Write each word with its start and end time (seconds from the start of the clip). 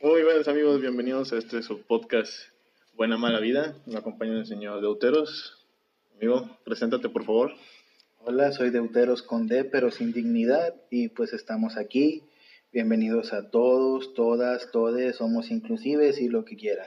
Muy 0.00 0.22
buenos 0.22 0.46
amigos, 0.46 0.80
bienvenidos 0.80 1.32
a 1.32 1.38
este 1.38 1.60
su 1.60 1.82
podcast 1.82 2.32
Buena 2.94 3.18
Mala 3.18 3.40
Vida. 3.40 3.74
Me 3.84 3.98
acompaña 3.98 4.38
el 4.38 4.46
señor 4.46 4.80
Deuteros. 4.80 5.66
Amigo, 6.14 6.56
preséntate 6.64 7.08
por 7.08 7.24
favor. 7.24 7.52
Hola, 8.20 8.52
soy 8.52 8.70
Deuteros 8.70 9.24
con 9.24 9.48
D, 9.48 9.64
pero 9.64 9.90
sin 9.90 10.12
dignidad, 10.12 10.72
y 10.88 11.08
pues 11.08 11.32
estamos 11.32 11.76
aquí. 11.76 12.22
Bienvenidos 12.72 13.32
a 13.32 13.50
todos, 13.50 14.14
todas, 14.14 14.70
todes, 14.70 15.16
somos 15.16 15.50
inclusives 15.50 16.20
y 16.20 16.28
lo 16.28 16.44
que 16.44 16.54
quieran. 16.54 16.86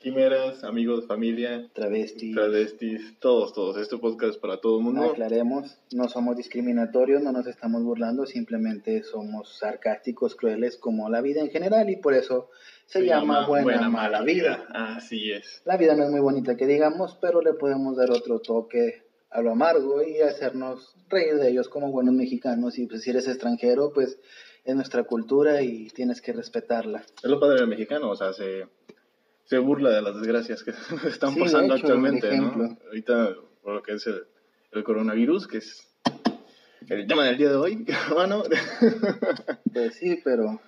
Quimeras, 0.00 0.64
amigos, 0.64 1.06
familia, 1.06 1.68
Travestis. 1.74 2.34
travestis, 2.34 3.18
todos, 3.20 3.52
todos. 3.52 3.76
Este 3.76 3.98
podcast 3.98 4.32
es 4.32 4.38
para 4.38 4.58
todo 4.58 4.78
el 4.78 4.84
mundo. 4.84 5.10
Aclaremos, 5.10 5.76
no 5.92 6.08
somos 6.08 6.38
discriminatorios, 6.38 7.22
no 7.22 7.32
nos 7.32 7.46
estamos 7.46 7.82
burlando, 7.82 8.24
simplemente 8.24 9.02
somos 9.02 9.58
sarcásticos, 9.58 10.36
crueles 10.36 10.78
como 10.78 11.10
la 11.10 11.20
vida 11.20 11.42
en 11.42 11.50
general 11.50 11.90
y 11.90 11.96
por 11.96 12.14
eso 12.14 12.48
se, 12.86 13.04
llama, 13.04 13.46
buena, 13.46 13.90
mala 13.90 14.22
vida. 14.22 14.66
Así 14.70 15.32
es. 15.32 15.60
La 15.66 15.76
vida 15.76 15.94
no 15.94 16.04
es 16.04 16.10
muy 16.10 16.20
bonita 16.20 16.56
que 16.56 16.66
digamos, 16.66 17.18
pero 17.20 17.42
le 17.42 17.52
podemos 17.52 17.94
dar 17.94 18.10
otro 18.10 18.38
toque 18.38 19.02
a 19.28 19.42
lo 19.42 19.50
amargo 19.50 20.02
y 20.02 20.22
hacernos 20.22 20.96
reír 21.10 21.34
de 21.34 21.50
ellos 21.50 21.68
como 21.68 21.92
buenos 21.92 22.14
mexicanos 22.14 22.78
y 22.78 22.86
pues 22.86 23.02
si 23.02 23.10
eres 23.10 23.28
extranjero 23.28 23.92
pues 23.92 24.18
es 24.64 24.74
nuestra 24.74 25.04
cultura 25.04 25.60
y 25.60 25.88
tienes 25.88 26.22
que 26.22 26.32
respetarla. 26.32 27.04
Es 27.22 27.28
lo 27.28 27.38
padre 27.38 27.60
del 27.60 27.68
mexicano, 27.68 28.10
o 28.10 28.16
sea, 28.16 28.32
se, 28.32 28.64
se 29.50 29.58
burla 29.58 29.90
de 29.90 30.00
las 30.00 30.14
desgracias 30.14 30.62
que 30.62 30.70
están 31.08 31.34
Sí, 31.34 31.40
pasando 31.40 31.74
hecho, 31.74 31.86
actualmente, 31.86 32.36
¿no? 32.36 32.78
Ahorita, 32.86 33.34
por 33.62 33.74
lo 33.74 33.82
que 33.82 33.94
es 33.94 34.06
el, 34.06 34.22
el 34.70 34.84
coronavirus, 34.84 35.48
que 35.48 35.58
es 35.58 35.88
el 36.88 37.06
tema 37.08 37.24
del 37.24 37.36
día 37.36 37.48
de 37.50 37.56
hoy, 37.56 37.84
hermano. 38.08 38.44
Pues 39.72 39.94
sí, 39.96 40.20
pero... 40.24 40.60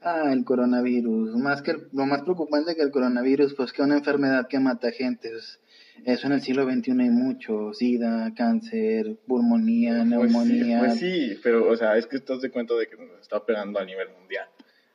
Ah, 0.00 0.32
el 0.32 0.44
coronavirus. 0.44 1.34
Más 1.36 1.60
que 1.62 1.72
el- 1.72 1.88
lo 1.92 2.06
más 2.06 2.22
preocupante 2.22 2.76
que 2.76 2.82
el 2.82 2.90
coronavirus, 2.90 3.54
pues 3.54 3.72
que 3.72 3.82
una 3.82 3.96
enfermedad 3.96 4.46
que 4.48 4.60
mata 4.60 4.92
gente. 4.92 5.30
pues, 5.30 5.60
eso 6.04 6.26
en 6.28 6.34
el 6.34 6.40
siglo 6.42 6.64
XXI 6.70 6.90
hay 6.92 7.10
mucho. 7.10 7.72
Sida, 7.74 8.32
cáncer, 8.36 9.16
pulmonía, 9.26 9.94
Pues 9.94 10.02
sí, 10.04 10.08
neumonía. 10.10 10.78
Pues 10.80 10.94
sí, 10.98 11.38
pero, 11.42 11.68
o 11.68 11.76
sea, 11.76 11.96
es 11.96 12.06
que 12.06 12.16
estás 12.16 12.40
de 12.42 12.50
cuenta 12.50 12.74
de 12.74 12.86
que 12.86 12.96
nos 12.96 13.20
está 13.20 13.44
pegando 13.44 13.80
a 13.80 13.84
nivel 13.84 14.08
mundial. 14.20 14.46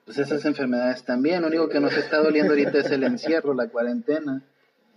Pues 0.06 0.18
esas 0.18 0.44
enfermedades 0.46 1.04
también. 1.04 1.42
Lo 1.42 1.48
único 1.48 1.70
que 1.70 1.80
nos 1.80 1.94
está 1.96 2.22
doliendo 2.22 2.52
ahorita 2.54 2.80
es 2.80 2.92
el 2.92 3.04
encierro, 3.04 3.54
la 3.54 3.70
cuarentena. 3.70 4.44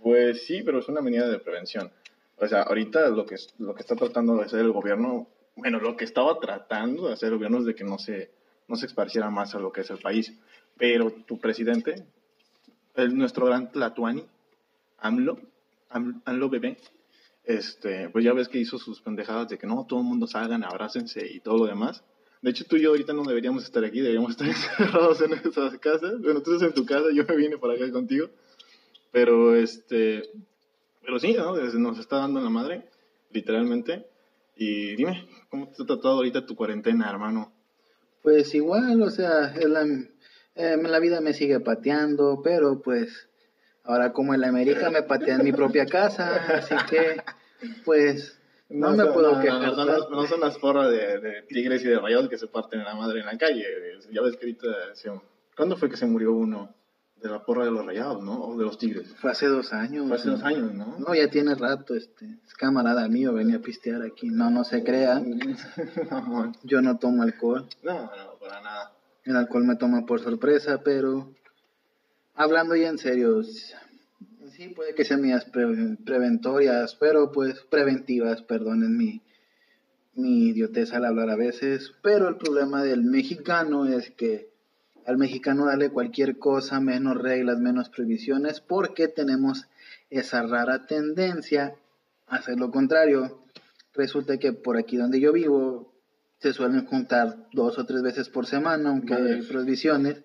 Pues 0.03 0.45
sí, 0.45 0.61
pero 0.63 0.79
es 0.79 0.87
una 0.89 1.01
medida 1.01 1.27
de 1.27 1.39
prevención. 1.39 1.91
O 2.37 2.47
sea, 2.47 2.63
ahorita 2.63 3.07
lo 3.09 3.25
que, 3.25 3.35
lo 3.59 3.73
que 3.73 3.81
está 3.81 3.95
tratando 3.95 4.35
de 4.35 4.43
hacer 4.45 4.59
el 4.59 4.71
gobierno, 4.71 5.27
bueno, 5.55 5.79
lo 5.79 5.95
que 5.97 6.05
estaba 6.05 6.39
tratando 6.39 7.07
de 7.07 7.13
hacer 7.13 7.29
el 7.29 7.35
gobierno 7.35 7.59
es 7.59 7.65
de 7.65 7.75
que 7.75 7.83
no 7.83 7.97
se, 7.97 8.29
no 8.67 8.75
se 8.75 8.85
esparciera 8.85 9.29
más 9.29 9.55
a 9.55 9.59
lo 9.59 9.71
que 9.71 9.81
es 9.81 9.89
el 9.89 9.97
país. 9.97 10.33
Pero 10.77 11.11
tu 11.11 11.39
presidente, 11.39 12.03
el, 12.95 13.17
nuestro 13.17 13.47
gran 13.47 13.71
Tlatuani, 13.71 14.25
AMLO, 14.99 15.39
Am- 15.89 16.21
AMLO 16.25 16.49
bebé, 16.49 16.77
este, 17.45 18.09
pues 18.09 18.25
ya 18.25 18.33
ves 18.33 18.49
que 18.49 18.59
hizo 18.59 18.77
sus 18.77 19.01
pendejadas 19.01 19.47
de 19.49 19.57
que 19.57 19.65
no, 19.65 19.85
todo 19.87 19.99
el 20.01 20.05
mundo 20.05 20.27
salgan, 20.27 20.63
abrácense 20.63 21.25
y 21.25 21.39
todo 21.39 21.57
lo 21.59 21.65
demás. 21.65 22.03
De 22.41 22.51
hecho, 22.51 22.65
tú 22.65 22.75
y 22.75 22.81
yo 22.81 22.89
ahorita 22.89 23.13
no 23.13 23.23
deberíamos 23.23 23.63
estar 23.63 23.83
aquí, 23.83 23.99
deberíamos 23.99 24.31
estar 24.31 24.47
encerrados 24.47 25.21
en 25.21 25.31
nuestras 25.31 25.77
casas. 25.79 26.19
Bueno, 26.21 26.41
tú 26.41 26.53
estás 26.53 26.69
en 26.69 26.75
tu 26.75 26.85
casa, 26.85 27.07
yo 27.13 27.23
me 27.25 27.35
vine 27.35 27.57
para 27.57 27.73
acá 27.73 27.91
contigo. 27.91 28.29
Pero 29.11 29.55
este, 29.55 30.23
pero 31.01 31.19
sí, 31.19 31.33
¿no? 31.33 31.55
Nos 31.55 31.99
está 31.99 32.17
dando 32.17 32.41
la 32.41 32.49
madre, 32.49 32.83
literalmente. 33.31 34.05
Y 34.55 34.95
dime, 34.95 35.27
¿cómo 35.49 35.67
te 35.69 35.83
ha 35.83 35.85
tratado 35.85 36.15
ahorita 36.15 36.45
tu 36.45 36.55
cuarentena, 36.55 37.09
hermano? 37.09 37.51
Pues 38.23 38.53
igual, 38.55 39.01
o 39.01 39.09
sea, 39.09 39.53
la, 39.55 39.85
eh, 40.55 40.77
la 40.77 40.99
vida 40.99 41.21
me 41.21 41.33
sigue 41.33 41.59
pateando, 41.59 42.41
pero 42.43 42.81
pues 42.81 43.29
ahora 43.83 44.11
como 44.11 44.33
en 44.33 44.41
la 44.41 44.49
América 44.49 44.89
me 44.89 45.03
patea 45.03 45.35
en 45.35 45.45
mi 45.45 45.53
propia 45.53 45.85
casa, 45.85 46.35
así 46.57 46.75
que 46.89 47.21
pues 47.85 48.36
no, 48.69 48.91
me 48.91 48.97
son- 49.03 49.13
puedo 49.13 49.35
no, 49.35 49.41
quejar. 49.41 49.61
No, 49.61 49.75
son 49.75 49.87
las, 49.87 49.99
tanto. 50.01 50.15
no 50.15 50.27
son 50.27 50.39
las 50.41 50.57
porras 50.57 50.89
de, 50.91 51.19
de 51.19 51.41
tigres 51.43 51.83
y 51.83 51.87
de 51.87 51.99
rayados 51.99 52.29
que 52.29 52.37
se 52.37 52.47
parten 52.47 52.79
en 52.81 52.85
la 52.85 52.95
madre 52.95 53.19
en 53.21 53.25
la 53.25 53.37
calle. 53.37 53.65
Ya 54.11 54.21
ves 54.21 54.35
que 54.37 54.45
ahorita... 54.45 54.67
se- 54.95 55.11
¿Cuándo 55.55 55.75
fue 55.77 55.89
que 55.89 55.97
se 55.97 56.05
murió 56.05 56.33
uno? 56.33 56.73
De 57.15 57.29
la 57.29 57.43
porra 57.43 57.65
de 57.65 57.71
los 57.71 57.83
rayados, 57.83 58.23
¿no? 58.23 58.43
O 58.43 58.57
de 58.57 58.63
los 58.63 58.77
tigres. 58.77 59.15
Fue 59.15 59.31
hace 59.31 59.47
dos 59.47 59.73
años. 59.73 60.07
Fue 60.07 60.17
hace 60.17 60.29
dos 60.29 60.43
años, 60.43 60.71
¿no? 60.73 60.97
No, 60.99 61.15
ya 61.15 61.27
tiene 61.31 61.55
rato, 61.55 61.95
este, 61.95 62.25
es 62.45 62.53
camarada 62.53 63.07
mío, 63.07 63.33
venía 63.33 63.55
a 63.55 63.59
pistear 63.61 64.03
aquí. 64.03 64.29
No, 64.29 64.51
no 64.51 64.63
se 64.63 64.83
crea, 64.83 65.19
no, 66.11 66.51
yo 66.63 66.81
no 66.83 66.99
tomo 66.99 67.23
alcohol. 67.23 67.67
no, 67.81 68.11
para 68.39 68.61
nada. 68.61 68.91
El 69.23 69.35
alcohol 69.35 69.63
me 69.65 69.75
toma 69.77 70.05
por 70.05 70.19
sorpresa, 70.21 70.81
pero 70.83 71.33
hablando 72.35 72.75
ya 72.75 72.89
en 72.89 72.99
serio, 72.99 73.41
sí 74.57 74.69
puede 74.69 74.95
que 74.95 75.05
sean 75.05 75.21
mías 75.21 75.45
pre- 75.45 75.97
preventorias, 76.03 76.95
pero 76.95 77.31
pues 77.31 77.61
preventivas, 77.69 78.41
perdonen 78.41 78.97
mi, 78.97 79.21
mi 80.15 80.47
idiotez 80.47 80.93
al 80.93 81.05
hablar 81.05 81.29
a 81.29 81.35
veces, 81.35 81.93
pero 82.01 82.27
el 82.27 82.37
problema 82.37 82.81
del 82.83 83.03
mexicano 83.03 83.85
es 83.85 84.09
que 84.09 84.49
al 85.05 85.17
mexicano 85.17 85.67
darle 85.67 85.91
cualquier 85.91 86.39
cosa, 86.39 86.79
menos 86.79 87.21
reglas, 87.21 87.59
menos 87.59 87.89
prohibiciones, 87.89 88.59
porque 88.59 89.07
tenemos 89.07 89.67
esa 90.09 90.41
rara 90.41 90.87
tendencia 90.87 91.75
a 92.27 92.37
hacer 92.37 92.59
lo 92.59 92.71
contrario. 92.71 93.39
Resulta 93.93 94.37
que 94.37 94.53
por 94.53 94.75
aquí 94.75 94.97
donde 94.97 95.19
yo 95.19 95.31
vivo 95.31 95.93
se 96.39 96.51
suelen 96.51 96.85
juntar 96.85 97.47
dos 97.53 97.77
o 97.77 97.85
tres 97.85 98.01
veces 98.01 98.27
por 98.27 98.47
semana, 98.47 98.89
aunque 98.89 99.13
hay 99.13 99.41
prohibiciones, 99.43 100.23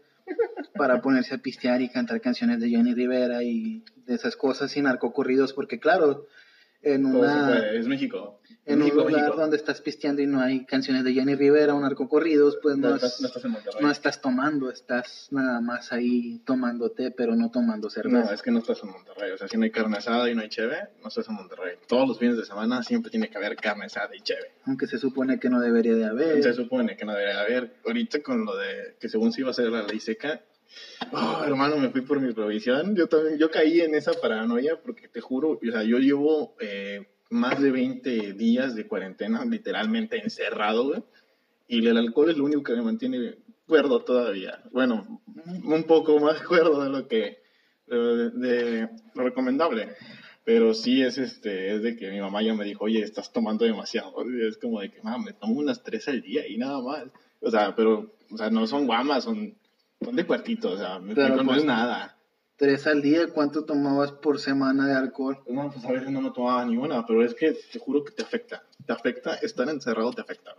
para 0.75 1.00
ponerse 1.03 1.34
a 1.34 1.38
pistear 1.38 1.83
y 1.83 1.88
cantar 1.88 2.21
canciones 2.21 2.60
de 2.60 2.69
Jenny 2.69 2.94
Rivera 2.94 3.43
y 3.43 3.84
de 4.06 4.15
esas 4.15 4.37
cosas 4.37 4.77
y 4.77 4.83
narcocorridos, 4.83 5.53
porque 5.53 5.78
claro, 5.78 6.27
en 6.84 7.06
una 7.06 7.60
es 7.75 7.87
México. 7.87 8.41
en 8.66 8.81
México, 8.81 9.03
un 9.03 9.06
lugar 9.06 9.22
México. 9.22 9.41
donde 9.41 9.56
estás 9.56 9.81
pisteando 9.81 10.21
y 10.21 10.27
no 10.27 10.41
hay 10.41 10.65
canciones 10.65 11.05
de 11.05 11.12
Jenny 11.12 11.37
Rivera 11.37 11.75
o 11.77 11.81
narcocorridos, 11.81 12.59
pues 12.60 12.77
no, 12.77 12.88
No 12.91 12.97
es- 12.97 13.03
estás, 13.05 13.21
no 13.21 13.28
estás 13.28 13.81
no 13.81 13.91
estás 13.91 14.21
tomando, 14.21 14.69
estás 14.71 15.28
nada 15.31 15.60
más 15.60 15.93
ahí 15.93 16.41
tomándote, 16.44 17.12
pero 17.12 17.37
no 17.37 17.53
tomando 17.53 17.89
cerveza. 17.89 18.25
No, 18.25 18.33
es 18.33 18.43
que 18.43 18.50
no 18.50 18.59
estás 18.59 18.83
en 18.83 18.91
Monterrey. 18.91 19.31
O 19.31 19.39
sea, 19.39 19.47
si 19.47 19.56
no 19.56 19.62
hay 19.62 19.71
carne 19.71 19.97
asada 19.99 20.28
y 20.28 20.34
no 20.34 20.43
hay 20.43 20.49
cheve, 20.49 20.77
no 21.03 21.09
estás 21.09 21.28
en 21.28 21.37
Monterrey. 21.37 21.77
Todos 21.87 22.09
los 22.09 22.19
fines 22.19 22.37
de 22.37 22.44
semana 22.44 22.83
siempre 22.83 23.12
tiene 23.12 23.28
que 23.31 23.39
haber 23.39 23.54
carne 23.54 23.84
asada 23.84 24.16
y 24.16 24.21
cheve. 24.21 24.50
Aunque 24.66 24.89
se 24.89 24.99
supone 24.99 25.39
que 25.39 25.49
no 25.50 25.60
debería 25.60 25.94
de 25.94 26.04
haber. 26.06 26.43
Se 26.43 26.53
supone 26.53 26.97
que 26.97 27.04
no 27.04 27.12
debería 27.12 27.43
haber. 27.43 27.75
Ahorita 27.87 28.21
con 28.22 28.44
lo 28.44 28.56
de 28.56 28.97
que 28.99 29.09
según 29.09 29.33
se 29.33 29.43
iba 29.43 29.50
a 29.50 29.53
hacer 29.53 29.69
la 29.69 29.83
ley 29.84 30.00
seca, 30.00 30.41
oh, 31.12 31.43
hermano, 31.44 31.77
me 31.78 31.91
fui 31.91 32.00
por 32.03 32.21
mi 32.21 32.33
provisión. 32.33 32.94
Yo 32.97 33.06
también, 33.06 33.38
yo 33.38 33.50
caí 33.50 33.81
en 33.81 33.94
esa 33.94 34.12
paranoia 34.12 34.81
porque 34.83 35.09
te 35.09 35.21
juro, 35.21 35.50
o 35.50 35.71
sea, 35.71 35.83
yo 35.83 35.99
llevo 35.99 36.55
eh, 36.60 37.06
más 37.31 37.60
de 37.60 37.71
20 37.71 38.34
días 38.34 38.75
de 38.75 38.87
cuarentena, 38.87 39.44
literalmente 39.44 40.19
encerrado, 40.22 40.88
güey. 40.88 41.03
Y 41.69 41.87
el 41.87 41.97
alcohol 41.97 42.31
es 42.31 42.37
lo 42.37 42.44
único 42.44 42.62
que 42.62 42.75
me 42.75 42.83
mantiene 42.83 43.37
cuerdo 43.66 44.00
todavía. 44.05 44.62
Bueno, 44.72 45.22
un 45.65 45.84
poco 45.84 46.19
más 46.21 46.43
cuerdo 46.47 46.83
de 46.83 46.91
lo 46.91 47.09
que 47.09 47.43
de, 47.87 48.31
de 48.31 48.89
lo 49.15 49.25
recomendable. 49.25 49.89
Pero 50.44 50.75
sí 50.75 51.03
es 51.03 51.19
este, 51.19 51.75
es 51.75 51.83
de 51.83 51.97
que 51.97 52.10
mi 52.10 52.21
mamá 52.21 52.43
ya 52.43 52.54
me 52.54 52.65
dijo, 52.65 52.84
oye, 52.84 53.00
estás 53.00 53.33
tomando 53.33 53.65
demasiado. 53.65 54.12
Y 54.28 54.47
es 54.47 54.59
como 54.59 54.81
de 54.81 54.91
que, 54.91 55.00
mamá, 55.03 55.19
me 55.19 55.33
tomo 55.33 55.60
unas 55.60 55.83
tres 55.84 56.09
al 56.09 56.21
día 56.21 56.47
y 56.49 56.59
nada 56.59 56.81
más. 56.83 57.04
O 57.41 57.50
sea, 57.50 57.75
pero, 57.77 58.12
o 58.31 58.37
sea, 58.37 58.50
no 58.50 58.66
son 58.66 58.87
guamas, 58.87 59.25
son, 59.25 59.54
son 60.05 60.17
de 60.17 60.27
cuartito, 60.27 60.73
o 60.73 60.77
sea, 60.77 60.99
me 60.99 61.15
Pero, 61.15 61.29
explico, 61.29 61.43
no 61.43 61.49
pues, 61.49 61.59
es 61.61 61.65
nada. 61.65 62.17
Tres 62.57 62.87
al 62.87 63.03
día, 63.03 63.29
¿cuánto 63.29 63.65
tomabas 63.65 64.13
por 64.13 64.39
semana 64.39 64.87
de 64.87 64.95
alcohol? 64.95 65.39
No, 65.49 65.71
pues 65.71 65.85
a 65.85 65.93
veces 65.93 66.11
no 66.11 66.21
me 66.21 66.31
tomaba 66.31 66.65
ni 66.65 66.77
una, 66.77 67.05
pero 67.07 67.25
es 67.25 67.35
que 67.35 67.53
te 67.73 67.79
juro 67.79 68.05
que 68.05 68.13
te 68.13 68.23
afecta. 68.23 68.63
Te 68.87 68.93
afecta, 68.93 69.35
estar 69.35 69.69
encerrado 69.69 70.13
te 70.13 70.21
afecta. 70.21 70.55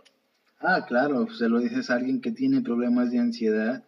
Ah, 0.60 0.84
claro, 0.86 1.28
se 1.30 1.48
lo 1.48 1.60
dices 1.60 1.90
a 1.90 1.94
alguien 1.94 2.20
que 2.20 2.32
tiene 2.32 2.60
problemas 2.62 3.10
de 3.10 3.18
ansiedad, 3.18 3.84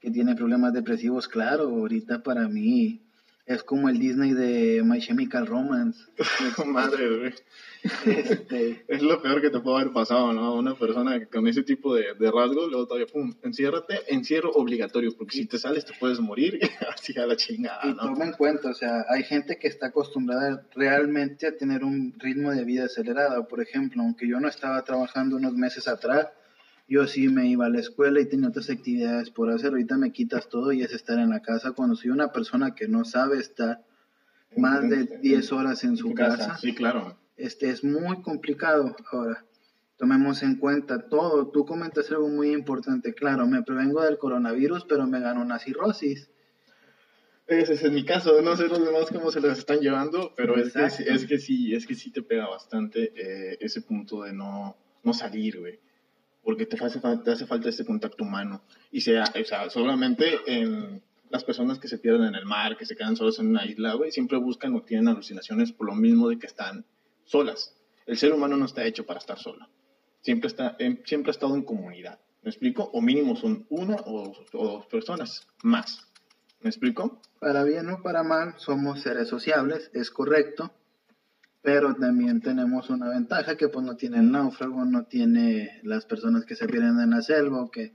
que 0.00 0.10
tiene 0.10 0.34
problemas 0.34 0.72
depresivos, 0.72 1.28
claro, 1.28 1.68
ahorita 1.68 2.22
para 2.22 2.48
mí 2.48 3.02
es 3.50 3.64
como 3.64 3.88
el 3.88 3.98
Disney 3.98 4.32
de 4.32 4.80
My 4.84 5.00
Chemical 5.00 5.44
Romance. 5.44 5.98
Madre, 6.66 7.18
güey. 7.18 7.34
Este, 8.06 8.84
Es 8.86 9.02
lo 9.02 9.20
peor 9.20 9.40
que 9.40 9.50
te 9.50 9.58
puede 9.58 9.80
haber 9.80 9.92
pasado, 9.92 10.32
¿no? 10.32 10.54
Una 10.54 10.76
persona 10.76 11.18
que 11.18 11.26
con 11.26 11.48
ese 11.48 11.64
tipo 11.64 11.96
de, 11.96 12.14
de 12.16 12.30
rasgos, 12.30 12.70
luego 12.70 12.86
todavía, 12.86 13.08
pum, 13.12 13.34
enciérrate, 13.42 14.02
encierro 14.06 14.52
obligatorio, 14.52 15.10
porque 15.16 15.38
si 15.38 15.46
te 15.46 15.58
sales 15.58 15.84
te 15.84 15.94
puedes 15.98 16.20
morir, 16.20 16.60
así 16.94 17.18
a 17.18 17.26
la 17.26 17.34
chingada, 17.34 17.80
y 17.84 17.96
toma 17.96 18.26
en 18.26 18.32
cuenta, 18.32 18.70
o 18.70 18.74
sea, 18.74 19.04
hay 19.08 19.24
gente 19.24 19.58
que 19.58 19.66
está 19.66 19.86
acostumbrada 19.86 20.64
realmente 20.76 21.48
a 21.48 21.56
tener 21.56 21.82
un 21.82 22.14
ritmo 22.18 22.52
de 22.52 22.64
vida 22.64 22.84
acelerado. 22.84 23.48
Por 23.48 23.60
ejemplo, 23.60 24.00
aunque 24.02 24.28
yo 24.28 24.38
no 24.38 24.46
estaba 24.46 24.84
trabajando 24.84 25.34
unos 25.34 25.54
meses 25.54 25.88
atrás, 25.88 26.28
yo 26.90 27.06
sí 27.06 27.28
me 27.28 27.46
iba 27.46 27.66
a 27.66 27.70
la 27.70 27.78
escuela 27.78 28.20
y 28.20 28.26
tenía 28.26 28.48
otras 28.48 28.68
actividades 28.68 29.30
por 29.30 29.48
hacer. 29.48 29.70
Ahorita 29.70 29.96
me 29.96 30.10
quitas 30.10 30.48
todo 30.48 30.72
y 30.72 30.82
es 30.82 30.92
estar 30.92 31.20
en 31.20 31.30
la 31.30 31.40
casa 31.40 31.70
cuando 31.70 31.94
soy 31.94 32.10
una 32.10 32.32
persona 32.32 32.74
que 32.74 32.88
no 32.88 33.04
sabe 33.04 33.38
estar 33.38 33.84
más 34.56 34.90
de 34.90 35.04
10 35.22 35.52
horas 35.52 35.84
en 35.84 35.96
su 35.96 36.12
casa. 36.14 36.58
Sí, 36.58 36.74
claro. 36.74 37.16
Este 37.36 37.70
es 37.70 37.84
muy 37.84 38.20
complicado 38.22 38.96
ahora. 39.12 39.44
tomemos 39.96 40.42
en 40.42 40.56
cuenta 40.56 41.08
todo. 41.08 41.52
Tú 41.52 41.64
comentas 41.64 42.10
algo 42.10 42.28
muy 42.28 42.50
importante, 42.50 43.14
claro, 43.14 43.46
me 43.46 43.62
prevengo 43.62 44.02
del 44.02 44.18
coronavirus, 44.18 44.84
pero 44.88 45.06
me 45.06 45.20
gano 45.20 45.42
una 45.42 45.60
cirrosis. 45.60 46.28
Ese 47.46 47.74
es 47.74 47.92
mi 47.92 48.04
caso, 48.04 48.42
no 48.42 48.56
sé 48.56 48.66
los 48.66 48.84
demás 48.84 49.10
cómo 49.12 49.30
se 49.30 49.40
los 49.40 49.58
están 49.58 49.78
llevando, 49.78 50.32
pero 50.36 50.56
es 50.56 50.72
que, 50.72 50.84
es 50.84 51.24
que, 51.26 51.38
sí, 51.38 51.72
es 51.72 51.86
que 51.86 51.94
sí 51.94 52.10
te 52.10 52.22
pega 52.22 52.48
bastante 52.48 53.12
eh, 53.14 53.58
ese 53.60 53.82
punto 53.82 54.22
de 54.22 54.32
no, 54.32 54.76
no 55.04 55.14
salir, 55.14 55.60
güey. 55.60 55.78
Porque 56.42 56.66
te 56.66 56.82
hace, 56.82 57.00
te 57.00 57.30
hace 57.30 57.46
falta 57.46 57.68
ese 57.68 57.84
contacto 57.84 58.24
humano. 58.24 58.62
Y 58.90 59.02
sea, 59.02 59.24
o 59.40 59.44
sea, 59.44 59.70
solamente 59.70 60.40
en 60.46 61.02
las 61.28 61.44
personas 61.44 61.78
que 61.78 61.88
se 61.88 61.98
pierden 61.98 62.28
en 62.28 62.34
el 62.34 62.46
mar, 62.46 62.76
que 62.76 62.86
se 62.86 62.96
quedan 62.96 63.16
solos 63.16 63.38
en 63.38 63.48
una 63.48 63.64
isla, 63.64 63.94
güey, 63.94 64.10
siempre 64.10 64.38
buscan 64.38 64.74
o 64.74 64.82
tienen 64.82 65.08
alucinaciones 65.08 65.72
por 65.72 65.86
lo 65.86 65.94
mismo 65.94 66.28
de 66.28 66.38
que 66.38 66.46
están 66.46 66.84
solas. 67.24 67.76
El 68.06 68.16
ser 68.16 68.32
humano 68.32 68.56
no 68.56 68.64
está 68.64 68.84
hecho 68.84 69.06
para 69.06 69.20
estar 69.20 69.38
solo. 69.38 69.68
Siempre, 70.22 70.48
está, 70.48 70.76
siempre 71.04 71.30
ha 71.30 71.32
estado 71.32 71.54
en 71.54 71.62
comunidad. 71.62 72.18
¿Me 72.42 72.50
explico? 72.50 72.90
O 72.92 73.00
mínimo 73.00 73.36
son 73.36 73.66
una 73.68 73.96
o 74.06 74.32
dos 74.52 74.86
personas 74.86 75.46
más. 75.62 76.10
¿Me 76.60 76.68
explico? 76.68 77.20
Para 77.38 77.64
bien 77.64 77.88
o 77.88 78.02
para 78.02 78.22
mal, 78.22 78.54
somos 78.58 79.00
seres 79.00 79.28
sociables, 79.28 79.90
es 79.94 80.10
correcto, 80.10 80.72
pero 81.62 81.94
también 81.94 82.40
tenemos 82.40 82.90
una 82.90 83.08
ventaja 83.08 83.56
que 83.56 83.68
pues 83.68 83.84
no 83.84 83.96
tiene 83.96 84.18
el 84.18 84.30
náufrago, 84.30 84.84
no 84.84 85.04
tiene 85.04 85.80
las 85.82 86.06
personas 86.06 86.44
que 86.44 86.56
se 86.56 86.66
pierden 86.66 87.00
en 87.00 87.10
la 87.10 87.22
selva 87.22 87.62
o 87.62 87.70
que 87.70 87.94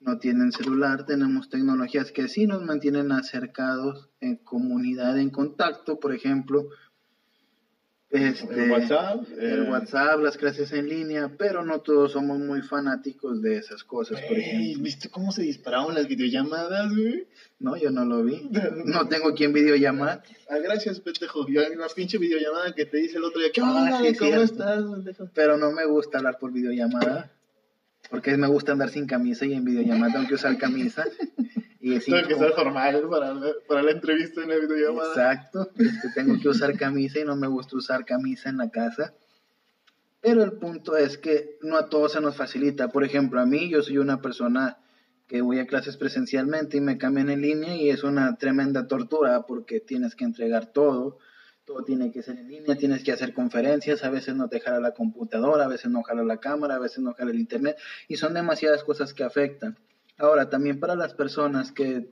no 0.00 0.18
tienen 0.18 0.52
celular, 0.52 1.06
tenemos 1.06 1.48
tecnologías 1.48 2.12
que 2.12 2.28
sí 2.28 2.46
nos 2.46 2.62
mantienen 2.62 3.10
acercados 3.12 4.10
en 4.20 4.36
comunidad, 4.36 5.18
en 5.18 5.30
contacto, 5.30 5.98
por 5.98 6.12
ejemplo, 6.12 6.68
este, 8.14 8.64
el 8.64 8.70
WhatsApp. 8.70 9.24
El 9.36 9.64
eh, 9.64 9.70
WhatsApp, 9.70 10.20
las 10.20 10.36
clases 10.36 10.72
en 10.72 10.88
línea, 10.88 11.32
pero 11.36 11.64
no 11.64 11.80
todos 11.80 12.12
somos 12.12 12.38
muy 12.38 12.62
fanáticos 12.62 13.42
de 13.42 13.56
esas 13.56 13.82
cosas, 13.82 14.20
por 14.20 14.38
ejemplo. 14.38 14.84
¿Viste 14.84 15.08
cómo 15.08 15.32
se 15.32 15.42
disparaban 15.42 15.96
las 15.96 16.06
videollamadas, 16.06 16.94
güey? 16.94 17.26
No, 17.58 17.76
yo 17.76 17.90
no 17.90 18.04
lo 18.04 18.22
vi. 18.22 18.48
No 18.84 19.08
tengo 19.08 19.34
quien 19.34 19.52
videollamar. 19.52 20.22
Ah, 20.48 20.58
gracias, 20.58 21.00
pendejo. 21.00 21.48
Yo 21.48 21.62
una 21.74 21.88
pinche 21.88 22.18
videollamada 22.18 22.72
que 22.72 22.86
te 22.86 22.98
dice 22.98 23.16
el 23.16 23.24
otro 23.24 23.40
día, 23.40 23.50
¿qué 23.52 23.62
onda? 23.62 23.98
Ah, 23.98 24.00
sí, 24.00 24.14
¿Cómo 24.14 24.30
cierto. 24.30 24.44
estás, 24.44 24.84
pendejo? 24.84 25.30
Pero 25.34 25.56
no 25.56 25.72
me 25.72 25.84
gusta 25.84 26.18
hablar 26.18 26.38
por 26.38 26.52
videollamada. 26.52 27.32
Porque 28.10 28.36
me 28.36 28.46
gusta 28.46 28.72
andar 28.72 28.90
sin 28.90 29.06
camisa 29.06 29.44
y 29.44 29.54
en 29.54 29.64
videollamada 29.64 30.12
tengo 30.12 30.28
que 30.28 30.34
usar 30.34 30.56
camisa. 30.56 31.04
Y 31.86 31.98
Tengo 31.98 32.16
que 32.26 32.32
incómodo. 32.32 32.48
ser 32.48 32.52
formal 32.56 33.02
para, 33.10 33.34
la- 33.34 33.52
para 33.68 33.82
la 33.82 33.90
entrevista 33.90 34.40
en 34.42 34.48
la 34.48 34.56
videollamada. 34.56 35.08
Exacto. 35.10 35.68
Este, 35.78 36.08
tengo 36.14 36.40
que 36.40 36.48
usar 36.48 36.76
camisa 36.78 37.20
y 37.20 37.24
no 37.24 37.36
me 37.36 37.46
gusta 37.46 37.76
usar 37.76 38.06
camisa 38.06 38.48
en 38.48 38.56
la 38.56 38.70
casa. 38.70 39.12
Pero 40.22 40.42
el 40.42 40.52
punto 40.52 40.96
es 40.96 41.18
que 41.18 41.58
no 41.60 41.76
a 41.76 41.90
todos 41.90 42.12
se 42.12 42.20
nos 42.22 42.36
facilita. 42.36 42.88
Por 42.88 43.04
ejemplo, 43.04 43.38
a 43.40 43.44
mí 43.44 43.68
yo 43.68 43.82
soy 43.82 43.98
una 43.98 44.22
persona 44.22 44.78
que 45.26 45.42
voy 45.42 45.58
a 45.58 45.66
clases 45.66 45.98
presencialmente 45.98 46.78
y 46.78 46.80
me 46.80 46.96
cambian 46.96 47.28
en 47.28 47.42
línea 47.42 47.76
y 47.76 47.90
es 47.90 48.02
una 48.02 48.36
tremenda 48.36 48.86
tortura 48.88 49.42
porque 49.46 49.80
tienes 49.80 50.14
que 50.14 50.24
entregar 50.24 50.72
todo. 50.72 51.18
Todo 51.66 51.82
tiene 51.84 52.10
que 52.12 52.22
ser 52.22 52.38
en 52.38 52.48
línea, 52.48 52.76
tienes 52.76 53.04
que 53.04 53.12
hacer 53.12 53.32
conferencias, 53.34 54.04
a 54.04 54.10
veces 54.10 54.34
no 54.34 54.48
te 54.48 54.60
jala 54.60 54.80
la 54.80 54.92
computadora, 54.92 55.64
a 55.64 55.68
veces 55.68 55.90
no 55.90 56.02
jala 56.02 56.22
la 56.22 56.38
cámara, 56.38 56.74
a 56.76 56.78
veces 56.78 56.98
no 57.00 57.12
jala 57.14 57.30
el 57.30 57.38
internet 57.40 57.76
y 58.08 58.16
son 58.16 58.32
demasiadas 58.34 58.84
cosas 58.84 59.12
que 59.14 59.24
afectan. 59.24 59.78
Ahora, 60.18 60.48
también 60.48 60.78
para 60.80 60.94
las 60.96 61.14
personas 61.14 61.72
que 61.72 62.08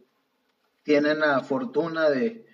tienen 0.82 1.20
la 1.20 1.40
fortuna 1.40 2.10
de 2.10 2.44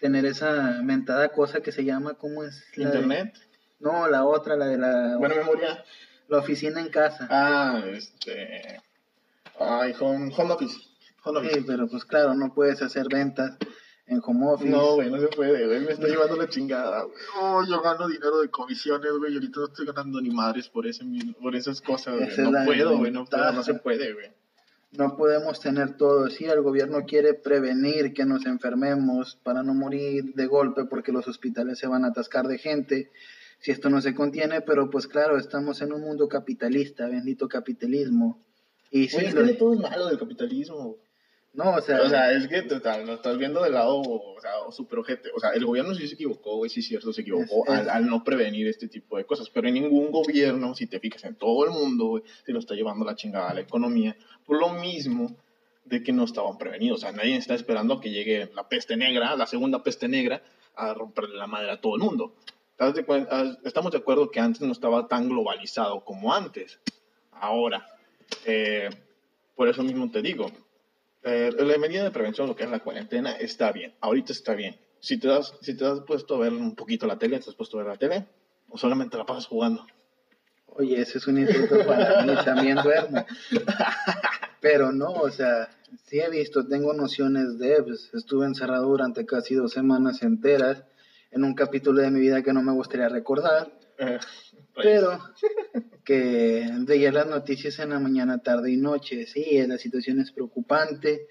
tener 0.00 0.26
esa 0.26 0.80
mentada 0.82 1.28
cosa 1.30 1.60
que 1.60 1.72
se 1.72 1.84
llama, 1.84 2.14
¿cómo 2.14 2.42
es? 2.42 2.64
La 2.74 2.90
de- 2.90 2.96
Internet. 2.98 3.34
no, 3.78 4.08
la 4.08 4.24
otra, 4.24 4.56
la 4.56 4.66
de 4.66 4.78
la, 4.78 5.16
Buena 5.16 5.36
memoria. 5.36 5.84
la 6.28 6.38
oficina 6.38 6.80
en 6.80 6.88
casa. 6.88 7.28
Ah, 7.30 7.82
este. 7.86 8.80
Ay, 9.58 9.94
home, 9.98 10.32
home 10.36 10.52
office. 10.54 10.76
Home 11.24 11.38
office. 11.38 11.54
Sí, 11.54 11.64
pero 11.66 11.86
pues 11.88 12.04
claro, 12.04 12.34
no 12.34 12.52
puedes 12.52 12.82
hacer 12.82 13.06
ventas 13.08 13.56
en 14.06 14.20
home 14.24 14.46
office. 14.52 14.68
No, 14.70 14.94
güey, 14.96 15.10
no 15.10 15.18
se 15.18 15.28
puede, 15.28 15.66
güey. 15.66 15.80
Me 15.80 15.92
está 15.92 16.08
llevando 16.08 16.36
la 16.36 16.48
chingada, 16.48 17.02
güey. 17.04 17.16
Oh, 17.40 17.64
yo 17.64 17.80
gano 17.80 18.06
dinero 18.08 18.40
de 18.40 18.50
comisiones, 18.50 19.12
güey. 19.18 19.32
Y 19.32 19.36
ahorita 19.36 19.60
no 19.60 19.66
estoy 19.66 19.86
ganando 19.86 20.20
ni 20.20 20.30
madres 20.30 20.68
por, 20.68 20.86
ese, 20.86 21.04
mismo- 21.04 21.32
por 21.40 21.54
esas 21.56 21.80
cosas, 21.80 22.16
güey. 22.16 22.28
Es 22.28 22.38
No 22.38 22.50
puedo, 22.64 22.98
güey. 22.98 23.12
No 23.12 23.24
puedo, 23.24 23.52
no 23.52 23.62
se 23.62 23.74
puede, 23.74 24.12
güey. 24.12 24.30
No 24.92 25.16
podemos 25.16 25.60
tener 25.60 25.96
todo. 25.96 26.30
Sí, 26.30 26.44
el 26.44 26.62
gobierno 26.62 27.04
quiere 27.06 27.34
prevenir 27.34 28.14
que 28.14 28.24
nos 28.24 28.46
enfermemos 28.46 29.36
para 29.42 29.62
no 29.62 29.74
morir 29.74 30.34
de 30.34 30.46
golpe 30.46 30.84
porque 30.84 31.12
los 31.12 31.26
hospitales 31.28 31.78
se 31.78 31.86
van 31.86 32.04
a 32.04 32.08
atascar 32.08 32.46
de 32.46 32.58
gente 32.58 33.10
si 33.58 33.70
esto 33.72 33.88
no 33.90 34.00
se 34.00 34.14
contiene, 34.14 34.60
pero 34.60 34.90
pues 34.90 35.06
claro, 35.06 35.38
estamos 35.38 35.80
en 35.80 35.92
un 35.92 36.02
mundo 36.02 36.28
capitalista, 36.28 37.08
bendito 37.08 37.48
capitalismo. 37.48 38.38
Y 38.90 39.08
sí, 39.08 39.16
es 39.24 39.34
lo- 39.34 39.56
todo 39.56 39.72
es 39.74 39.80
malo 39.80 40.06
del 40.08 40.18
capitalismo. 40.18 40.96
No, 41.56 41.74
o 41.74 41.80
sea, 41.80 42.02
O 42.02 42.08
sea, 42.08 42.32
es 42.32 42.46
que 42.46 42.62
te- 42.62 42.78
lo 43.04 43.14
estás 43.14 43.36
viendo 43.38 43.62
del 43.62 43.72
lado, 43.74 43.98
o 44.00 44.36
sea, 44.40 44.52
super 44.70 45.00
ojete. 45.00 45.30
O 45.34 45.40
sea, 45.40 45.50
el 45.50 45.64
gobierno 45.64 45.94
sí 45.94 46.06
se 46.06 46.14
equivocó, 46.14 46.56
güey, 46.56 46.70
sí 46.70 46.80
es 46.80 46.86
cierto, 46.86 47.12
se 47.12 47.22
equivocó 47.22 47.64
Es- 47.66 47.72
es- 47.72 47.78
Al, 47.80 47.90
al 47.90 48.06
no 48.06 48.22
prevenir 48.22 48.66
este 48.68 48.86
tipo 48.88 49.16
de 49.16 49.24
cosas. 49.24 49.48
Pero 49.50 49.68
ningún 49.70 50.10
gobierno, 50.12 50.74
si 50.74 50.86
te 50.86 51.00
fijas 51.00 51.24
en 51.24 51.34
todo 51.34 51.64
el 51.64 51.70
mundo, 51.72 52.04
güey, 52.06 52.22
se 52.44 52.52
lo 52.52 52.58
está 52.58 52.74
llevando 52.74 53.04
la 53.04 53.16
chingada 53.16 53.50
a 53.50 53.54
la 53.54 53.60
economía. 53.62 54.16
Por 54.44 54.60
lo 54.60 54.68
mismo 54.70 55.34
de 55.84 56.02
que 56.02 56.12
no 56.12 56.24
estaban 56.24 56.58
prevenidos. 56.58 56.98
O 56.98 57.00
sea, 57.02 57.12
nadie 57.12 57.36
está 57.36 57.54
esperando 57.54 57.94
a 57.94 58.00
que 58.00 58.10
llegue 58.10 58.50
la 58.54 58.68
peste 58.68 58.96
negra, 58.96 59.34
la 59.36 59.46
segunda 59.46 59.82
peste 59.82 60.08
negra, 60.08 60.42
a 60.74 60.92
romperle 60.94 61.36
la 61.36 61.46
madre 61.46 61.70
a 61.70 61.80
todo 61.80 61.96
el 61.96 62.02
mundo. 62.02 62.34
¿Estás 62.72 62.94
de 62.94 63.06
cuen- 63.06 63.28
ah, 63.30 63.56
Estamos 63.64 63.92
de 63.92 63.98
acuerdo 63.98 64.30
que 64.30 64.40
antes 64.40 64.60
no 64.60 64.72
estaba 64.72 65.08
tan 65.08 65.28
globalizado 65.28 66.04
como 66.04 66.34
antes. 66.34 66.78
Ahora, 67.32 67.86
eh, 68.44 68.90
por 69.54 69.68
eso 69.68 69.82
mismo 69.82 70.10
te 70.10 70.20
digo, 70.22 70.50
eh, 71.22 71.50
la 71.56 71.78
medida 71.78 72.04
de 72.04 72.10
prevención, 72.10 72.46
lo 72.46 72.56
que 72.56 72.64
es 72.64 72.70
la 72.70 72.80
cuarentena, 72.80 73.32
está 73.32 73.72
bien. 73.72 73.94
Ahorita 74.00 74.32
está 74.32 74.54
bien. 74.54 74.76
Si 75.00 75.18
te, 75.18 75.28
das, 75.28 75.54
si 75.60 75.76
te 75.76 75.84
has 75.84 76.00
puesto 76.00 76.36
a 76.36 76.38
ver 76.38 76.52
un 76.52 76.74
poquito 76.74 77.06
la 77.06 77.18
tele, 77.18 77.38
¿te 77.38 77.50
has 77.50 77.56
puesto 77.56 77.78
a 77.78 77.82
ver 77.82 77.92
la 77.92 77.98
tele? 77.98 78.26
¿O 78.68 78.78
solamente 78.78 79.16
la 79.16 79.26
pasas 79.26 79.46
jugando? 79.46 79.86
Oye, 80.66 81.00
ese 81.00 81.18
es 81.18 81.26
un 81.26 81.38
insulto 81.38 81.86
para 81.86 82.22
mí, 82.22 82.32
también 82.44 82.76
duermo. 82.82 83.24
Pero 84.60 84.92
no, 84.92 85.12
o 85.12 85.30
sea, 85.30 85.68
sí 86.04 86.18
he 86.18 86.28
visto, 86.28 86.66
tengo 86.66 86.92
nociones 86.92 87.58
de, 87.58 87.82
pues, 87.82 88.10
estuve 88.14 88.46
encerrado 88.46 88.86
durante 88.86 89.24
casi 89.24 89.54
dos 89.54 89.72
semanas 89.72 90.22
enteras 90.22 90.84
en 91.30 91.44
un 91.44 91.54
capítulo 91.54 92.02
de 92.02 92.10
mi 92.10 92.20
vida 92.20 92.42
que 92.42 92.52
no 92.52 92.62
me 92.62 92.72
gustaría 92.72 93.08
recordar, 93.08 93.70
pero 94.74 95.18
que 96.04 96.68
veía 96.80 97.10
las 97.12 97.26
noticias 97.26 97.78
en 97.78 97.90
la 97.90 97.98
mañana, 97.98 98.38
tarde 98.38 98.70
y 98.70 98.76
noche, 98.76 99.26
sí, 99.26 99.66
la 99.66 99.78
situación 99.78 100.20
es 100.20 100.32
preocupante. 100.32 101.26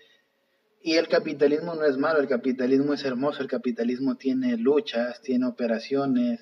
Y 0.82 0.98
el 0.98 1.08
capitalismo 1.08 1.74
no 1.74 1.86
es 1.86 1.98
malo, 1.98 2.20
el 2.20 2.28
capitalismo 2.28 2.94
es 2.94 3.04
hermoso, 3.06 3.42
el 3.42 3.48
capitalismo 3.48 4.18
tiene 4.18 4.56
luchas, 4.58 5.22
tiene 5.22 5.48
operaciones, 5.48 6.42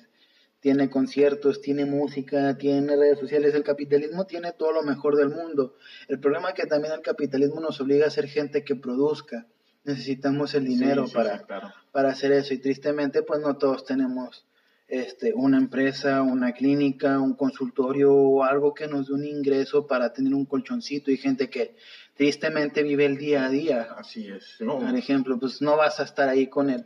tiene 0.60 0.90
conciertos, 0.90 1.62
tiene 1.62 1.86
música, 1.86 2.56
tiene 2.58 2.96
redes 2.96 3.18
sociales, 3.18 3.54
el 3.54 3.64
capitalismo 3.64 4.26
tiene 4.26 4.52
todo 4.52 4.72
lo 4.72 4.82
mejor 4.82 5.16
del 5.16 5.30
mundo. 5.30 5.76
El 6.08 6.20
problema 6.20 6.50
es 6.50 6.54
que 6.54 6.66
también 6.66 6.92
el 6.92 7.00
capitalismo 7.00 7.60
nos 7.60 7.80
obliga 7.80 8.06
a 8.06 8.10
ser 8.10 8.28
gente 8.28 8.64
que 8.64 8.76
produzca. 8.76 9.46
Necesitamos 9.84 10.54
el 10.54 10.64
dinero 10.64 11.04
sí, 11.04 11.10
sí, 11.10 11.14
para, 11.16 11.38
sí, 11.38 11.44
claro. 11.44 11.72
para 11.92 12.10
hacer 12.10 12.32
eso 12.32 12.54
y 12.54 12.58
tristemente 12.58 13.22
pues 13.22 13.40
no 13.40 13.56
todos 13.56 13.84
tenemos 13.84 14.46
este, 14.88 15.32
una 15.34 15.56
empresa, 15.58 16.22
una 16.22 16.52
clínica, 16.52 17.18
un 17.18 17.34
consultorio 17.34 18.12
o 18.12 18.44
algo 18.44 18.74
que 18.74 18.86
nos 18.86 19.08
dé 19.08 19.14
un 19.14 19.24
ingreso 19.24 19.86
para 19.86 20.12
tener 20.12 20.34
un 20.34 20.44
colchoncito 20.44 21.10
y 21.10 21.16
gente 21.16 21.48
que 21.50 21.74
tristemente 22.16 22.82
vive 22.82 23.06
el 23.06 23.16
día 23.16 23.44
a 23.46 23.48
día. 23.48 23.88
Así 23.96 24.28
es. 24.28 24.56
No, 24.60 24.78
Por 24.78 24.94
ejemplo, 24.96 25.38
pues 25.38 25.62
no 25.62 25.76
vas 25.76 26.00
a 26.00 26.04
estar 26.04 26.28
ahí 26.28 26.46
con 26.48 26.70
el, 26.70 26.84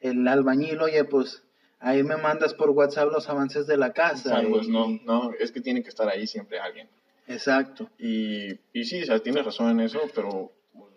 el 0.00 0.26
albañil, 0.28 0.80
oye, 0.80 1.04
pues 1.04 1.42
ahí 1.80 2.02
me 2.02 2.16
mandas 2.16 2.54
por 2.54 2.70
WhatsApp 2.70 3.10
los 3.12 3.28
avances 3.28 3.66
de 3.66 3.76
la 3.76 3.92
casa. 3.92 4.38
o 4.38 4.40
sea, 4.40 4.48
pues 4.48 4.66
y- 4.68 4.70
no, 4.70 4.86
no, 5.04 5.32
es 5.38 5.50
que 5.50 5.60
tiene 5.60 5.82
que 5.82 5.88
estar 5.88 6.08
ahí 6.08 6.26
siempre 6.26 6.60
alguien. 6.60 6.88
Exacto. 7.26 7.88
Y, 7.98 8.52
y 8.72 8.84
sí, 8.84 9.02
o 9.02 9.06
sea, 9.06 9.18
tienes 9.20 9.44
razón 9.44 9.70
en 9.70 9.80
eso, 9.80 10.00
pero, 10.14 10.50
pues, 10.72 10.94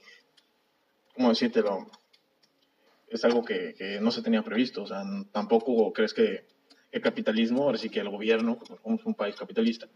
¿cómo 1.15 1.29
decírtelo? 1.29 1.87
Es 3.13 3.23
algo 3.23 3.43
que, 3.45 3.75
que 3.75 4.01
no 4.01 4.11
se 4.11 4.23
tenía 4.23 4.41
previsto. 4.41 4.83
O 4.83 4.87
sea, 4.87 5.03
tampoco 5.31 5.93
crees 5.93 6.13
que 6.13 6.45
el 6.91 7.01
capitalismo, 7.01 7.63
ahora 7.63 7.77
sí 7.77 7.89
que 7.89 7.99
el 7.99 8.09
gobierno, 8.09 8.57
como 8.57 8.79
somos 8.81 9.05
un 9.05 9.13
país 9.13 9.35
capitalista, 9.35 9.87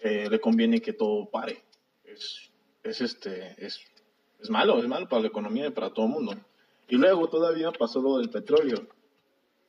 eh, 0.00 0.28
le 0.28 0.40
conviene 0.40 0.80
que 0.80 0.92
todo 0.92 1.30
pare. 1.30 1.62
Es, 2.04 2.50
es, 2.82 3.00
este, 3.00 3.54
es, 3.58 3.80
es 4.40 4.50
malo, 4.50 4.78
es 4.78 4.88
malo 4.88 5.08
para 5.08 5.22
la 5.22 5.28
economía 5.28 5.66
y 5.66 5.70
para 5.70 5.90
todo 5.90 6.06
el 6.06 6.12
mundo. 6.12 6.34
Y 6.88 6.96
luego 6.96 7.28
todavía 7.28 7.70
pasó 7.72 8.00
lo 8.00 8.18
del 8.18 8.28
petróleo. 8.28 8.86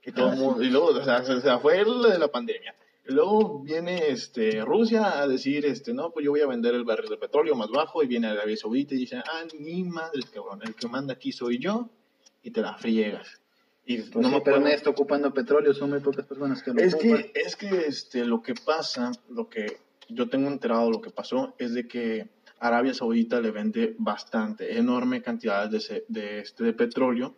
Y, 0.03 0.11
todo 0.11 0.29
Ah, 0.29 0.63
y 0.63 0.69
luego, 0.69 0.87
o 0.87 1.03
sea, 1.03 1.23
se, 1.23 1.33
o 1.33 1.41
sea, 1.41 1.59
fue 1.59 1.83
lo 1.83 2.09
de 2.09 2.19
la 2.19 2.27
pandemia. 2.27 2.75
Y 3.07 3.13
luego 3.13 3.59
viene 3.59 4.09
este, 4.09 4.61
Rusia 4.61 5.19
a 5.19 5.27
decir, 5.27 5.65
este, 5.65 5.93
no, 5.93 6.11
pues 6.11 6.25
yo 6.25 6.31
voy 6.31 6.41
a 6.41 6.47
vender 6.47 6.73
el 6.73 6.83
barril 6.83 7.09
de 7.09 7.17
petróleo 7.17 7.55
más 7.55 7.69
bajo. 7.69 8.03
Y 8.03 8.07
viene 8.07 8.27
Arabia 8.27 8.57
Saudita 8.57 8.95
y 8.95 8.99
dice, 8.99 9.17
ah, 9.17 9.43
ni 9.59 9.83
madre, 9.83 10.21
cabrón, 10.33 10.61
el 10.63 10.75
que 10.75 10.87
manda 10.87 11.13
aquí 11.13 11.31
soy 11.31 11.59
yo. 11.59 11.89
Y 12.45 12.51
te 12.51 12.61
la 12.61 12.77
friegas. 12.77 13.41
Y 13.85 13.97
Pues 13.97 14.15
no 14.15 14.29
sí, 14.29 14.35
me 14.35 14.41
pero 14.41 14.59
nadie 14.59 14.75
está 14.75 14.89
ocupando 14.91 15.33
petróleo, 15.33 15.73
son 15.73 15.89
muy 15.89 15.99
pocas 15.99 16.25
personas 16.25 16.63
que 16.63 16.71
lo 16.71 16.79
es 16.81 16.93
ocupan. 16.93 17.23
que, 17.23 17.31
es 17.41 17.55
que 17.55 17.85
este, 17.87 18.23
lo 18.23 18.41
que 18.41 18.53
pasa, 18.55 19.11
lo 19.29 19.49
que 19.49 19.77
yo 20.09 20.29
tengo 20.29 20.47
enterado 20.47 20.89
lo 20.91 21.01
que 21.01 21.09
pasó 21.09 21.55
es 21.57 21.73
de 21.73 21.87
que 21.87 22.29
Arabia 22.59 22.93
Saudita 22.93 23.41
le 23.41 23.51
vende 23.51 23.95
bastante, 23.99 24.77
enorme 24.77 25.21
cantidades 25.21 25.71
de, 25.71 25.77
ese- 25.79 26.05
de, 26.07 26.39
este, 26.39 26.63
de 26.63 26.73
petróleo 26.73 27.35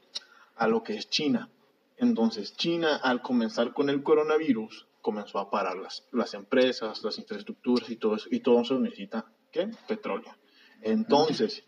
a 0.56 0.68
lo 0.68 0.84
que 0.84 0.96
es 0.98 1.10
China. 1.10 1.50
Entonces, 1.98 2.56
China, 2.56 2.98
al 2.98 3.22
comenzar 3.22 3.74
con 3.74 3.90
el 3.90 4.04
coronavirus, 4.04 4.88
comenzó 5.02 5.40
a 5.40 5.50
parar 5.50 5.78
las, 5.78 6.06
las 6.12 6.34
empresas, 6.34 7.02
las 7.04 7.18
infraestructuras 7.18 7.90
y 7.90 7.96
todo 7.96 8.16
eso, 8.18 8.28
y 8.30 8.40
todo 8.42 8.62
eso 8.62 8.78
necesita, 8.80 9.26
¿qué? 9.52 9.70
Petróleo. 9.88 10.36
Entonces, 10.82 11.64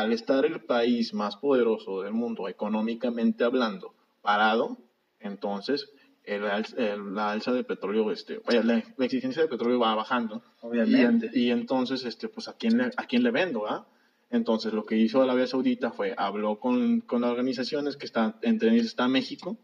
al 0.00 0.12
estar 0.12 0.44
el 0.44 0.60
país 0.60 1.14
más 1.14 1.36
poderoso 1.36 2.02
del 2.02 2.12
mundo, 2.12 2.48
económicamente 2.48 3.44
hablando, 3.44 3.94
parado, 4.22 4.76
entonces 5.20 5.88
el, 6.24 6.44
al- 6.46 6.66
el- 6.78 7.14
la 7.14 7.30
alza 7.32 7.52
de 7.52 7.64
petróleo, 7.64 8.10
este, 8.10 8.40
la, 8.48 8.82
la 8.96 9.04
exigencia 9.04 9.42
de 9.42 9.48
petróleo 9.48 9.78
va 9.78 9.94
bajando. 9.94 10.42
Obviamente. 10.62 11.30
Y, 11.32 11.44
y 11.44 11.50
entonces, 11.50 12.04
este, 12.04 12.28
pues, 12.28 12.48
¿a 12.48 12.54
quién 12.54 12.78
le, 12.78 12.84
a 12.96 13.04
quién 13.06 13.22
le 13.22 13.30
vendo, 13.30 13.66
ah? 13.66 13.86
Entonces, 14.30 14.72
lo 14.72 14.84
que 14.84 14.96
hizo 14.96 15.22
Arabia 15.22 15.46
Saudita 15.46 15.92
fue, 15.92 16.14
habló 16.16 16.58
con, 16.58 17.00
con 17.02 17.20
las 17.20 17.30
organizaciones 17.30 17.96
que 17.96 18.06
están, 18.06 18.34
entre 18.42 18.70
ellas 18.70 18.86
está 18.86 19.06
México, 19.06 19.56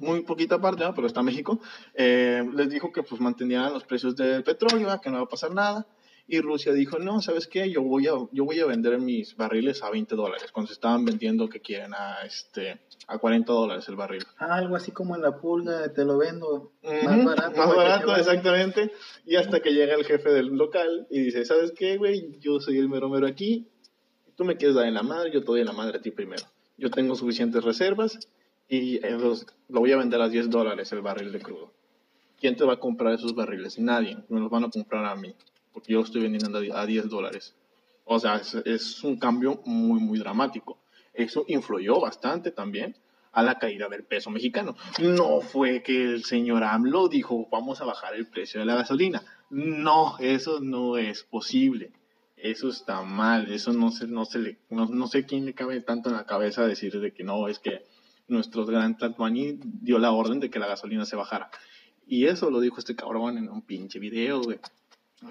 muy 0.00 0.20
poquita 0.22 0.60
parte, 0.60 0.84
¿ah? 0.84 0.92
pero 0.94 1.06
está 1.06 1.22
México, 1.22 1.60
eh, 1.94 2.44
les 2.54 2.68
dijo 2.68 2.92
que 2.92 3.02
pues 3.02 3.20
mantenían 3.20 3.72
los 3.72 3.84
precios 3.84 4.14
del 4.16 4.42
petróleo, 4.44 4.90
¿ah? 4.90 5.00
que 5.00 5.08
no 5.10 5.16
va 5.18 5.22
a 5.24 5.28
pasar 5.28 5.52
nada. 5.54 5.86
Y 6.30 6.40
Rusia 6.42 6.74
dijo, 6.74 6.98
no, 6.98 7.22
¿sabes 7.22 7.46
qué? 7.46 7.70
Yo 7.70 7.82
voy 7.82 8.06
a, 8.06 8.12
yo 8.32 8.44
voy 8.44 8.60
a 8.60 8.66
vender 8.66 8.98
mis 8.98 9.34
barriles 9.34 9.82
a 9.82 9.88
20 9.90 10.14
dólares, 10.14 10.52
cuando 10.52 10.66
se 10.68 10.74
estaban 10.74 11.06
vendiendo 11.06 11.48
que 11.48 11.60
quieren 11.60 11.94
a, 11.94 12.20
este, 12.26 12.78
a 13.06 13.16
40 13.16 13.50
dólares 13.50 13.88
el 13.88 13.96
barril. 13.96 14.22
Ah, 14.38 14.56
algo 14.56 14.76
así 14.76 14.92
como 14.92 15.16
en 15.16 15.22
la 15.22 15.38
pulga, 15.38 15.90
te 15.94 16.04
lo 16.04 16.18
vendo 16.18 16.72
más 16.82 17.24
barato. 17.24 17.56
Más 17.56 17.74
barato, 17.74 18.14
exactamente. 18.14 18.92
Y 19.24 19.36
hasta 19.36 19.60
que 19.60 19.72
llega 19.72 19.94
el 19.94 20.04
jefe 20.04 20.28
del 20.30 20.48
local 20.48 21.06
y 21.10 21.20
dice, 21.20 21.46
¿sabes 21.46 21.72
qué, 21.72 21.96
güey? 21.96 22.38
Yo 22.40 22.60
soy 22.60 22.76
el 22.76 22.90
mero 22.90 23.08
mero 23.08 23.26
aquí. 23.26 23.66
Tú 24.36 24.44
me 24.44 24.56
quieres 24.58 24.76
dar 24.76 24.86
en 24.86 24.94
la 24.94 25.02
madre, 25.02 25.30
yo 25.32 25.40
te 25.40 25.46
doy 25.46 25.60
en 25.60 25.66
la 25.66 25.72
madre 25.72 25.96
a 25.98 26.00
ti 26.02 26.10
primero. 26.10 26.44
Yo 26.76 26.90
tengo 26.90 27.14
suficientes 27.16 27.64
reservas 27.64 28.18
y 28.68 28.96
eh, 29.04 29.12
los- 29.18 29.46
lo 29.70 29.80
voy 29.80 29.92
a 29.92 29.96
vender 29.96 30.20
a 30.20 30.28
10 30.28 30.50
dólares 30.50 30.92
el 30.92 31.00
barril 31.00 31.32
de 31.32 31.40
crudo. 31.40 31.72
¿Quién 32.38 32.54
te 32.54 32.64
va 32.64 32.74
a 32.74 32.78
comprar 32.78 33.14
esos 33.14 33.34
barriles? 33.34 33.78
Nadie. 33.78 34.18
Me 34.28 34.38
los 34.40 34.50
van 34.50 34.64
a 34.64 34.68
comprar 34.70 35.06
a 35.06 35.16
mí. 35.16 35.34
Porque 35.78 35.92
yo 35.92 36.00
estoy 36.00 36.22
vendiendo 36.22 36.58
a 36.58 36.60
die- 36.60 36.72
a 36.72 36.84
10 36.86 37.08
dólares. 37.08 37.54
O 38.04 38.18
sea, 38.18 38.40
es, 38.64 39.04
un 39.04 39.16
cambio 39.16 39.60
muy, 39.64 40.00
muy 40.00 40.18
dramático. 40.18 40.78
Eso 41.14 41.44
influyó 41.46 42.00
bastante 42.00 42.50
también 42.50 42.96
a 43.32 43.44
la 43.44 43.58
caída 43.60 43.88
del 43.88 44.02
peso 44.02 44.28
mexicano. 44.30 44.74
No 44.98 45.40
fue 45.40 45.82
que 45.84 46.02
el 46.02 46.24
señor 46.24 46.64
AMLO 46.64 47.06
dijo, 47.08 47.46
vamos 47.52 47.80
a 47.80 47.84
bajar 47.84 48.14
el 48.16 48.26
precio 48.26 48.58
de 48.58 48.66
la 48.66 48.74
gasolina. 48.74 49.22
No, 49.50 50.16
eso 50.18 50.58
no 50.60 50.96
es 50.96 51.22
posible. 51.22 51.92
Eso 52.36 52.70
está 52.70 53.02
mal. 53.02 53.52
Eso 53.52 53.72
no 53.72 53.92
se, 53.92 54.08
no 54.08 54.24
se 54.24 54.40
le, 54.40 54.58
no, 54.70 54.86
no 54.86 55.06
sé 55.06 55.24
quién 55.24 55.44
le 55.46 55.54
cabe 55.54 55.80
tanto 55.80 56.08
en 56.08 56.16
la 56.16 56.26
cabeza 56.26 56.66
decir 56.66 56.98
de 56.98 57.12
que 57.12 57.22
no, 57.22 57.46
es 57.46 57.60
que 57.60 57.84
nuestro 58.26 58.66
gran 58.66 58.98
Tatmani 58.98 59.60
dio 59.62 59.98
la 60.00 60.10
orden 60.10 60.40
de 60.40 60.50
que 60.50 60.58
la 60.58 60.66
gasolina 60.66 61.04
se 61.04 61.14
bajara. 61.14 61.50
Y 62.06 62.24
eso 62.26 62.50
lo 62.50 62.58
dijo 62.60 62.78
este 62.78 62.96
cabrón 62.96 63.36
en 63.38 63.48
un 63.50 63.60
pinche 63.62 63.98
video, 63.98 64.40
güey. 64.42 64.58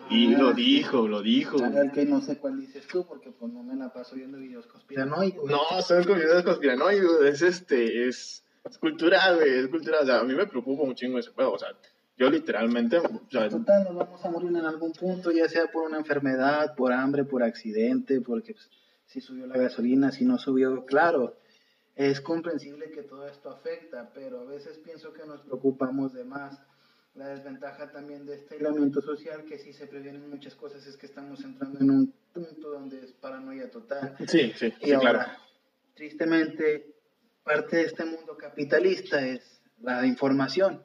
Y 0.10 0.34
Ah, 0.34 0.38
lo 0.38 0.54
dijo, 0.54 1.08
lo 1.08 1.22
dijo. 1.22 1.58
Claro, 1.58 1.92
que 1.94 2.06
no 2.06 2.22
sé 2.22 2.38
cuál 2.38 2.60
dices 2.60 2.86
tú, 2.88 3.06
porque 3.06 3.32
pues 3.32 3.52
no 3.54 3.64
me 3.64 3.76
la 3.76 3.92
paso 3.94 4.16
viendo 4.16 4.38
videos 4.38 4.68
conspiranoicos. 4.68 5.50
No, 5.50 5.82
son 5.82 6.04
videos 6.04 6.44
conspiranoicos, 6.44 7.26
es 7.26 7.42
este, 7.42 8.08
es, 8.08 8.44
es 8.66 8.78
cultural, 8.78 9.38
güey, 9.38 9.60
es 9.60 9.68
cultural. 9.68 10.04
O 10.04 10.06
sea, 10.06 10.20
a 10.20 10.24
mí 10.24 10.34
me 10.34 10.46
preocupa 10.46 10.84
un 10.84 10.96
chingo 10.96 11.20
ese 11.20 11.32
juego. 11.32 11.54
O 11.54 11.60
sea, 11.60 11.70
yo 12.18 12.30
literalmente, 12.30 12.98
o 12.98 13.22
sea, 13.30 13.48
Total, 13.48 13.84
nos 13.86 13.96
vamos 13.96 14.26
a 14.26 14.30
morir 14.30 14.50
en 14.50 14.66
algún 14.66 14.92
punto, 14.92 15.32
ya 15.32 15.48
sea 15.48 15.68
por 15.72 15.84
una 15.84 16.00
enfermedad, 16.00 16.76
por 16.76 16.92
hambre, 16.92 17.24
por 17.24 17.44
accidente, 17.44 18.20
porque 18.22 18.54
pues, 18.54 18.70
si 19.06 19.22
subió 19.22 19.48
la 19.48 19.58
gasolina, 19.58 20.12
si 20.12 20.26
no 20.26 20.38
subió, 20.38 20.86
claro, 20.86 21.38
es 21.96 22.20
comprensible 22.20 22.92
que 22.92 23.04
todo 23.04 23.28
esto 23.28 23.50
afecta, 23.50 24.12
pero 24.14 24.42
a 24.42 24.46
veces 24.46 24.80
pienso 24.80 25.14
que 25.14 25.26
nos 25.26 25.42
preocupamos 25.42 26.14
de 26.14 26.26
más. 26.26 26.60
La 27.18 27.30
desventaja 27.30 27.92
también 27.92 28.26
de 28.28 28.36
este 28.36 28.56
aislamiento 28.56 29.02
social, 29.02 29.44
que 29.46 29.58
si 29.58 29.74
se 29.74 29.88
previenen 29.88 30.30
muchas 30.30 30.54
cosas, 30.56 30.86
es 30.86 30.98
que 30.98 31.08
estamos 31.08 31.44
entrando 31.44 31.80
en 31.80 31.90
un 31.90 32.14
punto 32.32 32.70
donde 32.70 33.04
es 33.04 33.12
paranoia 33.14 33.70
total. 33.72 34.16
sí, 34.28 34.54
sí, 34.56 34.72
Y 34.82 34.86
sí, 34.86 34.92
ahora, 34.94 35.12
claro. 35.26 35.32
tristemente, 35.96 36.94
parte 37.44 37.78
de 37.78 37.84
este 37.84 38.06
mundo 38.06 38.38
capitalista 38.38 39.26
es 39.26 39.62
la 39.82 40.06
información, 40.06 40.84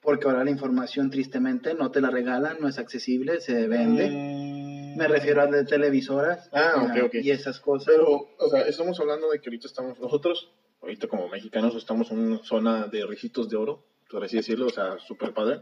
porque 0.00 0.26
ahora 0.26 0.44
la 0.44 0.50
información 0.50 1.10
tristemente 1.10 1.74
no 1.74 1.90
te 1.90 2.00
la 2.00 2.10
regalan, 2.10 2.56
no 2.60 2.68
es 2.68 2.78
accesible, 2.78 3.40
se 3.40 3.68
vende. 3.68 4.08
Mm, 4.10 4.96
Me 4.96 5.08
refiero 5.08 5.42
a 5.42 5.46
de 5.46 5.64
televisoras 5.64 6.48
Ah, 6.54 6.72
eh, 6.96 7.02
ok, 7.02 7.06
ok. 7.08 7.14
y 7.16 7.30
esas 7.30 7.60
cosas. 7.60 7.92
Pero, 7.94 8.28
o 8.38 8.48
sea, 8.48 8.62
estamos 8.62 8.98
hablando 8.98 9.28
de 9.30 9.40
que 9.40 9.50
ahorita 9.50 9.66
estamos, 9.66 10.00
nosotros, 10.00 10.50
ahorita 10.80 11.06
como 11.06 11.28
mexicanos, 11.28 11.74
estamos 11.76 12.10
en 12.12 12.18
una 12.20 12.38
zona 12.44 12.86
de 12.86 13.04
ricitos 13.04 13.50
de 13.50 13.56
oro, 13.58 13.84
por 14.16 14.24
así 14.24 14.38
decirlo, 14.38 14.68
o 14.68 14.70
sea, 14.70 14.98
súper 14.98 15.34
padre, 15.34 15.60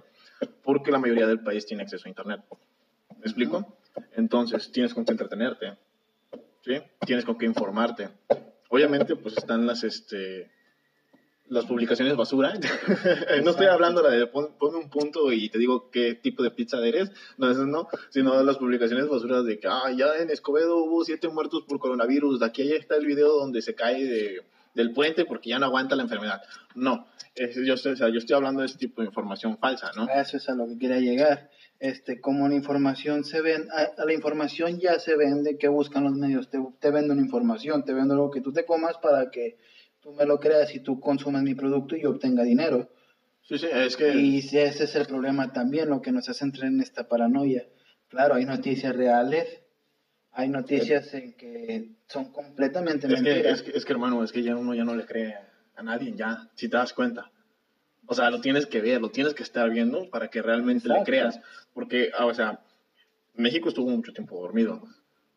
porque 0.62 0.92
la 0.92 1.00
mayoría 1.00 1.26
del 1.26 1.40
país 1.40 1.66
tiene 1.66 1.82
acceso 1.82 2.06
a 2.06 2.08
Internet. 2.08 2.40
¿Me 3.18 3.24
explico? 3.24 3.78
Entonces, 4.12 4.70
tienes 4.70 4.94
con 4.94 5.04
qué 5.04 5.10
entretenerte, 5.10 5.76
¿sí? 6.64 6.74
Tienes 7.04 7.24
con 7.24 7.36
qué 7.36 7.46
informarte. 7.46 8.10
Obviamente, 8.68 9.16
pues 9.16 9.36
están 9.36 9.66
las, 9.66 9.82
este, 9.82 10.52
las 11.48 11.64
publicaciones 11.64 12.14
basura. 12.14 12.54
no 13.42 13.50
estoy 13.50 13.66
hablando 13.66 14.04
la 14.04 14.10
de 14.10 14.28
pon, 14.28 14.56
ponme 14.56 14.78
un 14.78 14.88
punto 14.88 15.32
y 15.32 15.48
te 15.48 15.58
digo 15.58 15.90
qué 15.90 16.14
tipo 16.14 16.44
de 16.44 16.52
pizza 16.52 16.78
eres, 16.86 17.10
no, 17.36 17.50
eso 17.50 17.66
no, 17.66 17.88
sino 18.10 18.40
las 18.44 18.58
publicaciones 18.58 19.08
basuras 19.08 19.44
de 19.44 19.58
que, 19.58 19.66
ah, 19.66 19.90
ya 19.96 20.14
en 20.18 20.30
Escobedo 20.30 20.76
hubo 20.76 21.04
siete 21.04 21.26
muertos 21.26 21.64
por 21.66 21.80
coronavirus, 21.80 22.38
de 22.38 22.46
aquí 22.46 22.62
allá 22.62 22.76
está 22.76 22.94
el 22.94 23.06
video 23.06 23.36
donde 23.36 23.62
se 23.62 23.74
cae 23.74 24.04
de, 24.04 24.42
del 24.74 24.92
puente 24.92 25.24
porque 25.24 25.50
ya 25.50 25.58
no 25.58 25.66
aguanta 25.66 25.96
la 25.96 26.02
enfermedad. 26.02 26.42
No, 26.74 27.06
es- 27.34 27.56
yo, 27.64 27.74
estoy, 27.74 27.92
o 27.92 27.96
sea, 27.96 28.08
yo 28.08 28.18
estoy 28.18 28.36
hablando 28.36 28.60
de 28.60 28.66
ese 28.66 28.78
tipo 28.78 29.00
de 29.02 29.06
información 29.08 29.56
falsa, 29.58 29.90
¿no? 29.96 30.04
A 30.04 30.20
Eso 30.20 30.36
es 30.36 30.48
a 30.48 30.54
lo 30.54 30.66
que 30.66 30.78
quería 30.78 30.98
llegar. 31.00 31.50
Este, 31.80 32.20
como 32.20 32.48
la 32.48 32.54
información 32.54 33.24
se 33.24 33.40
ven, 33.40 33.68
a, 33.72 34.00
a 34.02 34.04
la 34.04 34.12
información 34.12 34.78
ya 34.80 34.98
se 34.98 35.16
vende, 35.16 35.58
¿qué 35.58 35.68
buscan 35.68 36.04
los 36.04 36.14
medios? 36.14 36.48
Te, 36.50 36.58
te 36.80 36.90
venden 36.90 37.18
información, 37.18 37.84
te 37.84 37.92
vendo 37.92 38.14
algo 38.14 38.30
que 38.30 38.40
tú 38.40 38.52
te 38.52 38.64
comas 38.64 38.96
para 38.98 39.30
que 39.30 39.58
tú 40.00 40.12
me 40.12 40.24
lo 40.24 40.38
creas 40.38 40.74
y 40.74 40.80
tú 40.80 41.00
consumas 41.00 41.42
mi 41.42 41.54
producto 41.54 41.96
y 41.96 42.02
yo 42.02 42.10
obtenga 42.10 42.42
dinero. 42.44 42.90
Sí, 43.42 43.58
sí, 43.58 43.66
es 43.72 43.96
que... 43.96 44.14
Y 44.14 44.38
ese 44.38 44.84
es 44.84 44.94
el 44.94 45.06
problema 45.06 45.52
también, 45.52 45.90
lo 45.90 46.00
que 46.00 46.12
nos 46.12 46.28
hace 46.28 46.44
entrar 46.44 46.66
en 46.68 46.80
esta 46.80 47.08
paranoia. 47.08 47.66
Claro, 48.08 48.34
hay 48.36 48.44
noticias 48.46 48.94
reales, 48.94 49.46
hay 50.34 50.48
noticias 50.48 51.12
en 51.14 51.32
que 51.34 51.88
son 52.08 52.32
completamente 52.32 53.06
Es 53.06 53.14
que, 53.14 53.20
mentiras. 53.22 53.60
es, 53.60 53.62
que, 53.62 53.78
es 53.78 53.84
que, 53.84 53.92
hermano, 53.92 54.22
es 54.24 54.32
que 54.32 54.42
ya 54.42 54.56
uno 54.56 54.74
ya 54.74 54.84
no 54.84 54.94
le 54.94 55.06
cree 55.06 55.36
a 55.76 55.82
nadie, 55.82 56.12
ya, 56.16 56.48
si 56.54 56.68
te 56.68 56.76
das 56.76 56.92
cuenta. 56.92 57.30
O 58.06 58.14
sea, 58.14 58.30
lo 58.30 58.40
tienes 58.40 58.66
que 58.66 58.80
ver, 58.80 59.00
lo 59.00 59.10
tienes 59.10 59.32
que 59.34 59.42
estar 59.42 59.70
viendo 59.70 60.10
para 60.10 60.28
que 60.28 60.42
realmente 60.42 60.88
le 60.88 60.94
Exacto. 60.94 61.10
creas. 61.10 61.40
Porque, 61.72 62.10
ah, 62.18 62.26
o 62.26 62.34
sea, 62.34 62.60
México 63.34 63.68
estuvo 63.68 63.88
mucho 63.88 64.12
tiempo 64.12 64.40
dormido. 64.40 64.82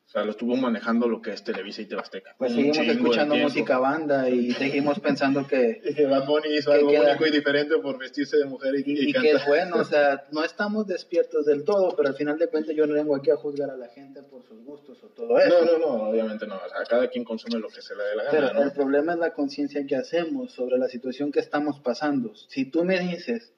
O 0.08 0.10
sea, 0.10 0.24
lo 0.24 0.32
estuvo 0.32 0.56
manejando 0.56 1.10
lo 1.10 1.22
que 1.22 1.34
es 1.34 1.44
Televisa 1.44 1.82
y 1.82 1.86
Tebasteca. 1.86 2.34
Pues 2.38 2.52
Un 2.52 2.74
seguimos 2.74 2.96
escuchando 2.96 3.36
música 3.36 3.78
banda 3.78 4.30
y 4.30 4.52
seguimos 4.54 5.00
pensando 5.02 5.46
que, 5.46 5.82
Y 5.84 5.94
que 5.94 6.06
Bad 6.06 6.26
Bunny 6.26 6.56
hizo 6.58 6.72
algo 6.72 6.90
queda- 6.92 7.10
único 7.10 7.28
y 7.28 7.32
diferente 7.32 7.76
por 7.80 7.98
vestirse 8.00 8.38
de 8.38 8.46
mujer 8.46 8.74
y, 8.76 8.84
y, 8.90 9.00
y 9.06 9.10
y 9.10 9.14
que 9.14 9.32
es 9.32 9.46
bueno, 9.46 9.76
o 9.76 9.84
sea, 9.84 10.24
no 10.32 10.46
estamos 10.46 10.88
despiertos 10.88 11.46
del 11.46 11.66
todo, 11.66 11.94
pero 11.98 12.08
al 12.08 12.16
final 12.16 12.38
de 12.40 12.48
cuentas 12.48 12.74
yo 12.74 12.88
no 12.88 12.94
vengo 12.94 13.18
aquí 13.18 13.32
a 13.32 13.36
juzgar 13.36 13.70
a 13.70 13.76
la 13.76 13.90
gente 13.90 14.24
por 14.24 14.44
sus 14.44 14.64
gustos 14.64 15.04
o 15.04 15.08
todo 15.10 15.38
eso. 15.40 15.54
No, 15.66 15.74
no, 15.74 15.78
no, 15.78 16.10
obviamente 16.10 16.48
no. 16.48 16.56
O 16.56 16.70
sea, 16.70 16.86
cada 16.88 17.10
quien 17.10 17.26
consume 17.26 17.60
lo 17.60 17.68
que 17.68 17.82
se 17.82 17.94
le 17.94 18.04
dé 18.06 18.16
la 18.16 18.24
gana, 18.24 18.38
Pero 18.40 18.54
¿no? 18.54 18.64
el 18.64 18.72
problema 18.72 19.12
es 19.12 19.20
la 19.20 19.34
conciencia 19.34 19.86
que 19.86 19.98
hacemos 19.98 20.54
sobre 20.54 20.78
la 20.78 20.88
situación 20.88 21.34
que 21.34 21.42
estamos 21.42 21.82
pasando. 21.82 22.34
Si 22.34 22.64
tú 22.64 22.86
me 22.86 22.98
dices, 22.98 23.52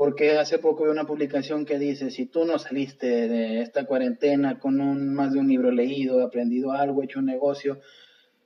porque 0.00 0.38
hace 0.38 0.58
poco 0.58 0.84
vi 0.84 0.90
una 0.90 1.04
publicación 1.04 1.66
que 1.66 1.78
dice, 1.78 2.10
si 2.10 2.24
tú 2.24 2.46
no 2.46 2.58
saliste 2.58 3.28
de 3.28 3.60
esta 3.60 3.84
cuarentena 3.84 4.58
con 4.58 4.80
un, 4.80 5.12
más 5.12 5.34
de 5.34 5.40
un 5.40 5.48
libro 5.48 5.70
leído, 5.70 6.22
aprendido 6.24 6.72
algo, 6.72 7.02
hecho 7.02 7.18
un 7.18 7.26
negocio, 7.26 7.80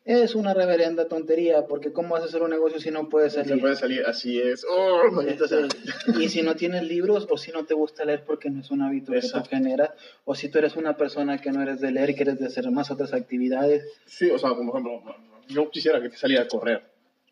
es 0.04 0.34
una 0.34 0.52
reverenda 0.52 1.06
tontería, 1.06 1.68
porque 1.68 1.92
¿cómo 1.92 2.14
vas 2.14 2.22
a 2.22 2.26
hacer 2.26 2.42
un 2.42 2.50
negocio 2.50 2.80
si 2.80 2.90
no 2.90 3.08
puedes 3.08 3.34
salir? 3.34 3.60
puede 3.60 3.76
salir, 3.76 4.02
así 4.04 4.40
es. 4.40 4.66
¡Oh! 4.68 5.22
Este, 5.22 5.68
y 6.20 6.28
si 6.28 6.42
no 6.42 6.56
tienes 6.56 6.82
libros 6.82 7.28
o 7.30 7.38
si 7.38 7.52
no 7.52 7.64
te 7.64 7.74
gusta 7.74 8.04
leer 8.04 8.24
porque 8.24 8.50
no 8.50 8.60
es 8.60 8.72
un 8.72 8.82
hábito 8.82 9.12
que 9.12 9.18
Exacto. 9.18 9.50
tú 9.50 9.54
generas, 9.54 9.90
o 10.24 10.34
si 10.34 10.48
tú 10.48 10.58
eres 10.58 10.74
una 10.74 10.96
persona 10.96 11.40
que 11.40 11.52
no 11.52 11.62
eres 11.62 11.80
de 11.80 11.92
leer 11.92 12.10
y 12.10 12.14
quieres 12.16 12.40
de 12.40 12.46
hacer 12.46 12.68
más 12.72 12.90
otras 12.90 13.12
actividades, 13.12 13.84
Sí, 14.06 14.28
o 14.28 14.40
sea, 14.40 14.56
por 14.56 14.66
ejemplo, 14.66 15.04
yo 15.46 15.70
quisiera 15.70 16.02
que 16.02 16.10
saliera 16.16 16.42
a 16.42 16.48
correr. 16.48 16.82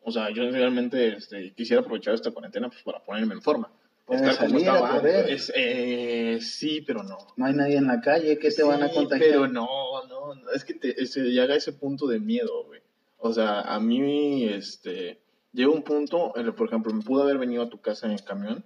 O 0.05 0.13
sea, 0.13 0.31
yo 0.31 0.49
realmente 0.49 1.09
este, 1.09 1.53
quisiera 1.57 1.83
aprovechar 1.83 2.15
esta 2.15 2.31
cuarentena 2.31 2.69
pues, 2.69 2.85
para 2.85 3.01
ponerme 3.01 3.35
en 3.35 3.43
forma. 3.43 3.69
Puedes 4.05 4.37
salir 4.37 4.69
a 4.69 4.79
correr. 4.79 5.39
Eh, 5.55 6.39
sí, 6.41 6.81
pero 6.83 7.03
no. 7.03 7.19
no 7.37 7.47
hay 7.47 7.55
nadie 7.55 7.77
en 7.77 7.87
la 7.87 8.01
calle, 8.01 8.39
¿qué 8.39 8.51
te 8.51 8.63
van 8.63 8.83
a 8.83 8.91
contagiar? 8.91 9.31
Pero 9.31 9.49
no, 9.49 9.67
no, 10.09 10.51
es 10.55 10.65
que 10.65 10.75
te, 10.75 11.07
se 11.07 11.21
llega 11.23 11.55
a 11.55 11.57
ese 11.57 11.73
punto 11.73 12.07
de 12.07 12.21
miedo, 12.21 12.65
güey. 12.65 12.81
O 13.19 13.33
sea, 13.33 13.61
a 13.61 13.79
mí, 13.79 14.45
este, 14.49 15.21
llega 15.53 15.71
un 15.71 15.83
punto, 15.83 16.33
en 16.37 16.47
el, 16.47 16.55
por 16.55 16.67
ejemplo, 16.67 16.93
me 16.93 17.03
pude 17.03 17.23
haber 17.23 17.39
venido 17.39 17.63
a 17.63 17.71
tu 17.71 17.81
casa 17.81 18.11
en 18.11 18.19
camión, 18.19 18.65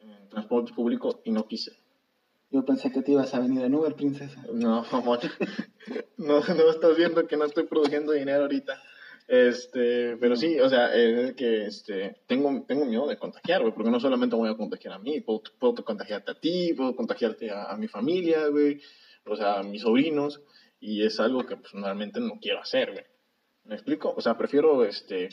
en 0.00 0.28
transporte 0.28 0.72
público, 0.72 1.20
y 1.24 1.32
no 1.32 1.46
quise. 1.48 1.72
Yo 2.50 2.64
pensé 2.64 2.92
que 2.92 3.02
te 3.02 3.12
ibas 3.12 3.34
a 3.34 3.40
venir 3.40 3.64
en 3.64 3.74
Uber, 3.74 3.94
princesa. 3.94 4.44
No, 4.52 4.84
amor. 4.90 5.20
No, 6.16 6.40
no 6.40 6.70
estás 6.70 6.96
viendo 6.96 7.26
que 7.28 7.36
no 7.36 7.44
estoy 7.44 7.64
produciendo 7.64 8.10
dinero 8.10 8.42
ahorita. 8.42 8.82
Este, 9.28 10.16
pero 10.18 10.36
sí, 10.36 10.58
o 10.60 10.68
sea, 10.68 10.94
es 10.94 11.34
que 11.34 11.66
este, 11.66 12.18
tengo, 12.26 12.64
tengo 12.66 12.84
miedo 12.84 13.08
de 13.08 13.18
contagiar, 13.18 13.60
güey, 13.62 13.74
porque 13.74 13.90
no 13.90 13.98
solamente 13.98 14.36
voy 14.36 14.48
a 14.48 14.56
contagiar 14.56 14.94
a 14.94 14.98
mí, 14.98 15.20
puedo, 15.20 15.42
puedo 15.58 15.74
contagiarte 15.84 16.30
a 16.30 16.38
ti, 16.38 16.72
puedo 16.74 16.94
contagiarte 16.94 17.50
a, 17.50 17.64
a 17.64 17.76
mi 17.76 17.88
familia, 17.88 18.46
güey, 18.48 18.80
o 19.24 19.36
sea, 19.36 19.58
a 19.58 19.62
mis 19.64 19.82
sobrinos, 19.82 20.40
y 20.78 21.04
es 21.04 21.18
algo 21.18 21.44
que 21.44 21.56
pues, 21.56 21.74
normalmente 21.74 22.20
no 22.20 22.38
quiero 22.40 22.60
hacer, 22.60 22.92
güey. 22.92 23.04
¿Me 23.64 23.74
explico? 23.74 24.14
O 24.16 24.20
sea, 24.20 24.38
prefiero 24.38 24.84
este, 24.84 25.28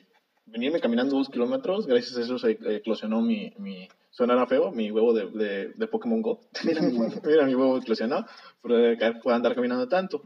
venirme 0.46 0.80
caminando 0.80 1.16
dos 1.16 1.30
kilómetros, 1.30 1.86
gracias 1.86 2.18
a 2.18 2.22
eso 2.22 2.40
se 2.40 2.58
eclosionó 2.76 3.22
mi, 3.22 3.54
mi 3.60 3.88
sonara 4.10 4.48
feo, 4.48 4.72
mi 4.72 4.90
huevo 4.90 5.14
de, 5.14 5.30
de, 5.30 5.68
de 5.76 5.88
Pokémon 5.88 6.22
Go. 6.22 6.42
Mira 6.64 6.82
mi 6.82 6.94
huevo. 6.98 7.22
Mira 7.24 7.46
mi 7.46 7.56
huevo 7.56 7.78
eclosionado, 7.78 8.26
pero 8.62 9.22
pueda 9.22 9.38
andar 9.38 9.54
caminando 9.56 9.88
tanto. 9.88 10.24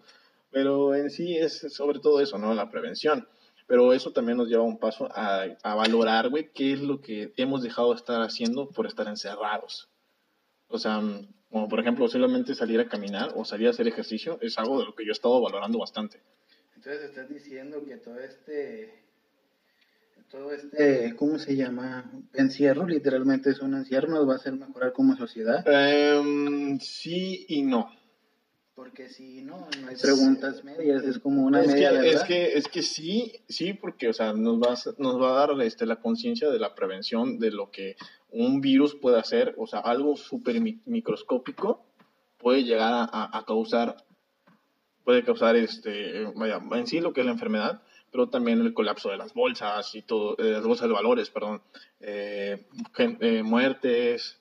Pero 0.52 0.96
en 0.96 1.10
sí 1.10 1.36
es 1.38 1.60
sobre 1.74 2.00
todo 2.00 2.22
eso, 2.22 2.38
¿no? 2.38 2.54
La 2.54 2.70
prevención. 2.70 3.28
Pero 3.68 3.94
eso 3.94 4.12
también 4.12 4.38
nos 4.38 4.48
lleva 4.48 4.64
un 4.64 4.80
paso 4.80 5.10
a, 5.12 5.46
a 5.62 5.76
valorar, 5.76 6.30
güey, 6.30 6.52
qué 6.54 6.74
es 6.74 6.82
lo 6.82 7.02
que 7.02 7.34
hemos 7.36 7.62
dejado 7.62 7.90
de 7.90 7.98
estar 7.98 8.22
haciendo 8.22 8.70
por 8.70 8.88
estar 8.88 9.08
encerrados. 9.08 9.90
O 10.70 10.80
sea, 10.80 11.02
como 11.50 11.70
por 11.70 11.80
ejemplo, 11.80 12.08
solamente 12.08 12.56
salir 12.56 12.80
a 12.80 12.88
caminar 12.88 13.32
o 13.36 13.46
salir 13.46 13.68
a 13.68 13.72
hacer 13.72 13.88
ejercicio 13.88 14.38
es 14.42 14.58
algo 14.58 14.80
de 14.80 14.86
lo 14.86 14.96
que 14.96 15.06
yo 15.06 15.12
he 15.12 15.14
estado 15.14 15.42
valorando 15.42 15.80
bastante. 15.80 16.22
Entonces 16.76 17.04
estás 17.04 17.30
diciendo 17.30 17.84
que 17.86 17.98
todo 17.98 18.20
este, 18.20 19.04
todo 20.30 20.52
este, 20.52 21.16
¿cómo 21.16 21.40
se 21.40 21.56
llama? 21.56 22.12
Encierro, 22.34 22.86
literalmente 22.86 23.50
es 23.50 23.60
un 23.62 23.76
encierro, 23.76 24.10
nos 24.10 24.28
va 24.28 24.34
a 24.34 24.36
hacer 24.36 24.54
mejorar 24.54 24.92
como 24.92 25.16
sociedad. 25.16 25.66
Em, 25.66 26.80
sí 26.80 27.46
y 27.48 27.64
no. 27.64 27.90
Porque 28.78 29.10
si 29.10 29.42
no, 29.42 29.68
no 29.82 29.88
hay 29.88 29.96
preguntas 29.96 30.64
medias, 30.64 31.04
es 31.04 31.18
como 31.18 31.44
una 31.44 31.62
es 31.62 31.68
media 31.68 31.90
que, 31.90 31.98
verdad. 31.98 32.14
es 32.14 32.24
que 32.28 32.54
es 32.60 32.68
que 32.68 32.82
sí, 32.84 33.34
sí, 33.50 33.74
porque 33.74 34.08
o 34.08 34.14
sea, 34.14 34.34
nos 34.34 34.62
va 34.62 34.74
a, 34.74 34.78
nos 35.00 35.20
va 35.20 35.32
a 35.32 35.48
dar 35.48 35.62
este, 35.64 35.88
la 35.88 35.96
conciencia 35.96 36.52
de 36.52 36.60
la 36.60 36.76
prevención 36.76 37.40
de 37.40 37.50
lo 37.50 37.72
que 37.72 37.96
un 38.30 38.62
virus 38.62 38.94
puede 38.94 39.18
hacer, 39.20 39.56
o 39.58 39.66
sea, 39.66 39.80
algo 39.80 40.16
súper 40.16 40.62
mi- 40.62 40.80
microscópico 40.86 41.84
puede 42.38 42.64
llegar 42.66 42.94
a, 42.94 43.04
a- 43.12 43.36
a 43.40 43.46
causar, 43.46 43.98
puede 45.04 45.24
causar 45.24 45.56
este, 45.56 46.26
vaya, 46.36 46.62
en 46.74 46.86
sí 46.86 47.00
lo 47.02 47.14
que 47.14 47.22
es 47.22 47.26
la 47.26 47.32
enfermedad, 47.34 47.82
pero 48.12 48.30
también 48.30 48.62
el 48.62 48.76
colapso 48.76 49.10
de 49.10 49.18
las 49.18 49.34
bolsas 49.34 49.96
y 49.96 50.04
todo, 50.04 50.38
eh, 50.38 50.52
las 50.52 50.64
bolsas 50.64 50.88
de 50.88 50.94
valores, 50.94 51.32
perdón, 51.32 51.64
eh, 52.00 52.64
eh, 53.00 53.42
muertes, 53.42 54.38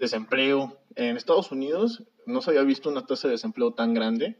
desempleo. 0.00 0.76
En 0.96 1.16
Estados 1.16 1.52
Unidos 1.52 2.02
no 2.28 2.40
se 2.42 2.50
había 2.50 2.62
visto 2.62 2.88
una 2.88 3.06
tasa 3.06 3.28
de 3.28 3.32
desempleo 3.32 3.72
tan 3.72 3.94
grande 3.94 4.36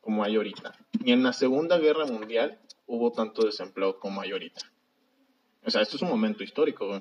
como 0.00 0.24
hay 0.24 0.36
ahorita. 0.36 0.72
Ni 1.04 1.12
en 1.12 1.22
la 1.22 1.32
Segunda 1.32 1.78
Guerra 1.78 2.06
Mundial 2.06 2.60
hubo 2.86 3.12
tanto 3.12 3.44
desempleo 3.44 3.98
como 3.98 4.20
hay 4.20 4.30
ahorita. 4.32 4.60
O 5.64 5.70
sea, 5.70 5.82
esto 5.82 5.96
es 5.96 6.02
un 6.02 6.08
momento 6.08 6.42
histórico, 6.44 6.86
güey. 6.86 7.00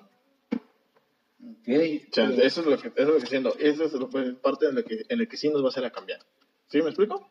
Ok, 1.48 1.68
O 2.10 2.14
sea, 2.14 2.30
eso 2.44 2.62
es 2.62 2.68
lo 2.68 2.78
que, 2.78 2.88
eso 2.88 2.94
es 2.98 3.08
lo 3.08 3.14
que 3.16 3.22
diciendo. 3.22 3.56
Eso 3.60 3.84
es 3.86 3.94
lo 3.94 4.10
que- 4.10 4.34
parte 4.34 4.68
en 4.68 4.76
la 4.76 4.84
que, 4.84 5.06
en 5.08 5.20
el 5.20 5.28
que 5.28 5.38
sí 5.38 5.50
nos 5.50 5.62
va 5.62 5.68
a 5.68 5.70
hacer 5.70 5.86
a 5.86 5.92
cambiar. 5.92 6.20
¿Sí 6.68 6.82
me 6.82 6.90
explico? 6.90 7.30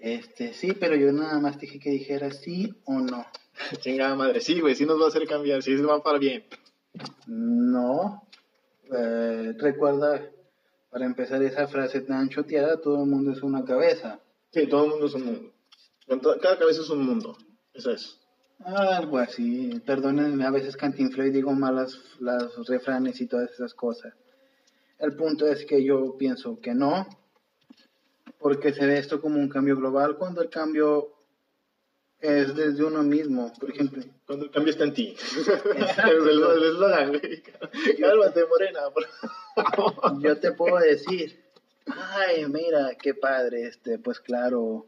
este, 0.00 0.52
sí, 0.54 0.72
pero 0.78 0.94
yo 0.94 1.10
nada 1.10 1.40
más 1.40 1.58
dije 1.58 1.80
que 1.80 1.90
dijera 1.90 2.30
sí 2.30 2.72
o 2.84 3.00
no. 3.00 3.26
Chingada 3.80 4.14
madre. 4.14 4.40
Sí, 4.40 4.60
güey, 4.60 4.76
sí 4.76 4.86
nos 4.86 5.00
va 5.00 5.06
a 5.06 5.08
hacer 5.08 5.26
cambiar. 5.26 5.60
Sí, 5.62 5.76
se 5.76 5.82
va 5.82 6.00
para 6.02 6.18
bien. 6.18 6.44
No. 7.26 8.22
Eh, 8.96 9.54
recuerda, 9.58 10.30
para 10.98 11.06
empezar 11.06 11.40
esa 11.44 11.68
frase 11.68 12.00
tan 12.00 12.28
choteada, 12.28 12.80
todo 12.80 13.04
el 13.04 13.08
mundo 13.08 13.30
es 13.30 13.40
una 13.44 13.64
cabeza. 13.64 14.18
Sí, 14.50 14.66
todo 14.66 14.82
el 14.82 14.90
mundo 14.90 15.06
es 15.06 15.14
un 15.14 15.26
mundo. 15.26 15.52
Cada 16.42 16.58
cabeza 16.58 16.80
es 16.80 16.90
un 16.90 17.06
mundo. 17.06 17.38
Eso 17.72 17.92
es. 17.92 18.18
Algo 18.64 19.18
así. 19.18 19.80
Perdónenme, 19.86 20.44
a 20.44 20.50
veces 20.50 20.76
cantinfleo 20.76 21.28
y 21.28 21.30
digo 21.30 21.52
malas 21.52 21.96
las 22.18 22.66
refranes 22.66 23.20
y 23.20 23.28
todas 23.28 23.48
esas 23.52 23.74
cosas. 23.74 24.12
El 24.98 25.14
punto 25.14 25.46
es 25.46 25.64
que 25.66 25.84
yo 25.84 26.16
pienso 26.18 26.58
que 26.60 26.74
no, 26.74 27.06
porque 28.40 28.72
se 28.72 28.84
ve 28.84 28.98
esto 28.98 29.20
como 29.20 29.38
un 29.38 29.48
cambio 29.48 29.76
global 29.76 30.16
cuando 30.16 30.42
el 30.42 30.50
cambio 30.50 31.12
es 32.20 32.54
desde 32.54 32.84
uno 32.84 33.02
mismo. 33.02 33.52
Por 33.58 33.70
ejemplo, 33.70 34.02
Cuando 34.26 34.46
el 34.46 34.50
cambio 34.50 34.72
está 34.72 34.84
en 34.84 34.94
ti. 34.94 35.14
Exacto. 35.76 36.10
es 36.10 36.16
el 36.16 36.64
eslogan, 36.64 37.08
güey. 37.10 37.42
Cálmate, 38.00 38.44
morena. 38.46 38.80
por 38.92 40.22
yo 40.22 40.38
te 40.38 40.52
puedo 40.52 40.78
decir, 40.78 41.38
ay, 41.86 42.46
mira, 42.46 42.96
qué 43.00 43.14
padre, 43.14 43.66
este, 43.66 43.98
pues 43.98 44.20
claro, 44.20 44.86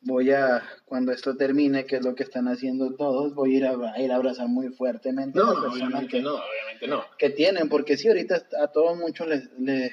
voy 0.00 0.30
a, 0.30 0.62
cuando 0.84 1.12
esto 1.12 1.36
termine, 1.36 1.86
que 1.86 1.96
es 1.96 2.04
lo 2.04 2.14
que 2.14 2.22
están 2.22 2.48
haciendo 2.48 2.94
todos, 2.94 3.34
voy 3.34 3.54
a 3.54 3.56
ir 3.58 3.66
a, 3.66 3.92
a 3.92 4.00
ir 4.00 4.12
a 4.12 4.16
abrazar 4.16 4.48
muy 4.48 4.68
fuertemente 4.68 5.38
No, 5.38 5.54
que, 5.54 6.20
no, 6.20 6.36
obviamente 6.36 6.86
no. 6.88 7.04
que 7.18 7.30
tienen, 7.30 7.68
porque 7.68 7.96
sí, 7.96 8.08
ahorita 8.08 8.46
a 8.62 8.68
todos 8.68 8.96
muchos 8.96 9.26
les, 9.26 9.50
les, 9.58 9.92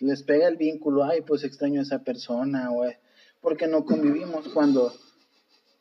les 0.00 0.22
pega 0.22 0.48
el 0.48 0.56
vínculo, 0.56 1.04
ay, 1.04 1.20
pues 1.22 1.44
extraño 1.44 1.80
a 1.80 1.84
esa 1.84 2.02
persona, 2.02 2.68
eh, 2.88 2.98
porque 3.40 3.66
no 3.68 3.84
convivimos 3.84 4.48
cuando 4.48 4.92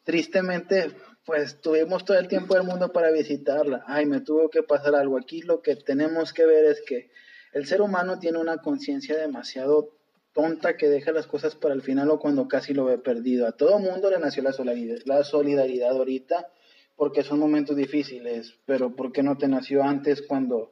tristemente 0.06 0.96
pues 1.26 1.60
tuvimos 1.60 2.06
todo 2.06 2.18
el 2.18 2.30
tiempo 2.30 2.54
del 2.54 2.64
mundo 2.64 2.94
para 2.94 3.12
visitarla. 3.12 3.84
Ay, 3.88 4.06
me 4.06 4.22
tuvo 4.22 4.50
que 4.50 4.64
pasar 4.64 4.96
algo. 4.96 5.18
Aquí 5.18 5.42
lo 5.42 5.62
que 5.62 5.76
tenemos 5.76 6.32
que 6.32 6.46
ver 6.46 6.66
es 6.66 6.82
que 6.88 7.10
el 7.52 7.66
ser 7.66 7.82
humano 7.82 8.20
tiene 8.20 8.38
una 8.38 8.60
conciencia 8.60 9.18
demasiado 9.18 9.90
tonta 10.34 10.78
que 10.78 10.88
deja 10.88 11.12
las 11.12 11.28
cosas 11.28 11.56
para 11.56 11.74
el 11.74 11.82
final 11.82 12.12
o 12.12 12.20
cuando 12.20 12.48
casi 12.48 12.74
lo 12.74 12.86
ve 12.86 12.98
perdido. 13.00 13.48
A 13.48 13.54
todo 13.54 13.80
mundo 13.80 14.12
le 14.12 14.20
nació 14.20 14.44
la 14.44 14.54
solidaridad, 14.54 15.02
la 15.06 15.24
solidaridad 15.24 15.92
ahorita 15.92 16.48
porque 16.96 17.24
son 17.24 17.40
momentos 17.40 17.76
difíciles, 17.76 18.58
pero 18.66 18.96
¿por 18.96 19.12
qué 19.12 19.24
no 19.24 19.38
te 19.38 19.48
nació 19.48 19.84
antes 19.84 20.22
cuando 20.22 20.72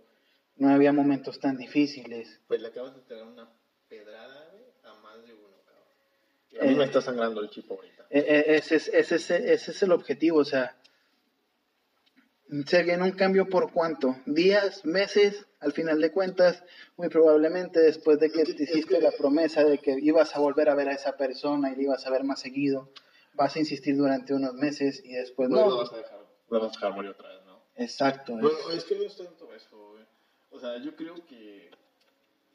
no 0.56 0.70
había 0.70 0.94
momentos 0.94 1.40
tan 1.40 1.58
difíciles? 1.58 2.40
Pues 2.48 2.62
le 2.62 2.68
acabas 2.68 2.96
de 2.96 3.02
tirar 3.02 3.24
una 3.24 3.50
pedrada 3.90 4.50
güey, 4.52 4.64
a 4.84 4.94
más 5.02 5.26
de 5.26 5.34
uno, 5.34 5.56
cabrón. 5.66 5.88
Y 6.42 6.43
a 6.60 6.64
mí 6.66 6.74
Eh. 6.74 6.76
me 6.76 6.84
está 6.86 7.02
sangrando 7.02 7.42
el 7.42 7.50
chip 7.50 7.70
ahorita. 7.72 8.06
E- 8.10 8.20
e- 8.20 8.56
Ese 8.58 8.76
es, 8.76 8.88
ese, 8.90 9.16
es, 9.16 9.32
ese 9.32 9.72
es 9.72 9.84
el 9.84 9.92
objetivo, 9.92 10.40
o 10.40 10.46
sea, 10.46 10.78
se 12.68 12.84
viene 12.84 13.04
un 13.04 13.12
cambio 13.14 13.48
por 13.50 13.72
cuánto, 13.72 14.16
días, 14.26 14.86
meses, 14.86 15.46
al 15.60 15.72
final 15.72 16.00
de 16.00 16.12
cuentas, 16.12 16.64
muy 16.98 17.10
probablemente 17.10 17.80
después 17.80 18.20
de 18.20 18.30
que 18.32 18.42
Es 18.42 18.50
que- 18.50 18.54
te 18.54 18.64
es 18.64 18.70
hiciste 18.70 18.96
que- 18.98 19.02
la 19.02 19.12
promesa 19.12 19.64
de 19.64 19.80
que 19.80 19.96
ibas 20.00 20.36
a 20.36 20.40
volver 20.40 20.70
a 20.70 20.76
ver 20.76 20.90
a 20.90 20.94
esa 20.94 21.18
persona 21.18 21.72
y 21.72 21.76
le 21.76 21.84
ibas 21.84 22.06
a 22.06 22.12
ver 22.12 22.24
más 22.24 22.42
seguido, 22.42 22.92
vas 23.34 23.56
a 23.56 23.60
insistir 23.60 23.98
durante 23.98 24.34
unos 24.34 24.54
meses 24.54 25.02
y 25.04 25.14
después 25.14 25.50
Pues 25.50 25.60
lo 25.62 25.70
no. 25.70 25.78
vas 25.78 25.92
a 25.94 25.98
dejar, 25.98 26.20
lo 26.50 26.60
vas 26.60 26.70
a 26.70 26.72
dejar 26.74 26.94
morir 26.94 27.12
otra 27.12 27.30
vez, 27.30 27.46
¿no? 27.46 27.64
Exacto. 27.76 28.34
Bueno, 28.34 28.50
es 28.72 28.84
que 28.84 28.96
no 28.96 29.04
es 29.04 29.18
tanto 29.18 29.52
eso, 29.54 29.90
güey. 29.92 30.04
O 30.52 30.60
sea, 30.60 30.78
yo 30.78 30.96
creo 30.96 31.16
que, 31.26 31.72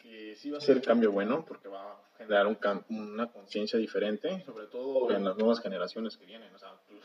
que 0.08 0.36
sí 0.36 0.50
va 0.50 0.58
a 0.58 0.60
ser 0.60 0.80
cambio 0.80 1.12
bueno 1.12 1.44
porque 1.46 1.68
va 1.68 1.92
a 1.92 1.96
generar 2.16 2.46
un 2.46 2.58
una 2.88 3.30
conciencia 3.30 3.78
diferente, 3.78 4.42
sobre 4.44 4.66
todo 4.66 5.10
en 5.10 5.24
las 5.24 5.36
nuevas 5.36 5.60
generaciones 5.60 6.16
que 6.16 6.24
vienen. 6.24 6.54
O 6.54 6.58
sea, 6.58 6.72
pues, 6.88 7.02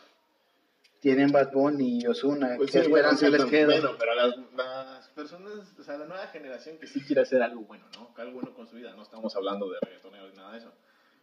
Tienen 1.02 1.32
Bad 1.32 1.52
Bunny 1.52 2.00
y 2.02 2.08
Ozuna, 2.08 2.56
pues 2.56 2.72
¿qué 2.72 2.84
sí, 2.84 2.90
bueno, 2.90 3.10
esperanza 3.10 3.26
sí, 3.26 3.32
les 3.32 3.42
tam- 3.42 3.50
queda? 3.50 3.66
Bueno, 3.66 3.92
pero 4.00 4.16
las, 4.16 4.34
las 4.56 5.08
personas, 5.10 5.78
o 5.78 5.84
sea, 5.84 5.98
la 5.98 6.06
nueva 6.06 6.28
generación 6.28 6.78
que 6.78 6.88
sí 6.88 7.02
quiere 7.02 7.22
hacer 7.22 7.42
algo 7.42 7.62
bueno, 7.62 7.86
¿no? 7.94 8.14
Algo 8.16 8.34
bueno 8.34 8.54
con 8.54 8.68
su 8.68 8.78
vida. 8.78 8.96
No 8.96 9.04
estamos 9.04 9.36
hablando 9.36 9.70
de 9.70 9.80
reggaetoneros 9.82 10.32
ni 10.32 10.38
nada 10.38 10.54
de 10.54 10.58
eso. 10.60 10.72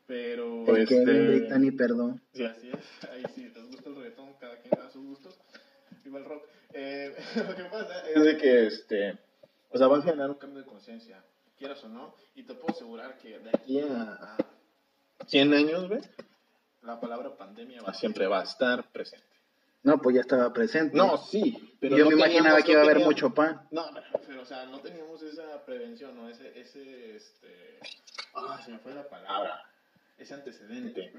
Pero, 0.06 0.66
El 0.76 0.86
que 0.86 0.98
este... 0.98 1.12
ni 1.12 1.26
grita 1.26 1.58
ni 1.58 1.70
perdón. 1.70 2.20
Sí, 2.34 2.44
así 2.44 2.68
es. 2.70 3.08
Ahí 3.10 3.22
sí, 3.34 3.50
les 3.54 3.66
gusta 3.68 3.88
el 3.88 3.96
reggaetón, 3.96 4.34
cada 4.34 4.56
quien 4.60 4.72
da 4.76 4.90
sus 4.90 5.04
gustos. 5.04 5.38
Viva 6.04 6.18
el 6.18 6.24
rock. 6.26 6.44
Eh, 6.74 7.14
lo 7.48 7.56
que 7.56 7.64
pasa 7.64 8.08
es 8.10 8.22
de 8.22 8.36
que, 8.36 8.66
este, 8.66 9.18
o 9.70 9.78
sea, 9.78 9.86
va 9.86 9.98
a 9.98 10.02
generar 10.02 10.28
un 10.30 10.36
cambio 10.36 10.58
de 10.62 10.66
conciencia, 10.66 11.24
quieras 11.60 11.84
o 11.84 11.88
no, 11.90 12.14
y 12.34 12.42
te 12.42 12.54
puedo 12.54 12.74
asegurar 12.74 13.18
que 13.18 13.38
de 13.38 13.50
aquí 13.50 13.80
a, 13.80 14.12
a 14.14 14.36
100 15.26 15.52
años, 15.54 15.88
güey, 15.88 16.00
la 16.82 16.98
palabra 16.98 17.36
pandemia 17.36 17.82
va, 17.82 17.92
siempre 17.92 18.26
va 18.26 18.40
a 18.40 18.44
estar 18.44 18.90
presente. 18.90 19.26
No, 19.82 19.98
pues 19.98 20.14
ya 20.16 20.22
estaba 20.22 20.50
presente. 20.54 20.96
No, 20.96 21.18
sí, 21.18 21.76
pero 21.78 21.96
Yo 21.98 22.04
no 22.04 22.10
me 22.10 22.16
imaginaba 22.16 22.62
que 22.62 22.72
iba 22.72 22.80
a 22.80 22.84
haber 22.84 22.96
teníamos- 22.96 23.14
mucho 23.14 23.34
pan. 23.34 23.60
No, 23.70 23.84
pero, 24.26 24.40
o 24.42 24.44
sea, 24.46 24.64
no 24.66 24.80
teníamos 24.80 25.22
esa 25.22 25.62
prevención, 25.66 26.16
¿no? 26.16 26.28
Ese, 26.28 26.58
ese, 26.58 27.16
este... 27.16 27.78
Ah, 28.34 28.58
se 28.64 28.70
me 28.72 28.78
fue 28.78 28.94
la 28.94 29.06
palabra. 29.08 29.62
Ese 30.18 30.32
antecedente. 30.34 31.12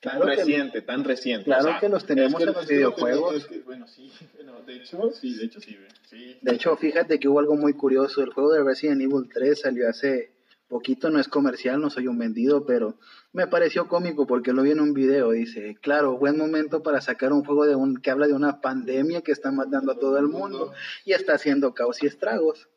Tan 0.00 0.16
Claro 0.16 0.30
que- 0.30 0.36
reciente, 0.36 0.82
tan 0.82 1.04
reciente. 1.04 1.44
Claro 1.44 1.76
que 1.78 1.88
los 1.90 2.06
tenemos 2.06 2.40
es 2.40 2.48
en 2.48 2.54
los 2.54 2.66
videojuegos. 2.66 3.30
tenemos- 3.30 3.42
es 3.42 3.46
que, 3.48 3.58
bueno, 3.60 3.86
sí, 3.86 4.10
bueno, 4.34 4.62
de 4.62 4.76
hecho, 4.76 5.10
sí, 5.12 5.34
de 5.36 5.44
hecho 5.44 5.60
sí, 5.60 5.76
sí. 6.08 6.38
De 6.40 6.54
hecho, 6.54 6.74
fíjate 6.76 7.18
que 7.20 7.28
hubo 7.28 7.38
algo 7.38 7.54
muy 7.56 7.74
curioso. 7.74 8.22
El 8.22 8.32
juego 8.32 8.52
de 8.52 8.64
Resident 8.64 9.02
Evil 9.02 9.28
3 9.32 9.60
salió 9.60 9.88
hace 9.88 10.32
poquito, 10.68 11.10
no 11.10 11.18
es 11.18 11.28
comercial, 11.28 11.80
no 11.80 11.90
soy 11.90 12.06
un 12.06 12.16
vendido, 12.16 12.64
pero 12.64 12.94
me 13.32 13.46
pareció 13.48 13.88
cómico 13.88 14.26
porque 14.26 14.52
lo 14.52 14.62
vi 14.62 14.70
en 14.70 14.80
un 14.80 14.94
video. 14.94 15.32
Dice, 15.32 15.76
claro, 15.82 16.16
buen 16.16 16.38
momento 16.38 16.82
para 16.82 17.00
sacar 17.02 17.32
un 17.32 17.44
juego 17.44 17.66
de 17.66 17.74
un, 17.74 17.96
que 18.00 18.10
habla 18.10 18.26
de 18.28 18.32
una 18.34 18.60
pandemia 18.62 19.20
que 19.20 19.32
está 19.32 19.50
matando 19.50 19.92
a 19.92 19.98
todo 19.98 20.16
el 20.18 20.28
mundo 20.28 20.72
y 21.04 21.12
está 21.12 21.34
haciendo 21.34 21.74
caos 21.74 22.02
y 22.02 22.06
estragos. 22.06 22.68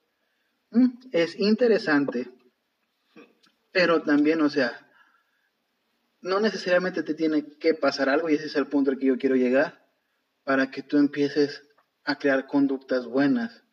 Mm, 0.71 0.87
es 1.13 1.39
interesante. 1.39 2.29
Pero 3.71 4.01
también, 4.01 4.41
o 4.41 4.49
sea, 4.49 4.73
no 6.23 6.39
necesariamente 6.39 7.03
te 7.03 7.13
tiene 7.13 7.45
que 7.59 7.73
pasar 7.73 8.09
algo, 8.09 8.29
y 8.29 8.35
ese 8.35 8.45
es 8.45 8.55
el 8.55 8.67
punto 8.67 8.91
al 8.91 8.97
que 8.97 9.07
yo 9.07 9.17
quiero 9.17 9.35
llegar, 9.35 9.85
para 10.43 10.71
que 10.71 10.81
tú 10.81 10.97
empieces 10.97 11.63
a 12.05 12.17
crear 12.17 12.47
conductas 12.47 13.05
buenas. 13.05 13.63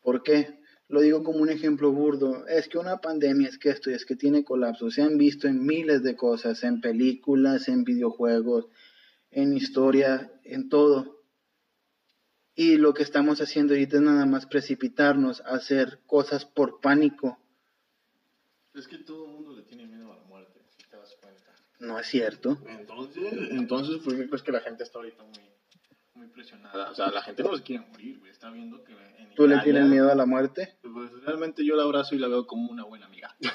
¿Por 0.00 0.22
qué? 0.22 0.60
Lo 0.88 1.00
digo 1.00 1.24
como 1.24 1.40
un 1.40 1.50
ejemplo 1.50 1.90
burdo. 1.90 2.46
Es 2.46 2.68
que 2.68 2.78
una 2.78 2.98
pandemia 2.98 3.48
es 3.48 3.58
que 3.58 3.70
esto, 3.70 3.90
es 3.90 4.04
que 4.04 4.14
tiene 4.14 4.44
colapso. 4.44 4.90
Se 4.90 5.02
han 5.02 5.18
visto 5.18 5.48
en 5.48 5.66
miles 5.66 6.04
de 6.04 6.14
cosas, 6.14 6.62
en 6.62 6.80
películas, 6.80 7.68
en 7.68 7.82
videojuegos, 7.82 8.66
en 9.32 9.56
historia, 9.56 10.32
en 10.44 10.68
todo. 10.68 11.24
Y 12.54 12.76
lo 12.76 12.94
que 12.94 13.02
estamos 13.02 13.40
haciendo 13.40 13.74
ahorita 13.74 13.96
es 13.96 14.02
nada 14.02 14.24
más 14.24 14.46
precipitarnos 14.46 15.40
a 15.40 15.56
hacer 15.56 16.00
cosas 16.06 16.44
por 16.44 16.80
pánico. 16.80 17.38
Es 18.72 18.86
que 18.86 18.98
todo 18.98 19.24
el 19.26 19.32
mundo 19.32 19.56
le 19.56 19.62
tiene 19.62 19.86
miedo 19.86 20.12
a 20.12 20.16
la 20.16 20.24
muerte, 20.24 20.60
si 20.68 20.88
te 20.88 20.96
das 20.96 21.16
cuenta. 21.20 21.52
No 21.80 21.98
es 21.98 22.06
cierto. 22.06 22.58
Entonces, 22.68 23.32
entonces 23.50 23.98
¿por 24.02 24.16
qué 24.16 24.26
crees 24.28 24.42
que 24.42 24.52
la 24.52 24.60
gente 24.60 24.82
está 24.82 24.98
ahorita 24.98 25.22
muy, 25.24 25.40
muy 26.14 26.26
presionada? 26.28 26.90
O 26.90 26.94
sea, 26.94 27.10
la 27.10 27.22
gente 27.22 27.42
no 27.42 27.56
se 27.56 27.62
quiere 27.62 27.84
morir, 27.86 28.18
güey. 28.18 28.30
Está 28.30 28.50
viendo 28.50 28.82
que 28.84 28.92
en 28.92 29.34
¿Tú 29.34 29.46
le 29.46 29.54
Italia- 29.56 29.62
tienes 29.64 29.90
miedo 29.90 30.10
a 30.10 30.14
la 30.14 30.24
muerte? 30.26 30.76
Pues 30.82 31.10
realmente 31.24 31.64
yo 31.64 31.76
la 31.76 31.82
abrazo 31.82 32.14
y 32.14 32.18
la 32.18 32.28
veo 32.28 32.46
como 32.46 32.70
una 32.70 32.84
buena 32.84 33.06
amiga. 33.06 33.34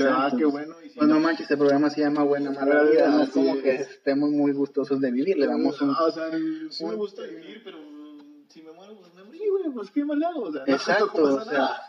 Ah, 0.00 0.32
qué 0.36 0.44
bueno. 0.44 0.74
Y 0.84 0.88
si 0.88 0.96
Pues 0.96 1.06
no 1.08 1.14
no- 1.14 1.20
manches, 1.20 1.42
este 1.42 1.56
programa 1.56 1.90
se 1.90 2.00
llama 2.00 2.24
Buena 2.24 2.50
Mala 2.50 2.82
Vida. 2.84 3.08
No 3.08 3.22
es 3.22 3.30
como 3.30 3.60
que 3.60 3.76
es. 3.76 3.80
estemos 3.90 4.30
muy 4.30 4.50
gustosos 4.52 5.00
de 5.00 5.12
vivir. 5.12 5.36
Le 5.38 5.46
damos 5.46 5.80
un... 5.80 5.90
Ah, 5.90 6.04
O 6.06 6.10
sea, 6.10 6.28
sí 6.70 6.82
me 6.84 6.90
un- 6.90 6.96
gusta 6.96 7.22
vivir, 7.22 7.60
pero 7.62 7.78
si 8.48 8.62
me 8.62 8.72
muero, 8.72 8.96
pues 8.98 9.14
me 9.14 9.22
morí, 9.22 9.38
güey. 9.48 9.70
Pues 9.72 9.90
qué 9.92 10.04
mal 10.04 10.20
hago. 10.24 10.40
O 10.44 10.52
sea, 10.52 10.64
no 10.66 10.74
Exacto, 10.74 11.22
o 11.22 11.44
sea, 11.44 11.52
nada. 11.52 11.82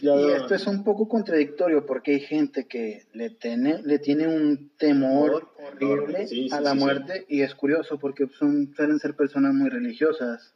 Ya 0.00 0.14
Y 0.14 0.24
veo. 0.24 0.36
esto 0.36 0.54
es 0.54 0.66
un 0.66 0.84
poco 0.84 1.08
contradictorio 1.08 1.84
porque 1.86 2.12
hay 2.12 2.20
gente 2.20 2.66
que 2.66 3.06
le 3.12 3.30
tiene, 3.30 3.82
le 3.82 3.98
tiene 3.98 4.28
un 4.28 4.70
temor 4.76 5.48
horrible 5.58 6.26
sí, 6.26 6.48
sí, 6.48 6.54
a 6.54 6.60
la 6.60 6.72
sí, 6.72 6.78
sí. 6.78 6.84
muerte 6.84 7.26
y 7.28 7.42
es 7.42 7.54
curioso 7.54 7.98
porque 7.98 8.26
son, 8.38 8.72
suelen 8.76 8.98
ser 9.00 9.14
personas 9.16 9.54
muy 9.54 9.68
religiosas 9.70 10.54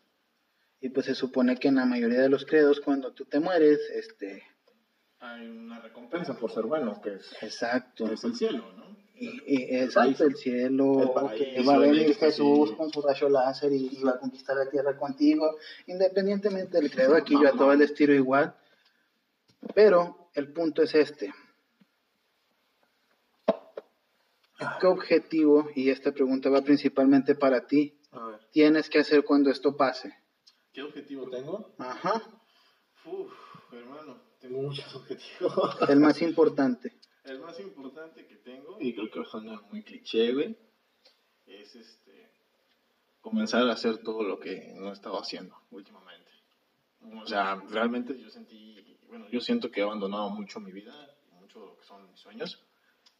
y 0.80 0.88
pues 0.90 1.06
se 1.06 1.14
supone 1.14 1.56
que 1.56 1.68
en 1.68 1.76
la 1.76 1.84
mayoría 1.86 2.20
de 2.20 2.28
los 2.28 2.44
credos 2.44 2.80
cuando 2.80 3.12
tú 3.12 3.24
te 3.24 3.40
mueres, 3.40 3.80
este, 3.94 4.42
Hay 5.20 5.46
una 5.48 5.80
recompensa 5.80 6.34
por 6.36 6.52
ser 6.52 6.64
bueno, 6.64 7.00
que 7.00 7.14
es, 7.14 7.30
exacto, 7.40 8.06
que 8.06 8.14
es 8.14 8.24
el 8.24 8.34
cielo, 8.34 8.64
¿no? 8.76 8.82
y, 9.14 9.26
y- 9.46 9.76
exacto, 9.76 10.24
el 10.24 10.34
cielo, 10.34 11.00
El 11.02 11.08
que 11.08 11.14
paraíso, 11.14 11.64
va 11.70 11.74
a 11.74 11.78
venir. 11.78 12.14
Jesús 12.16 12.72
con 12.72 12.90
su 12.90 13.00
rayo 13.02 13.28
láser 13.28 13.72
y, 13.72 13.88
y 13.92 14.02
va 14.02 14.12
a 14.12 14.18
conquistar 14.18 14.56
la 14.56 14.68
tierra 14.68 14.96
contigo, 14.96 15.56
independientemente 15.86 16.78
del 16.78 16.90
credo, 16.90 17.14
aquí 17.14 17.34
yo 17.40 17.48
a 17.48 17.52
todo 17.52 17.72
el 17.72 17.82
estilo 17.82 18.12
igual, 18.14 18.54
pero 19.74 20.28
el 20.34 20.52
punto 20.52 20.82
es 20.82 20.94
este. 20.94 21.32
¿Qué 24.80 24.86
objetivo, 24.86 25.70
y 25.74 25.90
esta 25.90 26.12
pregunta 26.12 26.48
va 26.48 26.62
principalmente 26.62 27.34
para 27.34 27.66
ti, 27.66 27.98
tienes 28.52 28.88
que 28.88 28.98
hacer 29.00 29.24
cuando 29.24 29.50
esto 29.50 29.76
pase? 29.76 30.14
¿qué 30.72 30.82
objetivo 30.82 31.28
tengo? 31.28 31.74
Ajá, 31.78 32.22
Uf, 33.04 33.30
hermano, 33.72 34.22
tengo 34.40 34.62
muchos 34.62 34.94
objetivos. 34.94 35.76
el 35.88 36.00
más 36.00 36.22
importante. 36.22 36.96
El 37.24 37.40
más 37.40 37.58
importante 37.60 38.26
que 38.26 38.36
tengo, 38.36 38.78
y 38.80 38.94
creo 38.94 39.10
que 39.10 39.18
va 39.18 39.24
a 39.26 39.28
sonar 39.28 39.62
muy 39.70 39.82
cliché, 39.82 40.32
güey, 40.32 40.56
es 41.46 41.74
este 41.74 42.30
comenzar 43.20 43.68
a 43.68 43.72
hacer 43.72 43.98
todo 43.98 44.22
lo 44.22 44.38
que 44.40 44.72
no 44.76 44.88
he 44.90 44.92
estado 44.92 45.20
haciendo 45.20 45.56
últimamente. 45.70 46.30
O 47.20 47.26
sea, 47.26 47.56
realmente 47.68 48.18
yo 48.18 48.30
sentí, 48.30 48.91
bueno, 49.12 49.28
yo 49.30 49.40
siento 49.42 49.70
que 49.70 49.80
he 49.80 49.82
abandonado 49.82 50.30
mucho 50.30 50.58
mi 50.58 50.72
vida, 50.72 50.90
mucho 51.38 51.60
lo 51.60 51.76
que 51.76 51.84
son 51.84 52.10
mis 52.10 52.18
sueños. 52.18 52.58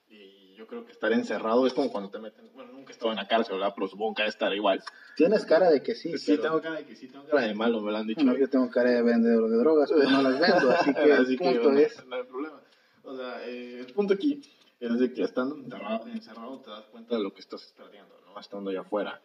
Y 0.08 0.54
yo 0.56 0.66
creo 0.66 0.86
que 0.86 0.92
estar 0.92 1.12
encerrado 1.12 1.66
es 1.66 1.74
como 1.74 1.92
cuando 1.92 2.08
te 2.08 2.18
meten, 2.18 2.50
bueno, 2.54 2.72
nunca 2.72 2.88
he 2.88 2.92
estado 2.92 3.10
en 3.10 3.18
la 3.18 3.28
cárcel, 3.28 3.56
¿verdad? 3.58 3.74
Pero 3.74 3.88
supongo 3.88 4.14
que 4.14 4.22
de 4.22 4.30
estar 4.30 4.50
igual. 4.54 4.82
Tienes 5.16 5.44
cara 5.44 5.70
de 5.70 5.82
que 5.82 5.94
sí. 5.94 6.16
Sí, 6.16 6.32
pero- 6.32 6.42
tengo 6.44 6.62
cara 6.62 6.76
de 6.76 6.86
que 6.86 6.96
sí, 6.96 7.08
tengo 7.08 7.26
cara 7.26 7.46
de 7.46 7.54
malo, 7.54 7.82
me 7.82 7.92
lo 7.92 7.98
han 7.98 8.06
dicho. 8.06 8.24
Bueno, 8.24 8.38
yo 8.38 8.48
tengo 8.48 8.70
cara 8.70 8.88
de 8.90 9.02
vendedor 9.02 9.50
de 9.50 9.56
drogas, 9.58 9.90
pero 9.94 10.08
no 10.10 10.22
las 10.22 10.40
vendo, 10.40 10.70
así 10.70 10.94
que 10.94 11.12
el 11.12 11.36
punto 11.36 11.62
bueno, 11.64 11.78
es... 11.78 12.06
no 12.06 12.16
hay 12.16 12.22
problema. 12.22 12.60
O 13.04 13.14
sea, 13.14 13.46
eh, 13.46 13.80
el 13.80 13.92
punto 13.92 14.14
aquí 14.14 14.40
es 14.80 14.98
de 14.98 15.12
que 15.12 15.24
estando 15.24 15.56
encerrado, 15.56 16.06
encerrado 16.06 16.58
te 16.60 16.70
das 16.70 16.86
cuenta 16.86 17.16
de 17.16 17.22
lo 17.22 17.34
que 17.34 17.40
estás 17.42 17.74
perdiendo, 17.76 18.18
¿no? 18.24 18.40
Estando 18.40 18.70
allá 18.70 18.80
afuera. 18.80 19.20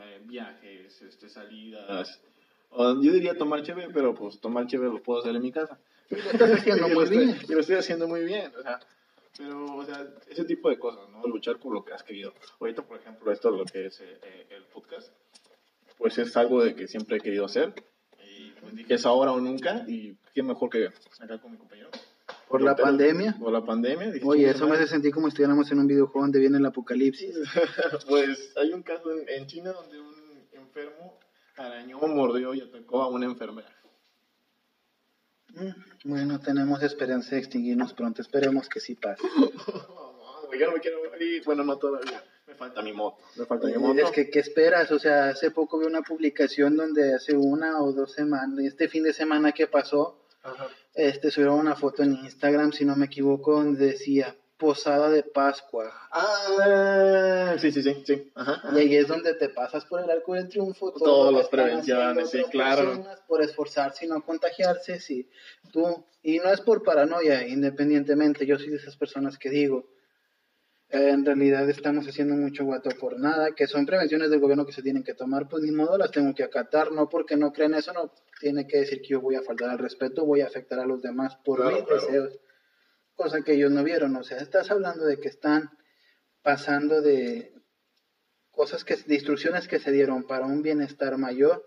Eh, 0.00 0.22
viajes, 0.24 1.02
este, 1.02 1.28
salidas. 1.28 2.22
O, 2.70 2.94
yo 3.02 3.12
diría 3.12 3.36
tomar 3.36 3.62
chévere, 3.62 3.88
pero 3.92 4.14
pues 4.14 4.40
tomar 4.40 4.66
chévere 4.66 4.90
lo 4.90 5.02
puedo 5.02 5.20
hacer 5.20 5.34
en 5.34 5.42
mi 5.42 5.52
casa. 5.52 5.78
Lo 6.10 6.16
estás 6.32 6.50
haciendo 6.52 6.88
muy 6.88 7.04
estoy- 7.04 7.18
bien. 7.18 7.38
Y 7.48 7.52
lo 7.52 7.60
estoy 7.60 7.76
haciendo 7.76 8.08
muy 8.08 8.24
bien, 8.24 8.52
o 8.58 8.62
sea. 8.62 8.80
Pero, 9.36 9.64
o 9.76 9.84
sea, 9.84 10.04
ese 10.28 10.44
tipo 10.44 10.68
de 10.68 10.78
cosas, 10.78 11.08
¿no? 11.10 11.22
Luchar 11.26 11.58
por 11.58 11.72
lo 11.72 11.84
que 11.84 11.92
has 11.92 12.02
querido. 12.02 12.34
Ahorita, 12.60 12.82
por 12.82 12.96
ejemplo, 12.98 13.30
esto 13.30 13.50
lo 13.50 13.64
que 13.64 13.86
es 13.86 14.00
eh, 14.00 14.18
eh, 14.22 14.46
el 14.50 14.64
podcast, 14.64 15.12
pues 15.96 16.18
es 16.18 16.36
algo 16.36 16.64
de 16.64 16.74
que 16.74 16.88
siempre 16.88 17.18
he 17.18 17.20
querido 17.20 17.44
hacer. 17.44 17.72
Y 18.26 18.50
pues 18.60 18.74
dije, 18.74 18.94
es 18.94 19.06
ahora 19.06 19.30
o 19.32 19.40
nunca. 19.40 19.84
Y 19.86 20.16
qué 20.34 20.42
mejor 20.42 20.70
que 20.70 20.86
acá 21.20 21.38
con 21.40 21.52
mi 21.52 21.56
compañero. 21.58 21.88
Por 22.48 22.62
la 22.62 22.74
pandemia. 22.74 23.36
Por 23.38 23.52
la 23.52 23.64
pandemia. 23.64 24.10
dije, 24.10 24.26
Oye, 24.26 24.40
"Chinga 24.40 24.50
eso 24.52 24.64
me 24.64 24.70
madre". 24.70 24.84
hace 24.84 24.92
sentir 24.94 25.12
como 25.12 25.26
si 25.28 25.34
estuviéramos 25.34 25.70
en 25.70 25.78
un 25.78 25.86
videojuego 25.86 26.22
donde 26.22 26.40
viene 26.40 26.58
el 26.58 26.66
apocalipsis. 26.66 27.36
Pues 28.08 28.54
hay 28.56 28.72
un 28.72 28.82
caso 28.82 29.12
en, 29.12 29.28
en 29.28 29.46
China 29.46 29.70
donde 29.72 30.00
un 30.00 30.14
enfermo 30.52 31.18
arañó, 31.56 32.00
mordió 32.00 32.54
y 32.54 32.60
atacó 32.62 33.02
a 33.02 33.08
una 33.08 33.26
enfermera. 33.26 33.68
Mm, 35.54 35.70
Bueno, 36.04 36.40
tenemos 36.40 36.82
esperanza 36.82 37.30
de 37.34 37.38
extinguirnos 37.40 37.92
pronto. 37.94 38.22
Esperemos 38.22 38.68
que 38.68 38.80
sí 38.80 38.94
pase. 38.94 39.22
Yo 40.58 40.66
no 40.66 40.72
me 40.72 40.80
quiero 40.80 40.98
morir. 41.10 41.42
Bueno, 41.44 41.64
no 41.64 41.76
todavía. 41.76 42.22
Me 42.46 42.54
falta 42.54 42.80
mi 42.82 42.92
moto. 42.92 43.22
Me 43.36 43.44
falta 43.44 43.66
mi 43.66 43.74
moto. 43.76 44.00
Es 44.06 44.10
que, 44.10 44.30
¿qué 44.30 44.38
esperas? 44.40 44.90
O 44.90 44.98
sea, 44.98 45.28
hace 45.30 45.50
poco 45.50 45.78
vi 45.78 45.86
una 45.86 46.02
publicación 46.02 46.76
donde 46.76 47.14
hace 47.14 47.36
una 47.36 47.82
o 47.82 47.92
dos 47.92 48.12
semanas, 48.12 48.58
este 48.64 48.88
fin 48.88 49.04
de 49.04 49.12
semana 49.12 49.52
que 49.52 49.66
pasó, 49.66 50.24
Ajá. 50.42 50.68
este 50.94 51.30
subieron 51.30 51.58
una 51.58 51.76
foto 51.76 52.02
en 52.02 52.14
Instagram, 52.14 52.72
si 52.72 52.84
no 52.86 52.96
me 52.96 53.06
equivoco, 53.06 53.52
donde 53.52 53.86
decía 53.86 54.34
Posada 54.58 55.08
de 55.10 55.22
Pascua. 55.22 55.92
Ah, 56.10 57.54
sí, 57.58 57.70
sí, 57.70 57.82
sí, 57.82 58.02
sí. 58.04 58.32
Ajá, 58.34 58.54
ajá. 58.54 58.72
Y 58.74 58.78
ahí 58.80 58.96
es 58.96 59.06
donde 59.06 59.34
te 59.34 59.48
pasas 59.50 59.84
por 59.84 60.02
el 60.02 60.10
arco 60.10 60.34
del 60.34 60.48
triunfo. 60.48 60.92
todo 60.92 61.04
Todas 61.04 61.32
las 61.34 61.48
prevenciones, 61.48 62.30
sí, 62.30 62.42
claro. 62.50 63.04
Por 63.28 63.40
esforzarse 63.42 64.06
y 64.06 64.08
no 64.08 64.24
contagiarse, 64.24 64.98
sí. 64.98 65.28
Tú, 65.72 66.04
y 66.22 66.38
no 66.38 66.50
es 66.52 66.60
por 66.60 66.82
paranoia, 66.82 67.46
independientemente, 67.46 68.46
yo 68.46 68.58
soy 68.58 68.70
de 68.70 68.76
esas 68.78 68.96
personas 68.96 69.38
que 69.38 69.48
digo, 69.48 69.88
eh, 70.90 71.10
en 71.10 71.24
realidad 71.24 71.68
estamos 71.70 72.08
haciendo 72.08 72.34
mucho 72.34 72.64
guato 72.64 72.90
por 72.98 73.18
nada, 73.20 73.52
que 73.54 73.66
son 73.66 73.86
prevenciones 73.86 74.30
del 74.30 74.40
gobierno 74.40 74.66
que 74.66 74.72
se 74.72 74.82
tienen 74.82 75.04
que 75.04 75.14
tomar, 75.14 75.48
pues 75.48 75.62
ni 75.62 75.70
modo 75.70 75.96
las 75.98 76.10
tengo 76.10 76.34
que 76.34 76.42
acatar, 76.42 76.90
no 76.90 77.08
porque 77.08 77.36
no 77.36 77.52
creen 77.52 77.74
eso, 77.74 77.92
no 77.92 78.10
tiene 78.40 78.66
que 78.66 78.78
decir 78.78 79.02
que 79.02 79.08
yo 79.08 79.20
voy 79.20 79.36
a 79.36 79.42
faltar 79.42 79.70
al 79.70 79.78
respeto, 79.78 80.24
voy 80.24 80.40
a 80.40 80.46
afectar 80.46 80.80
a 80.80 80.86
los 80.86 81.00
demás 81.02 81.36
por 81.44 81.60
Claro, 81.60 81.76
mis 81.76 81.84
claro. 81.84 82.00
deseos, 82.02 82.40
cosa 83.18 83.42
que 83.42 83.54
ellos 83.54 83.72
no 83.72 83.82
vieron, 83.82 84.14
o 84.14 84.22
sea, 84.22 84.38
estás 84.38 84.70
hablando 84.70 85.04
de 85.04 85.18
que 85.18 85.26
están 85.26 85.70
pasando 86.40 87.02
de 87.02 87.52
cosas 88.52 88.84
que, 88.84 88.94
de 88.94 89.14
instrucciones 89.16 89.66
que 89.66 89.80
se 89.80 89.90
dieron 89.90 90.24
para 90.24 90.46
un 90.46 90.62
bienestar 90.62 91.18
mayor, 91.18 91.66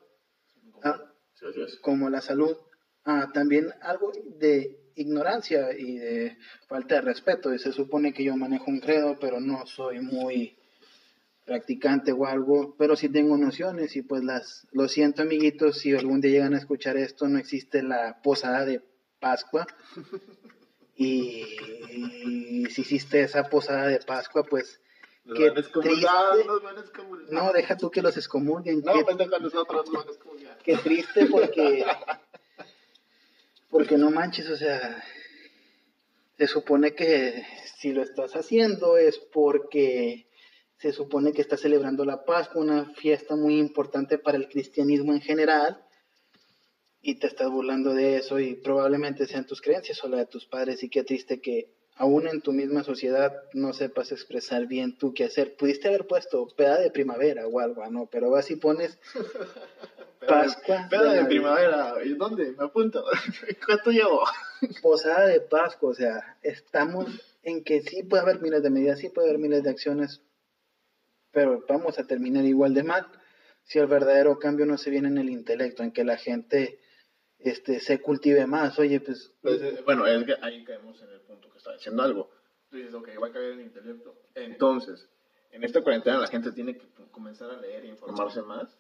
como 1.82 2.10
la 2.10 2.22
salud, 2.22 2.56
a 3.04 3.32
también 3.34 3.68
algo 3.82 4.14
de 4.40 4.80
ignorancia 4.96 5.78
y 5.78 5.98
de 5.98 6.38
falta 6.68 6.96
de 6.96 7.02
respeto. 7.02 7.54
Y 7.54 7.60
se 7.60 7.74
supone 7.74 8.14
que 8.14 8.24
yo 8.24 8.38
manejo 8.38 8.72
un 8.72 8.80
credo, 8.80 9.18
pero 9.20 9.42
no 9.42 9.66
soy 9.66 10.00
muy 10.00 10.58
practicante 11.46 12.14
o 12.14 12.26
algo, 12.26 12.76
pero 12.78 12.96
sí 12.96 13.10
tengo 13.10 13.36
nociones 13.36 13.98
y 13.98 14.04
pues 14.04 14.24
las, 14.24 14.68
lo 14.72 14.88
siento 14.88 15.24
amiguitos, 15.24 15.80
si 15.80 15.94
algún 15.94 16.22
día 16.22 16.32
llegan 16.32 16.54
a 16.54 16.60
escuchar 16.60 16.96
esto, 16.96 17.28
no 17.28 17.40
existe 17.40 17.84
la 17.84 18.22
posada 18.22 18.64
de 18.64 18.82
Pascua. 19.20 19.68
Y, 21.04 21.46
y 22.62 22.66
si 22.68 22.82
existe 22.82 23.22
esa 23.22 23.44
posada 23.50 23.88
de 23.88 24.00
Pascua, 24.00 24.44
pues 24.44 24.80
Nos 25.26 25.38
Qué 25.38 25.52
triste. 25.52 25.80
nos 26.46 26.64
van 26.64 26.78
a 26.78 26.82
excomulgar. 26.82 27.32
no, 27.32 27.54
deja 27.54 27.78
tú 27.78 27.90
que 27.92 28.02
los 28.02 28.18
excomulguen. 28.18 28.82
No, 28.84 28.94
qué- 28.94 29.04
pendejo, 29.06 29.40
nosotros 29.40 29.86
a 29.96 30.12
excomulgar. 30.12 30.58
Qué 30.64 30.78
triste 30.78 31.26
porque. 31.28 31.86
Porque 33.70 33.98
no 33.98 34.12
manches, 34.12 34.50
o 34.50 34.56
sea. 34.58 35.04
Se 36.38 36.48
supone 36.48 36.96
que 36.96 37.46
si 37.78 37.94
lo 37.94 38.02
estás 38.02 38.36
haciendo 38.36 38.98
es 38.98 39.20
porque 39.20 40.28
se 40.80 40.92
supone 40.92 41.34
que 41.34 41.42
estás 41.42 41.62
celebrando 41.62 42.04
la 42.04 42.26
Pascua, 42.26 42.62
una 42.64 42.92
fiesta 42.96 43.36
muy 43.36 43.60
importante 43.60 44.18
para 44.18 44.38
el 44.40 44.50
cristianismo 44.50 45.14
en 45.14 45.22
general, 45.22 45.86
y 47.02 47.16
te 47.16 47.28
estás 47.28 47.50
burlando 47.50 47.94
de 47.94 48.18
eso, 48.18 48.40
y 48.40 48.56
probablemente 48.56 49.26
sean 49.26 49.46
tus 49.46 49.62
creencias 49.62 50.04
o 50.04 50.08
la 50.08 50.18
de 50.18 50.26
tus 50.28 50.46
padres, 50.46 50.84
y 50.84 50.90
qué 50.90 51.04
triste 51.04 51.42
que 51.42 51.74
aún 51.96 52.28
en 52.28 52.42
tu 52.42 52.52
misma 52.52 52.84
sociedad 52.84 53.34
no 53.54 53.74
sepas 53.74 54.12
expresar 54.12 54.68
bien 54.68 54.98
tú 54.98 55.14
qué 55.14 55.26
hacer. 55.26 55.56
Pudiste 55.56 55.88
haber 55.88 56.08
puesto 56.08 56.48
peda 56.56 56.80
de 56.80 56.92
primavera 56.92 57.48
o 57.48 57.60
algo, 57.60 57.88
¿no? 57.90 58.08
Pero 58.08 58.32
vas 58.32 58.50
y 58.50 58.56
pones 58.56 58.98
Pascua. 60.28 60.88
Peda 60.90 61.14
de 61.14 61.24
Navidad. 61.24 61.28
primavera. 61.28 61.94
¿Y 62.04 62.14
dónde? 62.14 62.52
Me 62.58 62.66
apunto. 62.66 63.04
¿Cuánto 63.66 63.92
llevo? 63.92 64.24
Posada 64.82 65.26
de 65.26 65.42
Pascua, 65.42 65.90
o 65.90 65.94
sea, 65.94 66.38
estamos 66.42 67.08
en 67.44 67.64
que 67.64 67.82
sí 67.82 68.04
puede 68.04 68.24
haber 68.24 68.42
miles 68.42 68.62
de 68.62 68.70
medidas, 68.70 69.00
sí 69.00 69.10
puede 69.10 69.30
haber 69.30 69.40
miles 69.40 69.64
de 69.64 69.70
acciones, 69.72 70.22
pero 71.32 71.64
vamos 71.68 71.98
a 71.98 72.06
terminar 72.06 72.46
igual 72.46 72.74
de 72.74 72.84
mal 72.84 73.08
si 73.64 73.80
el 73.80 73.88
verdadero 73.88 74.38
cambio 74.40 74.66
no 74.66 74.78
se 74.78 74.90
viene 74.90 75.08
en 75.08 75.18
el 75.18 75.30
intelecto, 75.30 75.84
en 75.84 75.92
que 75.92 76.04
la 76.04 76.18
gente 76.18 76.80
este, 77.43 77.80
se 77.80 78.01
cultive 78.01 78.45
más. 78.47 78.77
Oye, 78.80 78.99
pues, 78.99 79.34
Pues, 79.41 79.62
eh, 79.62 79.82
bueno, 79.86 80.06
es 80.08 80.23
que 80.25 80.36
ahí 80.41 80.63
caemos 80.63 81.01
en 81.01 81.10
el 81.10 81.21
punto 81.21 81.51
que 81.51 81.58
está 81.58 81.73
diciendo 81.73 82.04
algo. 82.04 82.30
Tú 82.69 82.77
dices, 82.77 82.93
ok, 82.93 83.10
va 83.21 83.27
a 83.27 83.32
caer 83.32 83.54
el 83.54 83.62
intelecto. 83.62 84.15
Entonces, 84.36 85.08
en 85.51 85.63
esta 85.63 85.82
cuarentena 85.82 86.19
la 86.19 86.27
gente 86.27 86.51
tiene 86.51 86.77
que 86.77 86.88
comenzar 87.12 87.49
a 87.51 87.60
leer 87.60 87.86
e 87.86 87.89
informarse 87.89 88.41
más, 88.41 88.77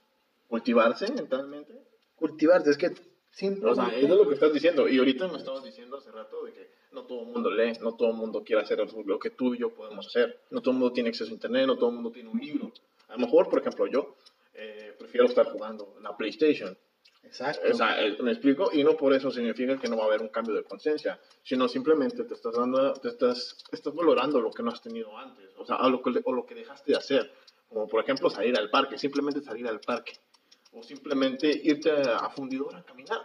cultivarse 0.47 1.11
mentalmente. 1.11 1.73
cultivarte, 2.15 2.69
es 2.69 2.77
que 2.77 2.87
O 2.87 2.91
sea, 2.91 2.99
simplemente... 3.33 3.97
eso 3.97 4.13
es 4.13 4.19
lo 4.19 4.27
que 4.27 4.33
estás 4.35 4.53
diciendo. 4.53 4.87
Y 4.87 4.97
ahorita 4.99 5.27
me 5.27 5.37
estabas 5.37 5.63
diciendo 5.63 5.97
hace 5.97 6.11
rato 6.11 6.43
de 6.45 6.53
que 6.53 6.71
no 6.91 7.03
todo 7.03 7.21
el 7.21 7.27
mundo 7.27 7.49
lee, 7.51 7.73
no 7.81 7.95
todo 7.95 8.09
el 8.09 8.15
mundo 8.15 8.43
quiere 8.43 8.61
hacer 8.61 8.79
lo 9.05 9.19
que 9.19 9.29
tú 9.31 9.53
y 9.55 9.59
yo 9.59 9.73
podemos 9.73 10.07
hacer. 10.07 10.39
No 10.49 10.61
todo 10.61 10.71
el 10.71 10.79
mundo 10.79 10.93
tiene 10.93 11.09
acceso 11.09 11.31
a 11.31 11.33
internet, 11.33 11.67
no 11.67 11.77
todo 11.77 11.89
el 11.89 11.95
mundo 11.95 12.11
tiene 12.11 12.29
un 12.29 12.39
libro. 12.39 12.71
A 13.07 13.13
lo 13.13 13.19
mejor, 13.19 13.49
por 13.49 13.59
ejemplo, 13.59 13.87
yo 13.87 14.15
eh, 14.53 14.95
prefiero 14.97 15.25
estar 15.25 15.45
jugando 15.47 15.93
en 15.97 16.03
la 16.03 16.15
PlayStation. 16.15 16.77
Exacto. 17.23 17.61
O 17.71 17.73
sea, 17.73 18.03
eh, 18.03 18.17
me 18.21 18.31
explico, 18.31 18.69
y 18.73 18.83
no 18.83 18.97
por 18.97 19.13
eso 19.13 19.31
significa 19.31 19.77
que 19.77 19.87
no 19.87 19.97
va 19.97 20.03
a 20.03 20.07
haber 20.07 20.21
un 20.21 20.29
cambio 20.29 20.55
de 20.55 20.63
conciencia, 20.63 21.19
sino 21.43 21.67
simplemente 21.67 22.23
te 22.23 22.33
estás 22.33 22.55
dando, 22.55 22.93
te 22.93 23.09
estás, 23.09 23.57
estás 23.71 23.93
valorando 23.93 24.41
lo 24.41 24.51
que 24.51 24.63
no 24.63 24.71
has 24.71 24.81
tenido 24.81 25.15
antes, 25.17 25.49
o 25.57 25.65
sea, 25.65 25.77
a 25.77 25.87
lo 25.87 26.01
que, 26.01 26.21
o 26.23 26.33
lo 26.33 26.45
que 26.45 26.55
dejaste 26.55 26.91
de 26.91 26.97
hacer, 26.97 27.31
como 27.69 27.87
por 27.87 28.03
ejemplo 28.03 28.29
salir 28.29 28.57
al 28.57 28.69
parque, 28.69 28.97
simplemente 28.97 29.41
salir 29.41 29.67
al 29.67 29.79
parque, 29.79 30.13
o 30.73 30.81
simplemente 30.83 31.49
irte 31.63 31.91
a, 31.91 32.17
a 32.17 32.29
fundidor 32.31 32.75
a 32.75 32.83
caminar. 32.83 33.21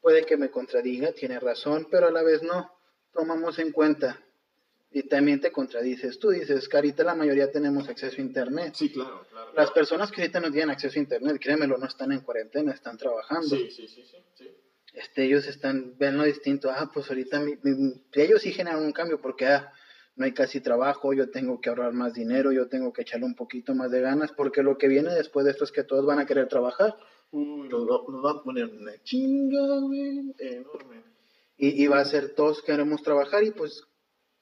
Puede 0.00 0.24
que 0.24 0.36
me 0.36 0.50
contradiga, 0.50 1.12
tiene 1.12 1.38
razón, 1.38 1.86
pero 1.90 2.08
a 2.08 2.10
la 2.10 2.22
vez 2.22 2.42
no. 2.42 2.72
Tomamos 3.12 3.58
en 3.58 3.72
cuenta. 3.72 4.18
Y 4.92 5.04
también 5.04 5.40
te 5.40 5.52
contradices. 5.52 6.18
Tú 6.18 6.30
dices, 6.30 6.68
Carita, 6.68 7.04
la 7.04 7.14
mayoría 7.14 7.50
tenemos 7.50 7.88
acceso 7.88 8.16
a 8.18 8.20
Internet. 8.24 8.74
Sí, 8.74 8.90
claro, 8.90 9.24
claro. 9.30 9.52
Las 9.54 9.70
personas 9.70 10.10
que 10.10 10.22
ahorita 10.22 10.40
no 10.40 10.50
tienen 10.50 10.70
acceso 10.70 10.98
a 10.98 11.02
Internet, 11.02 11.38
créemelo, 11.40 11.78
no 11.78 11.86
están 11.86 12.10
en 12.12 12.20
cuarentena, 12.20 12.72
están 12.72 12.96
trabajando. 12.98 13.48
Sí, 13.56 13.70
sí, 13.70 13.86
sí, 13.86 14.02
sí, 14.04 14.16
sí. 14.34 14.50
Este, 14.92 15.24
ellos 15.24 15.46
están, 15.46 15.96
ven 15.96 16.16
lo 16.18 16.24
distinto. 16.24 16.70
Ah, 16.70 16.90
pues 16.92 17.08
ahorita 17.08 17.38
mi- 17.38 17.54
mi- 17.62 18.02
ellos 18.14 18.42
sí 18.42 18.50
generan 18.52 18.82
un 18.82 18.90
cambio 18.90 19.20
porque 19.20 19.46
ah, 19.46 19.72
no 20.16 20.24
hay 20.24 20.32
casi 20.34 20.60
trabajo, 20.60 21.12
yo 21.12 21.30
tengo 21.30 21.60
que 21.60 21.68
ahorrar 21.68 21.92
más 21.92 22.12
dinero, 22.14 22.50
yo 22.50 22.68
tengo 22.68 22.92
que 22.92 23.02
echarle 23.02 23.26
un 23.26 23.36
poquito 23.36 23.76
más 23.76 23.92
de 23.92 24.00
ganas, 24.00 24.32
porque 24.32 24.64
lo 24.64 24.76
que 24.76 24.88
viene 24.88 25.14
después 25.14 25.44
de 25.44 25.52
esto 25.52 25.62
es 25.62 25.70
que 25.70 25.84
todos 25.84 26.04
van 26.04 26.18
a 26.18 26.26
querer 26.26 26.48
trabajar. 26.48 26.96
Uy, 27.30 27.68
nos 27.68 27.82
va, 27.84 28.00
nos 28.08 28.24
va 28.24 28.40
a 28.40 28.42
poner 28.42 28.64
una 28.64 29.00
chinga, 29.04 29.78
güey, 29.78 30.34
enorme. 30.40 31.04
y, 31.56 31.84
y 31.84 31.86
va 31.86 32.00
a 32.00 32.04
ser 32.04 32.34
todos 32.34 32.60
queremos 32.62 33.02
trabajar 33.04 33.44
y 33.44 33.52
pues 33.52 33.84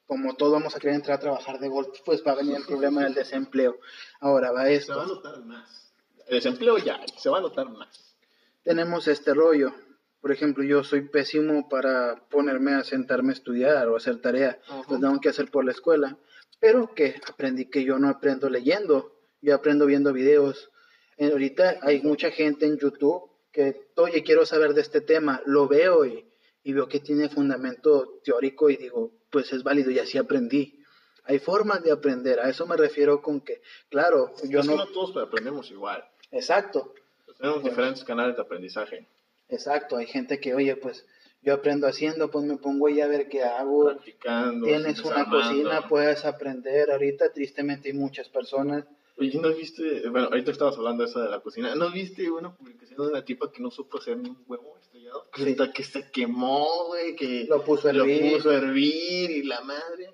como 0.09 0.33
todos 0.35 0.53
vamos 0.53 0.75
a 0.75 0.79
querer 0.79 0.95
entrar 0.95 1.17
a 1.17 1.21
trabajar 1.21 1.59
de 1.59 1.67
golpe, 1.69 1.99
pues 2.03 2.23
va 2.25 2.31
a 2.31 2.35
venir 2.35 2.55
el 2.55 2.65
problema 2.65 3.03
del 3.03 3.13
desempleo. 3.13 3.77
Ahora 4.19 4.51
va 4.51 4.61
Se 4.61 4.65
va 4.65 4.69
a 4.71 4.71
esto. 4.71 5.05
notar 5.05 5.45
más. 5.45 5.93
El 6.25 6.37
desempleo 6.37 6.79
ya, 6.79 6.99
se 7.15 7.29
va 7.29 7.37
a 7.37 7.41
notar 7.41 7.69
más. 7.69 8.15
Tenemos 8.63 9.07
este 9.07 9.35
rollo. 9.35 9.71
Por 10.19 10.31
ejemplo, 10.31 10.63
yo 10.63 10.83
soy 10.83 11.01
pésimo 11.01 11.69
para 11.69 12.27
ponerme 12.27 12.73
a 12.73 12.83
sentarme 12.83 13.29
a 13.29 13.33
estudiar 13.33 13.87
o 13.87 13.97
hacer 13.97 14.19
tarea. 14.19 14.59
Lo 14.89 14.99
tengo 14.99 15.19
que 15.21 15.29
hacer 15.29 15.51
por 15.51 15.63
la 15.63 15.73
escuela. 15.73 16.17
Pero 16.59 16.95
que 16.95 17.21
aprendí 17.27 17.65
que 17.65 17.83
yo 17.83 17.99
no 17.99 18.09
aprendo 18.09 18.49
leyendo, 18.49 19.13
yo 19.43 19.53
aprendo 19.53 19.85
viendo 19.85 20.11
videos. 20.11 20.71
Ahorita 21.19 21.77
hay 21.83 22.01
mucha 22.01 22.31
gente 22.31 22.65
en 22.65 22.79
YouTube 22.79 23.29
que, 23.51 23.91
oye, 23.95 24.23
quiero 24.23 24.43
saber 24.47 24.73
de 24.73 24.81
este 24.81 25.01
tema, 25.01 25.43
lo 25.45 25.67
veo 25.67 26.03
y, 26.03 26.25
y 26.63 26.73
veo 26.73 26.87
que 26.87 26.99
tiene 26.99 27.29
fundamento 27.29 28.19
teórico 28.23 28.71
y 28.71 28.75
digo, 28.75 29.18
pues 29.29 29.51
es 29.53 29.63
válido 29.63 29.91
y 29.91 29.99
así 29.99 30.17
aprendí. 30.17 30.79
Hay 31.25 31.39
formas 31.39 31.83
de 31.83 31.91
aprender, 31.91 32.39
a 32.39 32.49
eso 32.49 32.65
me 32.65 32.75
refiero 32.75 33.21
con 33.21 33.41
que, 33.41 33.61
claro, 33.89 34.33
yo 34.45 34.63
no... 34.63 34.75
no 34.75 34.87
todos 34.87 35.15
aprendemos 35.17 35.69
igual. 35.69 36.03
Exacto, 36.31 36.93
Tenemos 37.37 37.63
diferentes 37.63 38.03
canales 38.03 38.35
de 38.35 38.41
aprendizaje. 38.41 39.07
exacto, 39.47 39.97
hay 39.97 40.07
gente 40.07 40.39
que, 40.39 40.53
oye, 40.55 40.75
pues 40.75 41.05
yo 41.41 41.53
aprendo 41.53 41.87
haciendo, 41.87 42.29
pues 42.29 42.45
me 42.45 42.57
pongo 42.57 42.87
ahí 42.87 42.99
a 42.99 43.07
ver 43.07 43.29
qué 43.29 43.43
hago. 43.43 43.85
Practicando. 43.85 44.65
Tienes 44.65 44.99
una 45.01 45.29
cocina, 45.29 45.87
puedes 45.87 46.25
aprender. 46.25 46.91
Ahorita, 46.91 47.31
tristemente, 47.31 47.89
hay 47.89 47.93
muchas 47.93 48.27
personas. 48.27 48.83
Oye, 49.19 49.37
¿no 49.39 49.53
viste? 49.53 50.07
Bueno, 50.09 50.27
ahorita 50.27 50.51
estabas 50.51 50.77
hablando 50.77 51.03
de 51.03 51.09
eso 51.09 51.19
de 51.21 51.29
la 51.29 51.41
cocina. 51.41 51.75
¿No 51.75 51.91
viste 51.91 52.29
una 52.31 52.55
publicación 52.55 53.01
de 53.01 53.07
una 53.09 53.25
tipa 53.25 53.51
que 53.51 53.61
no 53.61 53.69
supo 53.69 53.97
hacer 53.97 54.17
ni 54.17 54.29
un 54.29 54.43
huevo 54.47 54.77
estrellado? 54.81 55.29
Que, 55.31 55.43
Sí. 55.43 55.51
hasta 55.51 55.73
que 55.73 55.83
se 55.83 56.09
quemó, 56.11 56.85
güey, 56.87 57.15
que 57.15 57.45
Lo 57.49 57.63
puso 57.63 57.89
a 57.89 57.93
lo 57.93 58.03
hervir. 58.05 58.33
puso 58.37 58.49
a 58.51 58.55
hervir 58.55 59.29
y 59.31 59.43
la 59.43 59.61
madre. 59.61 60.13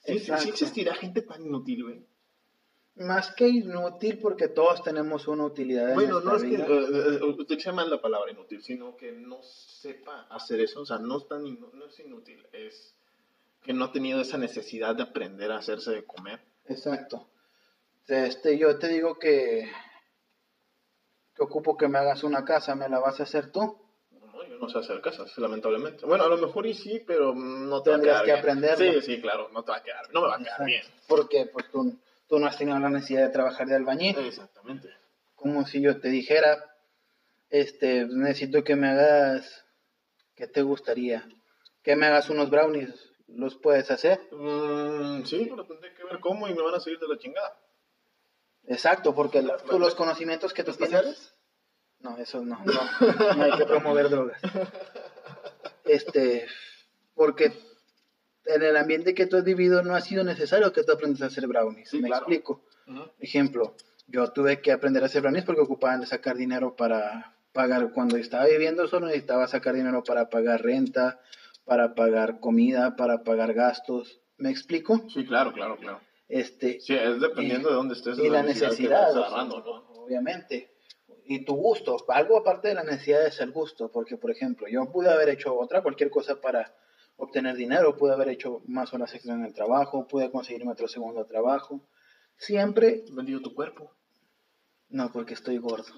Sí, 0.00 0.12
sí, 0.12 0.18
Exacto. 0.18 0.42
sí 0.44 0.48
existirá 0.50 0.94
gente 0.94 1.22
tan 1.22 1.44
inútil, 1.44 1.84
güey. 1.84 2.04
Más 2.96 3.32
que 3.34 3.48
inútil, 3.48 4.18
porque 4.18 4.48
todos 4.48 4.82
tenemos 4.82 5.26
una 5.28 5.44
utilidad 5.44 5.90
en 5.90 5.94
Bueno, 5.94 6.20
no 6.20 6.36
es 6.36 6.42
que 6.42 6.48
vida. 6.48 6.66
eh, 6.68 7.18
eh, 7.20 7.24
utilicé 7.24 7.70
mal 7.72 7.88
la 7.88 8.00
palabra 8.02 8.30
inútil, 8.32 8.62
sino 8.62 8.96
que 8.96 9.12
no 9.12 9.40
sepa 9.42 10.22
hacer 10.28 10.60
eso. 10.60 10.80
O 10.80 10.86
sea, 10.86 10.98
no 10.98 11.18
es, 11.18 11.28
tan 11.28 11.44
no 11.44 11.84
es 11.86 11.98
inútil, 12.00 12.44
es 12.52 12.94
que 13.62 13.72
no 13.72 13.84
ha 13.86 13.92
tenido 13.92 14.20
esa 14.20 14.38
necesidad 14.38 14.96
de 14.96 15.04
aprender 15.04 15.52
a 15.52 15.58
hacerse 15.58 15.92
de 15.92 16.04
comer. 16.04 16.40
Exacto. 16.66 17.28
Este, 18.10 18.58
yo 18.58 18.78
te 18.78 18.88
digo 18.88 19.18
que, 19.18 19.70
que 21.34 21.42
ocupo 21.42 21.76
que 21.76 21.88
me 21.88 21.98
hagas 21.98 22.24
una 22.24 22.44
casa, 22.44 22.74
¿me 22.74 22.88
la 22.88 22.98
vas 22.98 23.20
a 23.20 23.22
hacer 23.22 23.52
tú? 23.52 23.78
No, 24.10 24.44
yo 24.46 24.56
no 24.58 24.68
sé 24.68 24.78
hacer 24.78 25.00
casas, 25.00 25.36
lamentablemente. 25.38 26.04
Bueno, 26.06 26.24
a 26.24 26.28
lo 26.28 26.36
mejor 26.36 26.66
y 26.66 26.74
sí, 26.74 27.02
pero 27.06 27.34
no 27.34 27.82
te 27.82 27.90
va 27.90 27.96
a 27.96 27.98
Tendrías 27.98 28.22
quedar 28.22 28.24
que 28.24 28.30
bien. 28.32 28.38
aprenderlo. 28.38 29.00
Sí, 29.00 29.14
sí, 29.14 29.20
claro, 29.20 29.48
no 29.50 29.62
te 29.62 29.70
va 29.70 29.78
a 29.78 29.82
quedar, 29.82 30.12
no 30.12 30.22
me 30.22 30.26
va 30.28 30.34
a 30.34 30.38
quedar 30.38 30.50
Exacto. 30.52 30.64
bien. 30.66 30.82
Porque 31.08 31.46
pues, 31.52 31.70
tú, 31.70 31.98
tú 32.28 32.38
no 32.38 32.46
has 32.46 32.58
tenido 32.58 32.78
la 32.78 32.90
necesidad 32.90 33.22
de 33.26 33.32
trabajar 33.32 33.66
de 33.68 33.76
albañil. 33.76 34.18
Exactamente. 34.18 34.88
Como 35.36 35.64
si 35.66 35.80
yo 35.80 36.00
te 36.00 36.08
dijera, 36.08 36.58
este, 37.48 38.06
necesito 38.06 38.62
que 38.64 38.76
me 38.76 38.88
hagas, 38.88 39.64
¿qué 40.34 40.46
te 40.46 40.62
gustaría? 40.62 41.26
Que 41.82 41.96
me 41.96 42.06
hagas 42.06 42.28
unos 42.28 42.50
brownies, 42.50 42.92
¿los 43.28 43.54
puedes 43.56 43.90
hacer? 43.90 44.20
Mm, 44.32 45.24
sí, 45.24 45.46
pero 45.48 45.64
tendré 45.64 45.94
que 45.94 46.04
ver 46.04 46.18
cómo 46.20 46.46
y 46.48 46.54
me 46.54 46.60
van 46.62 46.74
a 46.74 46.80
salir 46.80 46.98
de 46.98 47.08
la 47.08 47.16
chingada. 47.18 47.56
Exacto, 48.70 49.14
porque 49.14 49.42
la- 49.42 49.56
tú 49.58 49.78
los 49.78 49.94
conocimientos 49.94 50.52
que 50.54 50.62
tú 50.64 50.70
¿Los 50.70 50.78
tienes... 50.78 51.34
No, 51.98 52.16
eso 52.16 52.42
no, 52.42 52.58
no, 52.64 53.34
no 53.36 53.44
hay 53.44 53.52
que 53.58 53.66
promover 53.66 54.08
drogas. 54.08 54.40
Este, 55.84 56.46
porque 57.14 57.52
en 58.44 58.62
el 58.62 58.76
ambiente 58.76 59.14
que 59.14 59.26
tú 59.26 59.36
has 59.36 59.44
vivido 59.44 59.82
no 59.82 59.94
ha 59.94 60.00
sido 60.00 60.22
necesario 60.24 60.72
que 60.72 60.84
tú 60.84 60.92
aprendas 60.92 61.22
a 61.22 61.26
hacer 61.26 61.46
brownies. 61.46 61.90
Sí, 61.90 62.00
¿Me 62.00 62.08
claro. 62.08 62.22
explico? 62.22 62.62
Ejemplo, 63.18 63.74
yo 64.06 64.30
tuve 64.32 64.60
que 64.60 64.72
aprender 64.72 65.02
a 65.02 65.06
hacer 65.06 65.22
brownies 65.22 65.44
porque 65.44 65.62
ocupaban 65.62 66.00
de 66.00 66.06
sacar 66.06 66.36
dinero 66.36 66.76
para 66.76 67.34
pagar. 67.52 67.90
Cuando 67.92 68.16
estaba 68.16 68.46
viviendo 68.46 68.86
solo 68.88 69.06
necesitaba 69.06 69.46
sacar 69.48 69.74
dinero 69.74 70.04
para 70.04 70.28
pagar 70.30 70.62
renta, 70.62 71.20
para 71.64 71.94
pagar 71.94 72.40
comida, 72.40 72.94
para 72.96 73.22
pagar 73.24 73.52
gastos. 73.52 74.20
¿Me 74.38 74.50
explico? 74.50 75.08
Sí, 75.12 75.26
claro, 75.26 75.52
claro, 75.52 75.76
claro. 75.76 76.00
Este, 76.30 76.80
Sí, 76.80 76.94
es 76.94 77.20
dependiendo 77.20 77.68
de 77.68 77.74
dónde 77.74 77.94
estés. 77.94 78.18
y 78.18 78.28
la 78.28 78.42
necesidad, 78.42 79.10
obviamente. 79.96 80.70
Y 81.24 81.44
tu 81.44 81.54
gusto, 81.54 81.96
algo 82.08 82.38
aparte 82.38 82.68
de 82.68 82.74
la 82.74 82.82
necesidad 82.84 83.26
es 83.26 83.40
el 83.40 83.52
gusto, 83.52 83.90
porque 83.90 84.16
por 84.16 84.30
ejemplo, 84.30 84.66
yo 84.68 84.90
pude 84.90 85.10
haber 85.10 85.28
hecho 85.28 85.56
otra, 85.58 85.82
cualquier 85.82 86.10
cosa 86.10 86.40
para 86.40 86.74
obtener 87.16 87.54
dinero, 87.56 87.96
pude 87.96 88.12
haber 88.12 88.28
hecho 88.30 88.62
más 88.66 88.92
horas 88.94 89.14
extra 89.14 89.34
en 89.34 89.44
el 89.44 89.52
trabajo, 89.52 90.08
pude 90.08 90.30
conseguirme 90.30 90.72
otro 90.72 90.88
segundo 90.88 91.24
trabajo. 91.26 91.80
Siempre, 92.36 93.04
Vendido 93.12 93.40
tu 93.40 93.54
cuerpo. 93.54 93.92
no, 94.88 95.12
porque 95.12 95.34
estoy 95.34 95.58
gordo. 95.58 95.92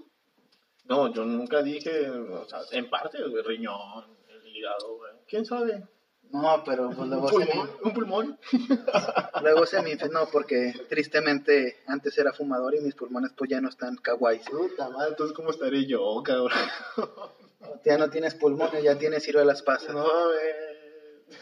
No, 0.85 1.13
yo 1.15 1.25
nunca 1.25 1.63
dije, 1.63 2.11
o 2.11 2.45
sea, 2.47 2.59
en 2.73 2.91
parte, 2.91 3.19
el 3.19 3.45
riñón, 3.45 4.17
el 4.29 4.47
hígado, 4.47 4.97
güey. 4.97 5.13
¿Quién 5.29 5.45
sabe? 5.45 5.85
No, 6.33 6.63
pero 6.65 6.87
pues 6.87 6.99
Un 6.99 7.11
luego 7.11 7.29
se 7.29 7.39
me, 7.39 7.47
pulmón, 7.47 7.71
un 7.85 7.93
pulmón. 7.93 8.39
luego 9.43 9.67
se 9.67 9.83
me 9.83 9.91
no, 10.11 10.27
porque 10.33 10.73
tristemente 10.89 11.83
antes 11.87 12.17
era 12.19 12.33
fumador 12.33 12.75
y 12.75 12.81
mis 12.81 12.95
pulmones 12.95 13.33
pues 13.37 13.51
ya 13.51 13.61
no 13.61 13.69
están 13.69 13.97
kawaiis. 13.97 14.43
Puta 14.49 14.89
madre, 14.89 15.11
entonces 15.11 15.37
¿cómo 15.37 15.51
estaré 15.51 15.87
yo, 15.87 16.23
cabrón? 16.25 16.51
Ya 17.85 17.97
no 17.97 18.11
tienes 18.11 18.35
pulmones, 18.35 18.83
ya 18.83 18.99
tienes 18.99 19.23
pasas. 19.63 19.95
No, 19.95 20.03
güey. 20.03 21.37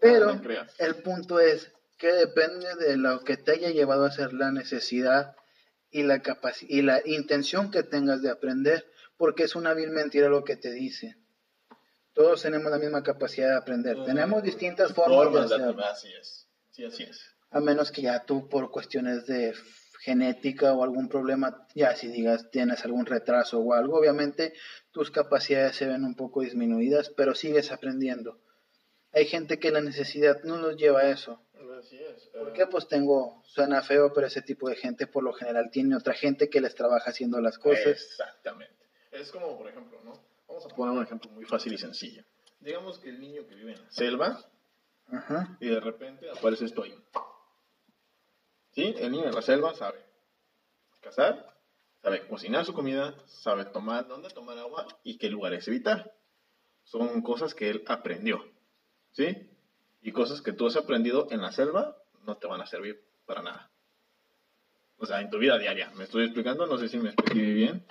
Pero 0.00 0.28
Ah, 0.30 0.34
no 0.34 0.40
creas. 0.42 0.72
el 0.78 0.96
punto 1.02 1.40
es 1.40 1.72
que 1.96 2.12
depende 2.12 2.76
de 2.76 2.96
lo 2.96 3.24
que 3.24 3.36
te 3.36 3.52
haya 3.52 3.70
llevado 3.70 4.04
a 4.04 4.08
hacer 4.08 4.32
la 4.32 4.52
necesidad 4.52 5.34
y 5.90 6.04
la 6.04 6.22
capaci- 6.22 6.66
y 6.68 6.82
la 6.82 7.02
intención 7.04 7.72
que 7.72 7.82
tengas 7.82 8.22
de 8.22 8.30
aprender, 8.30 8.86
porque 9.16 9.42
es 9.42 9.56
una 9.56 9.74
vil 9.74 9.90
mentira 9.90 10.28
lo 10.28 10.44
que 10.44 10.54
te 10.56 10.70
dice. 10.70 11.16
Todos 12.18 12.42
tenemos 12.42 12.68
la 12.68 12.78
misma 12.78 13.00
capacidad 13.00 13.50
de 13.50 13.56
aprender. 13.58 13.96
Tenemos 14.04 14.42
distintas 14.42 14.92
formas 14.92 15.32
de 15.32 15.54
hacerlo. 15.54 15.84
Así 15.84 16.12
es. 16.12 16.48
Sí, 16.72 16.84
así 16.84 17.04
es. 17.04 17.36
A 17.52 17.60
menos 17.60 17.92
que 17.92 18.02
ya 18.02 18.24
tú 18.24 18.48
por 18.48 18.72
cuestiones 18.72 19.24
de 19.26 19.54
genética 20.00 20.72
o 20.72 20.82
algún 20.82 21.08
problema, 21.08 21.68
ya 21.76 21.94
si 21.94 22.08
digas 22.08 22.50
tienes 22.50 22.84
algún 22.84 23.06
retraso 23.06 23.60
o 23.60 23.72
algo, 23.72 23.96
obviamente 23.96 24.52
tus 24.90 25.12
capacidades 25.12 25.76
se 25.76 25.86
ven 25.86 26.04
un 26.04 26.16
poco 26.16 26.40
disminuidas, 26.40 27.08
pero 27.10 27.36
sigues 27.36 27.70
aprendiendo. 27.70 28.40
Hay 29.12 29.26
gente 29.26 29.60
que 29.60 29.70
la 29.70 29.80
necesidad 29.80 30.42
no 30.42 30.56
los 30.56 30.76
lleva 30.76 31.02
a 31.02 31.10
eso. 31.10 31.40
Así 31.78 32.02
es. 32.02 32.30
¿Por 32.32 32.52
qué? 32.52 32.66
Pues 32.66 32.88
tengo, 32.88 33.44
suena 33.44 33.80
feo, 33.80 34.12
pero 34.12 34.26
ese 34.26 34.42
tipo 34.42 34.68
de 34.68 34.74
gente 34.74 35.06
por 35.06 35.22
lo 35.22 35.32
general 35.34 35.70
tiene 35.70 35.94
otra 35.94 36.14
gente 36.14 36.50
que 36.50 36.60
les 36.60 36.74
trabaja 36.74 37.10
haciendo 37.10 37.40
las 37.40 37.60
cosas. 37.60 37.86
Exactamente. 37.86 38.74
Es 39.12 39.30
como, 39.30 39.56
por 39.56 39.68
ejemplo, 39.68 40.00
¿no? 40.04 40.27
Vamos 40.58 40.72
a 40.72 40.76
poner 40.76 40.96
un 40.96 41.04
ejemplo 41.04 41.30
muy 41.30 41.44
fácil 41.44 41.72
y 41.72 41.78
sencillo. 41.78 42.24
Digamos 42.58 42.98
que 42.98 43.10
el 43.10 43.20
niño 43.20 43.46
que 43.46 43.54
vive 43.54 43.74
en 43.74 43.84
la 43.84 43.90
selva 43.92 44.44
Ajá. 45.06 45.56
y 45.60 45.68
de 45.68 45.78
repente 45.78 46.28
aparece 46.28 46.64
esto 46.64 46.82
ahí. 46.82 47.00
¿Sí? 48.72 48.92
El 48.98 49.12
niño 49.12 49.26
de 49.26 49.32
la 49.34 49.42
selva 49.42 49.72
sabe 49.74 50.04
cazar, 51.00 51.56
sabe 52.02 52.26
cocinar 52.26 52.64
su 52.64 52.74
comida, 52.74 53.14
sabe 53.26 53.66
tomar 53.66 54.08
dónde 54.08 54.30
tomar 54.30 54.58
agua 54.58 54.84
y 55.04 55.16
qué 55.18 55.30
lugares 55.30 55.68
evitar. 55.68 56.12
Son 56.82 57.22
cosas 57.22 57.54
que 57.54 57.70
él 57.70 57.84
aprendió. 57.86 58.44
¿Sí? 59.12 59.48
Y 60.02 60.10
cosas 60.10 60.42
que 60.42 60.52
tú 60.52 60.66
has 60.66 60.74
aprendido 60.74 61.28
en 61.30 61.40
la 61.40 61.52
selva 61.52 61.96
no 62.26 62.36
te 62.36 62.48
van 62.48 62.60
a 62.62 62.66
servir 62.66 63.00
para 63.26 63.42
nada. 63.42 63.70
O 64.96 65.06
sea, 65.06 65.20
en 65.20 65.30
tu 65.30 65.38
vida 65.38 65.56
diaria. 65.56 65.92
¿Me 65.94 66.02
estoy 66.02 66.24
explicando? 66.24 66.66
No 66.66 66.78
sé 66.78 66.88
si 66.88 66.98
me 66.98 67.10
expliqué 67.10 67.52
bien. 67.52 67.86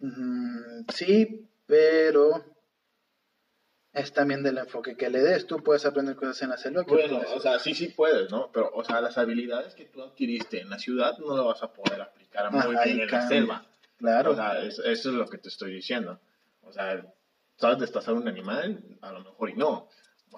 Mm, 0.00 0.84
sí, 0.92 1.48
pero 1.66 2.44
es 3.92 4.12
también 4.12 4.42
del 4.42 4.58
enfoque 4.58 4.96
que 4.96 5.08
le 5.10 5.20
des. 5.20 5.46
Tú 5.46 5.62
puedes 5.62 5.86
aprender 5.86 6.16
cosas 6.16 6.42
en 6.42 6.50
la 6.50 6.56
selva. 6.58 6.82
Bueno, 6.86 7.20
o 7.34 7.40
sea, 7.40 7.58
sí, 7.58 7.74
sí 7.74 7.88
puedes, 7.88 8.30
¿no? 8.30 8.50
Pero, 8.52 8.70
o 8.74 8.84
sea, 8.84 9.00
las 9.00 9.16
habilidades 9.18 9.74
que 9.74 9.86
tú 9.86 10.02
adquiriste 10.02 10.60
en 10.60 10.68
la 10.70 10.78
ciudad 10.78 11.16
no 11.18 11.36
las 11.36 11.46
vas 11.46 11.62
a 11.62 11.72
poder 11.72 12.00
aplicar 12.02 12.50
muy 12.52 12.60
Ajá, 12.60 12.84
bien 12.84 13.00
en 13.00 13.06
la 13.06 13.10
cambia. 13.10 13.28
selva. 13.28 13.66
claro. 13.96 14.32
O 14.32 14.34
sea, 14.36 14.60
es- 14.62 14.78
eso 14.80 15.08
es 15.10 15.14
lo 15.14 15.26
que 15.26 15.38
te 15.38 15.48
estoy 15.48 15.72
diciendo. 15.72 16.20
O 16.62 16.72
sea, 16.72 17.02
¿sabes 17.56 17.78
destazar 17.78 18.14
un 18.14 18.28
animal? 18.28 18.82
A 19.00 19.12
lo 19.12 19.20
mejor 19.20 19.48
y 19.50 19.54
no. 19.54 19.88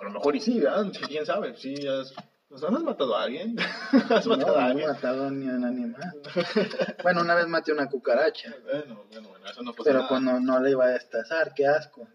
A 0.00 0.04
lo 0.04 0.10
mejor 0.10 0.36
y 0.36 0.40
sí, 0.40 0.60
¿verdad? 0.60 0.86
¿Quién 1.08 1.26
sabe? 1.26 1.56
Sí, 1.56 1.74
has, 1.88 2.14
o 2.50 2.58
sea, 2.58 2.70
¿no 2.70 2.78
has 2.78 2.84
matado 2.84 3.16
a 3.16 3.22
alguien? 3.24 3.56
¿Has 4.11 4.26
no, 4.26 4.37
matado 4.37 4.56
a 4.56 4.61
no 4.61 4.66
he 4.66 4.70
alguien? 4.70 4.88
matado 4.88 5.30
ni 5.30 5.48
a 5.48 5.52
un 5.52 5.64
animal. 5.64 6.12
bueno, 7.02 7.20
una 7.20 7.34
vez 7.34 7.46
maté 7.46 7.72
una 7.72 7.88
cucaracha, 7.88 8.54
Bueno, 8.64 9.04
bueno, 9.11 9.28
bueno, 9.28 9.46
eso 9.46 9.62
no 9.62 9.72
pasa 9.72 9.84
pero 9.84 9.98
nada. 10.00 10.08
pues 10.08 10.22
no, 10.42 10.61
le 10.61 10.70
iba 10.70 10.87
a 10.87 10.90
destazar, 10.90 11.52
qué 11.54 11.66
asco. 11.66 12.08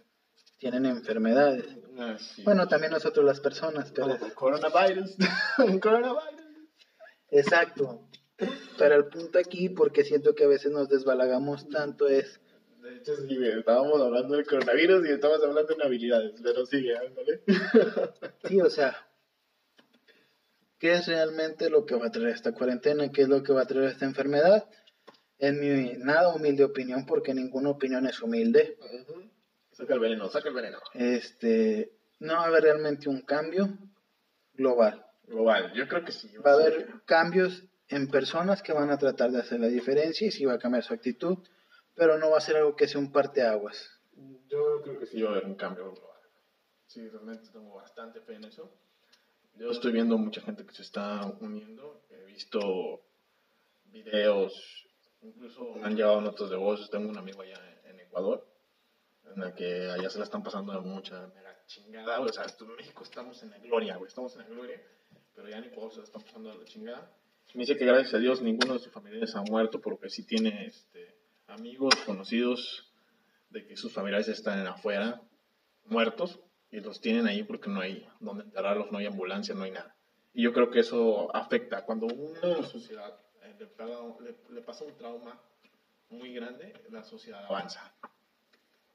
Tienen 0.58 0.86
enfermedades. 0.86 1.66
Ah, 2.00 2.16
sí. 2.18 2.42
Bueno, 2.44 2.68
también 2.68 2.92
nosotros 2.94 3.26
las 3.26 3.40
personas, 3.42 3.92
pero... 3.92 4.18
Coronavirus. 4.34 5.16
coronavirus. 5.82 6.24
Exacto. 7.30 8.08
Pero 8.78 8.96
el 8.96 9.06
punto 9.08 9.40
aquí, 9.40 9.70
porque 9.70 10.04
siento 10.04 10.34
que 10.36 10.46
a 10.46 10.48
veces 10.48 10.72
nos 10.72 10.88
desbalagamos 10.90 11.68
tanto, 11.70 12.08
es... 12.08 12.40
De 12.82 12.96
hecho, 12.98 13.16
sí, 13.16 13.38
estábamos 13.46 14.02
hablando 14.02 14.36
del 14.36 14.46
coronavirus 14.46 15.06
y 15.08 15.12
estábamos 15.12 15.44
hablando 15.44 15.76
de 15.76 15.84
habilidades, 15.84 16.34
pero 16.42 16.66
sigue, 16.66 16.98
ándale. 16.98 17.42
Sí, 18.46 18.60
o 18.60 18.70
sea, 18.70 18.96
¿qué 20.84 20.96
es 20.96 21.08
realmente 21.08 21.70
lo 21.70 21.86
que 21.86 21.96
va 21.96 22.08
a 22.08 22.12
traer 22.12 22.28
esta 22.36 22.52
cuarentena? 22.52 23.10
¿Qué 23.10 23.22
es 23.22 23.30
lo 23.30 23.42
que 23.42 23.54
va 23.54 23.62
a 23.62 23.66
traer 23.66 23.86
esta 23.86 24.04
enfermedad? 24.04 24.70
En 25.38 25.58
mi 25.58 25.94
nada 25.94 26.36
humilde 26.36 26.66
opinión, 26.66 27.06
porque 27.06 27.34
ninguna 27.34 27.70
opinión 27.70 28.06
es 28.06 28.22
humilde, 28.22 28.78
Saca 29.72 29.94
el 29.94 30.02
veneno, 30.02 30.28
saca 30.28 30.50
el 30.50 30.56
veneno. 30.56 30.80
este, 30.94 31.94
no 32.20 32.34
va 32.34 32.44
a 32.44 32.48
haber 32.48 32.64
realmente 32.64 33.08
un 33.08 33.22
cambio 33.22 33.70
global. 34.56 35.06
Global, 35.24 35.72
yo 35.72 35.88
creo 35.88 36.04
que 36.04 36.12
sí. 36.12 36.36
Va 36.46 36.52
a 36.52 36.56
haber 36.56 37.02
cambios 37.06 37.64
en 37.88 38.10
personas 38.10 38.62
que 38.62 38.74
van 38.74 38.90
a 38.90 38.98
tratar 38.98 39.32
de 39.32 39.40
hacer 39.40 39.62
la 39.62 39.68
diferencia 39.68 40.28
y 40.28 40.32
sí 40.32 40.44
va 40.44 40.56
a 40.56 40.60
cambiar 40.60 40.84
su 40.84 40.94
actitud, 40.94 41.38
pero 41.96 42.18
no 42.18 42.30
va 42.30 42.40
a 42.40 42.42
ser 42.42 42.58
algo 42.58 42.76
que 42.76 42.90
sea 42.90 43.00
un 43.00 43.14
parteaguas. 43.14 44.02
Yo 44.50 44.82
creo 44.84 45.00
que 45.00 45.06
sí 45.06 45.22
va 45.22 45.30
a 45.30 45.32
haber 45.32 45.46
un 45.46 45.56
cambio 45.56 45.94
global. 45.94 46.20
Sí, 46.88 47.08
realmente 47.08 47.50
tengo 47.54 47.74
bastante 47.74 48.20
fe 48.20 48.34
en 48.34 48.44
eso. 48.44 48.70
Yo 49.56 49.70
estoy 49.70 49.92
viendo 49.92 50.18
mucha 50.18 50.42
gente 50.42 50.66
que 50.66 50.74
se 50.74 50.82
está 50.82 51.26
uniendo. 51.40 52.02
He 52.10 52.26
visto 52.26 53.02
videos, 53.86 54.54
incluso 55.22 55.76
me 55.76 55.86
han 55.86 55.96
llegado 55.96 56.22
notas 56.22 56.50
de 56.50 56.56
voz. 56.56 56.90
Tengo 56.90 57.10
un 57.10 57.18
amigo 57.18 57.42
allá 57.42 57.60
en, 57.86 58.00
Ecuador, 58.00 58.48
en 59.36 59.44
el 59.44 59.54
que 59.54 59.90
allá 59.92 60.10
se 60.10 60.18
la 60.18 60.26
están 60.26 60.44
pasando 60.44 60.74
de 60.74 60.80
mucha 60.80 61.28
mega 61.28 61.56
chingada. 61.68 62.20
O 62.20 62.28
sea, 62.30 62.46
en 62.46 62.76
México 62.76 63.04
estamos 63.04 63.42
en 63.44 63.52
la 63.52 63.60
gloria, 63.60 63.98
güey. 63.98 64.08
Estamos 64.08 64.34
en 64.34 64.42
la 64.42 64.48
gloria, 64.48 64.82
pero 65.36 65.48
ya 65.48 65.58
en 65.58 65.66
Ecuador 65.66 65.92
se 65.92 66.00
la 66.00 66.06
están 66.06 66.24
pasando 66.24 66.50
de 66.50 66.58
la 66.58 66.66
chingada. 66.66 67.12
Me 67.54 67.62
dice 67.62 67.78
que 67.78 67.86
gracias 67.86 68.14
a 68.16 68.18
Dios 68.18 68.42
ninguno 68.42 68.74
de 68.74 68.80
sus 68.80 68.92
familiares 68.92 69.36
ha 69.36 69.44
muerto, 69.44 69.80
porque 69.80 70.10
sí 70.10 70.26
tiene 70.26 70.66
este, 70.66 71.16
amigos, 71.48 71.94
conocidos, 72.06 72.92
de 73.52 73.68
que 73.68 73.78
sus 73.78 73.94
familiares 73.94 74.28
están 74.28 74.66
afuera, 74.66 75.22
muertos, 75.86 76.40
y 76.74 76.80
los 76.80 77.00
tienen 77.00 77.28
ahí 77.28 77.44
porque 77.44 77.70
no 77.70 77.82
hay 77.82 78.08
donde 78.20 78.44
enterrarlos, 78.46 78.92
no 78.92 78.98
hay 78.98 79.06
ambulancia, 79.06 79.54
no 79.54 79.64
hay 79.64 79.72
nada. 79.72 79.96
Y 80.34 80.42
yo 80.42 80.52
creo 80.54 80.72
que 80.72 80.80
eso 80.80 81.34
afecta. 81.36 81.86
Cuando 81.86 82.08
una 82.08 82.64
sociedad 82.64 83.16
eh, 83.44 83.56
le, 83.60 83.68
pega- 83.68 84.20
le- 84.22 84.36
le 84.56 84.62
pasa 84.62 84.84
un 84.84 84.96
trauma 84.98 85.40
muy 86.10 86.34
grande, 86.34 86.74
la 86.90 87.04
sociedad 87.04 87.46
avanza. 87.46 87.94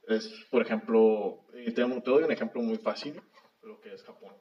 Es, 0.08 0.28
por 0.50 0.62
ejemplo, 0.62 1.44
te, 1.52 1.70
te 1.70 1.82
doy 1.82 2.22
un 2.24 2.32
ejemplo 2.32 2.60
muy 2.62 2.78
fácil, 2.78 3.20
lo 3.62 3.80
que 3.80 3.94
es 3.94 4.02
Japón. 4.02 4.34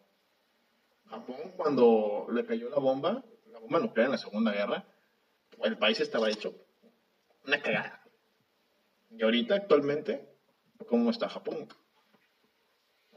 Japón, 1.06 1.38
cuando 1.56 2.28
le 2.32 2.44
cayó 2.44 2.70
la 2.72 2.80
bomba, 2.80 3.24
la 3.52 3.60
bomba 3.60 3.80
nuclear 3.80 4.06
en 4.08 4.12
la 4.14 4.18
Segunda 4.18 4.52
Guerra, 4.52 4.84
el 5.64 5.78
país 5.78 6.00
estaba 6.00 6.30
hecho 6.30 6.56
una 7.46 7.62
cagada. 7.62 8.02
Y 9.12 9.22
ahorita, 9.24 9.56
actualmente, 9.56 10.28
¿cómo 10.90 11.12
está 11.12 11.30
Japón? 11.30 11.68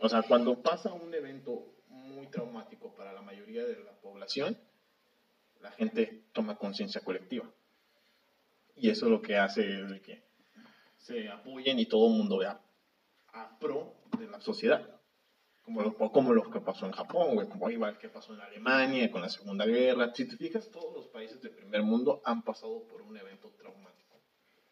O 0.01 0.09
sea, 0.09 0.23
cuando 0.23 0.63
pasa 0.63 0.93
un 0.93 1.13
evento 1.13 1.75
muy 1.89 2.27
traumático 2.29 2.95
para 2.95 3.13
la 3.13 3.21
mayoría 3.21 3.65
de 3.65 3.85
la 3.85 3.93
población, 3.93 4.59
la 5.61 5.71
gente 5.73 6.25
toma 6.33 6.57
conciencia 6.57 7.03
colectiva. 7.03 7.51
Y 8.77 8.89
eso 8.89 9.07
es 9.07 9.13
lo 9.13 9.21
que 9.21 9.37
hace 9.37 9.83
es 9.83 10.01
que 10.01 10.23
se 10.97 11.29
apoyen 11.29 11.79
y 11.79 11.87
todo 11.87 12.07
el 12.09 12.15
mundo 12.15 12.39
vea 12.39 12.61
a 13.33 13.59
pro 13.59 13.95
de 14.19 14.27
la 14.27 14.41
sociedad. 14.41 15.01
Como 15.63 15.83
lo, 15.83 15.95
como 15.95 16.33
lo 16.33 16.51
que 16.51 16.61
pasó 16.61 16.87
en 16.87 16.93
Japón, 16.93 17.35
güey, 17.35 17.49
como 17.49 17.69
igual 17.71 17.99
que 17.99 18.09
pasó 18.09 18.33
en 18.35 18.41
Alemania 18.41 19.11
con 19.11 19.21
la 19.21 19.29
Segunda 19.29 19.67
Guerra. 19.67 20.15
Si 20.15 20.27
te 20.27 20.37
fijas, 20.37 20.71
todos 20.71 20.95
los 20.95 21.09
países 21.09 21.43
del 21.43 21.53
primer 21.53 21.83
mundo 21.83 22.23
han 22.25 22.43
pasado 22.43 22.85
por 22.85 23.03
un 23.03 23.17
evento 23.17 23.51
traumático. 23.51 23.89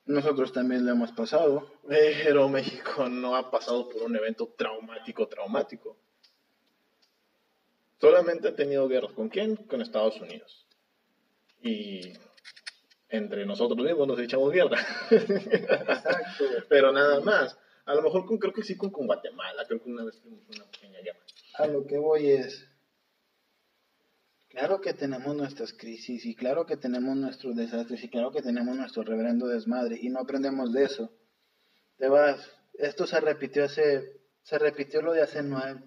Nosotros 0.09 0.55
también 0.55 0.87
lo 0.87 0.93
hemos 0.93 1.13
pasado. 1.13 1.71
Pero 1.87 2.49
México 2.49 3.09
no 3.11 3.37
ha 3.37 3.51
pasado 3.51 3.91
por 3.91 4.03
un 4.03 4.17
evento 4.17 4.49
traumático, 4.57 5.29
traumático. 5.29 5.99
Solamente 8.01 8.49
ha 8.49 8.57
tenido 8.57 8.89
guerras. 8.89 9.13
¿Con 9.13 9.29
quién? 9.29 9.55
Con 9.55 9.83
Estados 9.83 10.19
Unidos. 10.19 10.67
Y 11.61 12.15
entre 13.11 13.45
nosotros 13.45 13.85
mismos 13.85 14.09
nos 14.09 14.19
echamos 14.19 14.51
guerra. 14.51 14.81
Exacto. 15.11 16.45
Pero 16.71 16.91
nada 16.91 17.21
más. 17.21 17.59
A 17.85 17.95
lo 17.95 18.01
mejor 18.01 18.25
con, 18.25 18.39
creo 18.39 18.55
que 18.55 18.63
sí 18.63 18.79
con, 18.79 18.91
con 18.91 19.07
Guatemala. 19.07 19.67
Creo 19.67 19.83
que 19.83 19.91
una 19.91 20.05
vez 20.05 20.19
tuvimos 20.23 20.49
una 20.49 20.65
pequeña 20.71 21.01
guerra. 21.01 21.21
A 21.55 21.67
lo 21.67 21.87
que 21.87 21.99
voy 21.99 22.31
es, 22.31 22.67
claro 24.59 24.81
que 24.81 24.93
tenemos 24.93 25.37
nuestras 25.37 25.73
crisis 25.73 26.27
y 26.27 26.35
claro 26.35 26.67
que 26.67 26.77
tenemos 26.77 27.17
nuestros 27.17 27.55
desastres 27.55 28.03
y 28.03 28.09
claro 28.11 28.33
que 28.33 28.43
tenemos 28.43 28.77
nuestro 28.77 29.05
reverendo 29.05 29.47
desmadre 29.47 29.97
y 30.03 30.09
no 30.09 30.19
aprendemos 30.19 30.73
de 30.73 30.83
eso. 30.83 31.13
Te 31.97 32.09
vas, 32.09 32.41
esto 32.75 33.07
se 33.07 33.21
repitió 33.21 33.65
hace, 33.65 34.21
se 34.43 34.59
repitió 34.59 35.01
lo 35.01 35.13
de 35.13 35.23
hace 35.23 35.45
nueve, 35.45 35.85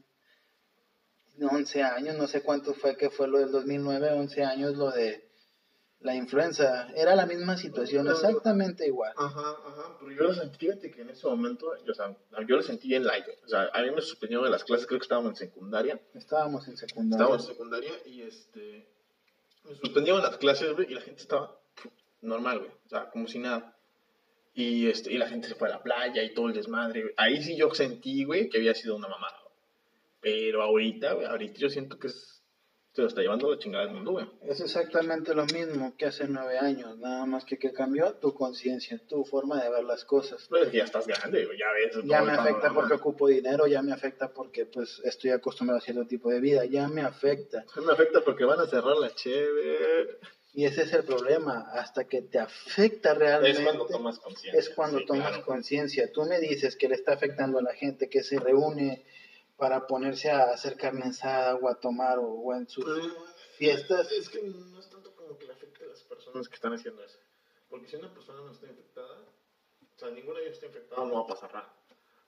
11 1.41 1.83
años, 1.83 2.15
no 2.15 2.27
sé 2.27 2.43
cuánto 2.43 2.73
fue 2.73 2.95
que 2.95 3.09
fue 3.09 3.27
lo 3.27 3.39
del 3.39 3.51
2009, 3.51 4.11
11 4.13 4.43
años 4.45 4.77
lo 4.77 4.91
de 4.91 5.29
la 6.01 6.15
influenza. 6.15 6.87
Era 6.95 7.15
la 7.15 7.25
misma 7.25 7.57
situación, 7.57 8.07
exactamente 8.07 8.87
igual. 8.87 9.13
Ajá, 9.15 9.57
ajá, 9.65 9.97
pero 9.99 10.11
yo 10.11 10.23
lo 10.23 10.33
sentí, 10.33 10.57
fíjate 10.57 10.91
que 10.91 11.01
en 11.01 11.09
ese 11.09 11.27
momento, 11.27 11.73
yo, 11.85 11.91
o 11.91 11.95
sea, 11.95 12.15
yo 12.47 12.55
lo 12.55 12.61
sentí 12.61 12.93
en 12.95 13.05
light, 13.05 13.25
o 13.43 13.47
sea, 13.47 13.69
a 13.73 13.81
mí 13.81 13.91
me 13.91 14.01
suspendieron 14.01 14.45
de 14.45 14.51
las 14.51 14.63
clases, 14.63 14.87
creo 14.87 14.99
que 14.99 15.05
estábamos 15.05 15.31
en 15.31 15.47
secundaria, 15.47 15.99
Estábamos 16.13 16.67
en 16.67 16.77
secundaria. 16.77 17.23
estábamos 17.23 17.47
en 17.47 17.53
secundaria 17.53 17.91
y 18.05 18.21
este, 18.21 18.87
me 19.63 19.75
suspendieron 19.75 20.21
las 20.21 20.37
clases, 20.37 20.73
güey, 20.73 20.91
y 20.91 20.95
la 20.95 21.01
gente 21.01 21.21
estaba 21.21 21.59
normal, 22.21 22.59
güey, 22.59 22.71
o 22.71 22.89
sea, 22.89 23.09
como 23.09 23.27
si 23.27 23.39
nada. 23.39 23.75
Y, 24.53 24.87
este, 24.87 25.13
y 25.13 25.17
la 25.17 25.29
gente 25.29 25.47
se 25.47 25.55
fue 25.55 25.69
a 25.69 25.71
la 25.71 25.83
playa 25.83 26.21
y 26.23 26.33
todo 26.33 26.47
el 26.47 26.53
desmadre, 26.53 27.03
güey. 27.03 27.13
Ahí 27.15 27.41
sí 27.41 27.55
yo 27.55 27.73
sentí, 27.73 28.25
güey, 28.25 28.49
que 28.49 28.57
había 28.57 28.75
sido 28.75 28.97
una 28.97 29.07
mamada, 29.07 29.39
güey. 29.43 29.55
Pero 30.19 30.61
ahorita, 30.61 31.13
güey, 31.13 31.25
ahorita 31.25 31.57
yo 31.57 31.69
siento 31.69 31.97
que 31.97 32.07
es, 32.07 32.40
se 32.93 33.01
lo 33.01 33.07
está 33.07 33.21
llevando 33.21 33.49
la 33.49 33.57
chingada 33.57 33.85
del 33.85 33.95
mundo, 33.95 34.11
güey. 34.11 34.25
Es 34.41 34.59
exactamente 34.59 35.33
lo 35.33 35.45
mismo 35.45 35.95
que 35.97 36.07
hace 36.07 36.27
nueve 36.27 36.57
años, 36.59 36.97
nada 36.97 37.25
más 37.25 37.45
que 37.45 37.57
que 37.57 37.71
cambió 37.71 38.13
tu 38.15 38.33
conciencia, 38.33 38.99
tu 39.07 39.23
forma 39.23 39.63
de 39.63 39.69
ver 39.69 39.85
las 39.85 40.03
cosas. 40.03 40.45
Pero 40.49 40.65
es 40.65 40.71
que 40.71 40.77
ya 40.77 40.83
estás 40.83 41.07
grande, 41.07 41.45
güey, 41.45 41.57
ya 41.57 41.71
ves. 41.71 42.05
Ya 42.05 42.21
me 42.21 42.33
afecta 42.33 42.61
panorama. 42.61 42.81
porque 42.81 42.93
ocupo 42.95 43.27
dinero, 43.27 43.65
ya 43.67 43.81
me 43.81 43.93
afecta 43.93 44.33
porque 44.33 44.65
pues 44.65 45.01
estoy 45.05 45.31
acostumbrado 45.31 45.77
a 45.77 45.81
cierto 45.81 46.05
tipo 46.05 46.29
de 46.29 46.41
vida, 46.41 46.65
ya 46.65 46.89
me 46.89 47.01
afecta. 47.01 47.65
Me 47.77 47.93
afecta 47.93 48.21
porque 48.21 48.43
van 48.43 48.59
a 48.59 48.67
cerrar 48.67 48.97
la 48.97 49.13
cheve. 49.15 50.19
Y 50.53 50.65
ese 50.65 50.81
es 50.81 50.91
el 50.91 51.05
problema, 51.05 51.69
hasta 51.71 52.03
que 52.03 52.21
te 52.23 52.39
afecta 52.39 53.13
realmente. 53.13 53.61
Es 53.61 53.65
cuando 53.65 53.85
tomas 53.85 54.19
conciencia. 54.19 54.59
Es 54.59 54.69
cuando 54.69 54.99
sí, 54.99 55.05
tomas 55.05 55.27
claro. 55.29 55.45
conciencia. 55.45 56.11
Tú 56.11 56.23
me 56.25 56.39
dices 56.41 56.75
que 56.75 56.89
le 56.89 56.95
está 56.95 57.13
afectando 57.13 57.59
a 57.59 57.61
la 57.61 57.73
gente 57.73 58.09
que 58.09 58.21
se 58.21 58.37
reúne 58.37 59.05
para 59.61 59.85
ponerse 59.85 60.31
a 60.31 60.45
hacer 60.45 60.75
carne 60.75 61.03
asada 61.05 61.53
o 61.55 61.69
a 61.69 61.79
tomar 61.79 62.17
o, 62.17 62.25
o 62.25 62.55
en 62.55 62.67
sus 62.67 62.83
fiestas. 63.57 64.11
Es 64.11 64.27
que 64.27 64.41
no 64.41 64.79
es 64.79 64.89
tanto 64.89 65.15
como 65.15 65.37
que 65.37 65.45
le 65.45 65.53
afecte 65.53 65.83
a 65.83 65.87
las 65.87 66.01
personas 66.01 66.49
que 66.49 66.55
están 66.55 66.73
haciendo 66.73 67.03
eso. 67.03 67.19
Porque 67.69 67.87
si 67.87 67.95
una 67.97 68.11
persona 68.11 68.39
no 68.41 68.51
está 68.51 68.65
infectada, 68.65 69.19
o 69.19 69.99
sea, 69.99 70.09
ninguna 70.09 70.39
de 70.39 70.45
ellas 70.45 70.55
está 70.55 70.65
infectada, 70.65 71.05
no 71.05 71.13
va 71.13 71.21
a 71.21 71.27
pasar 71.27 71.53
nada. 71.53 71.71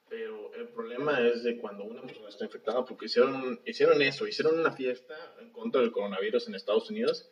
Pero 0.08 0.54
el 0.54 0.68
problema 0.68 1.20
es 1.26 1.42
de 1.42 1.58
cuando 1.58 1.82
una 1.82 2.02
persona 2.02 2.28
está 2.28 2.44
infectada, 2.44 2.84
porque 2.84 3.06
hicieron, 3.06 3.60
hicieron 3.66 4.00
eso, 4.00 4.28
hicieron 4.28 4.60
una 4.60 4.70
fiesta 4.70 5.16
en 5.40 5.50
contra 5.50 5.80
del 5.80 5.90
coronavirus 5.90 6.46
en 6.46 6.54
Estados 6.54 6.88
Unidos. 6.88 7.28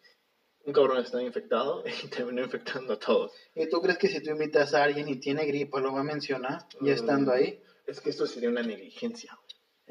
Un 0.65 0.73
cabrón 0.73 0.99
está 0.99 1.23
infectado 1.23 1.85
y 2.05 2.09
terminó 2.09 2.43
infectando 2.43 2.95
a 2.95 2.99
todos. 2.99 3.31
¿Y 3.55 3.69
tú 3.69 3.81
crees 3.81 3.99
que 3.99 4.09
si 4.09 4.21
tú 4.21 4.31
invitas 4.31 4.75
a 4.75 4.83
alguien 4.83 5.09
y 5.09 5.21
tiene 5.21 5.47
gripa 5.47 5.79
lo 5.81 5.93
va 5.93 6.01
a 6.01 6.05
mencionar 6.05 6.67
ya 6.81 6.93
Mm. 6.93 6.97
estando 6.97 7.31
ahí? 7.33 7.63
Es 7.87 8.01
que 8.01 8.11
esto 8.11 8.27
sería 8.27 8.49
una 8.49 8.63
negligencia. 8.63 9.39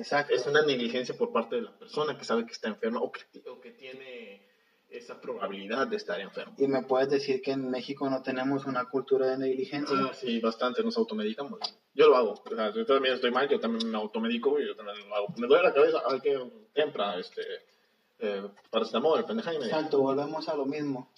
Exacto. 0.01 0.33
Es 0.33 0.45
una 0.47 0.63
negligencia 0.63 1.15
por 1.15 1.31
parte 1.31 1.57
de 1.57 1.61
la 1.63 1.77
persona 1.77 2.17
que 2.17 2.25
sabe 2.25 2.45
que 2.45 2.51
está 2.51 2.67
enferma 2.67 2.99
o 2.99 3.11
que, 3.11 3.21
o 3.49 3.59
que 3.61 3.71
tiene 3.71 4.49
esa 4.89 5.21
probabilidad 5.21 5.87
de 5.87 5.95
estar 5.95 6.19
enfermo. 6.19 6.53
Y 6.57 6.67
me 6.67 6.83
puedes 6.83 7.09
decir 7.09 7.41
que 7.41 7.51
en 7.51 7.69
México 7.69 8.09
no 8.09 8.21
tenemos 8.21 8.65
una 8.65 8.85
cultura 8.85 9.27
de 9.27 9.37
negligencia. 9.37 9.95
Ah, 9.97 10.13
Sí, 10.13 10.39
bastante, 10.39 10.83
nos 10.83 10.97
automedicamos. 10.97 11.59
Yo 11.93 12.09
lo 12.09 12.17
hago. 12.17 12.33
O 12.33 12.55
sea, 12.55 12.73
yo 12.73 12.85
también 12.85 13.15
estoy 13.15 13.31
mal, 13.31 13.47
yo 13.47 13.59
también 13.59 13.89
me 13.89 13.97
automedico 13.97 14.59
y 14.59 14.67
yo 14.67 14.75
también 14.75 15.07
lo 15.07 15.15
hago. 15.15 15.27
Me 15.37 15.47
duele 15.47 15.63
la 15.63 15.73
cabeza, 15.73 16.01
hay 16.05 16.19
que 16.19 16.37
tempra, 16.73 17.17
este, 17.19 17.41
eh, 18.19 18.43
paracetamol, 18.69 19.25
pendeja 19.25 19.53
y 19.53 19.59
me 19.59 19.65
Exacto, 19.65 19.99
volvemos 19.99 20.49
a 20.49 20.55
lo 20.55 20.65
mismo. 20.65 21.09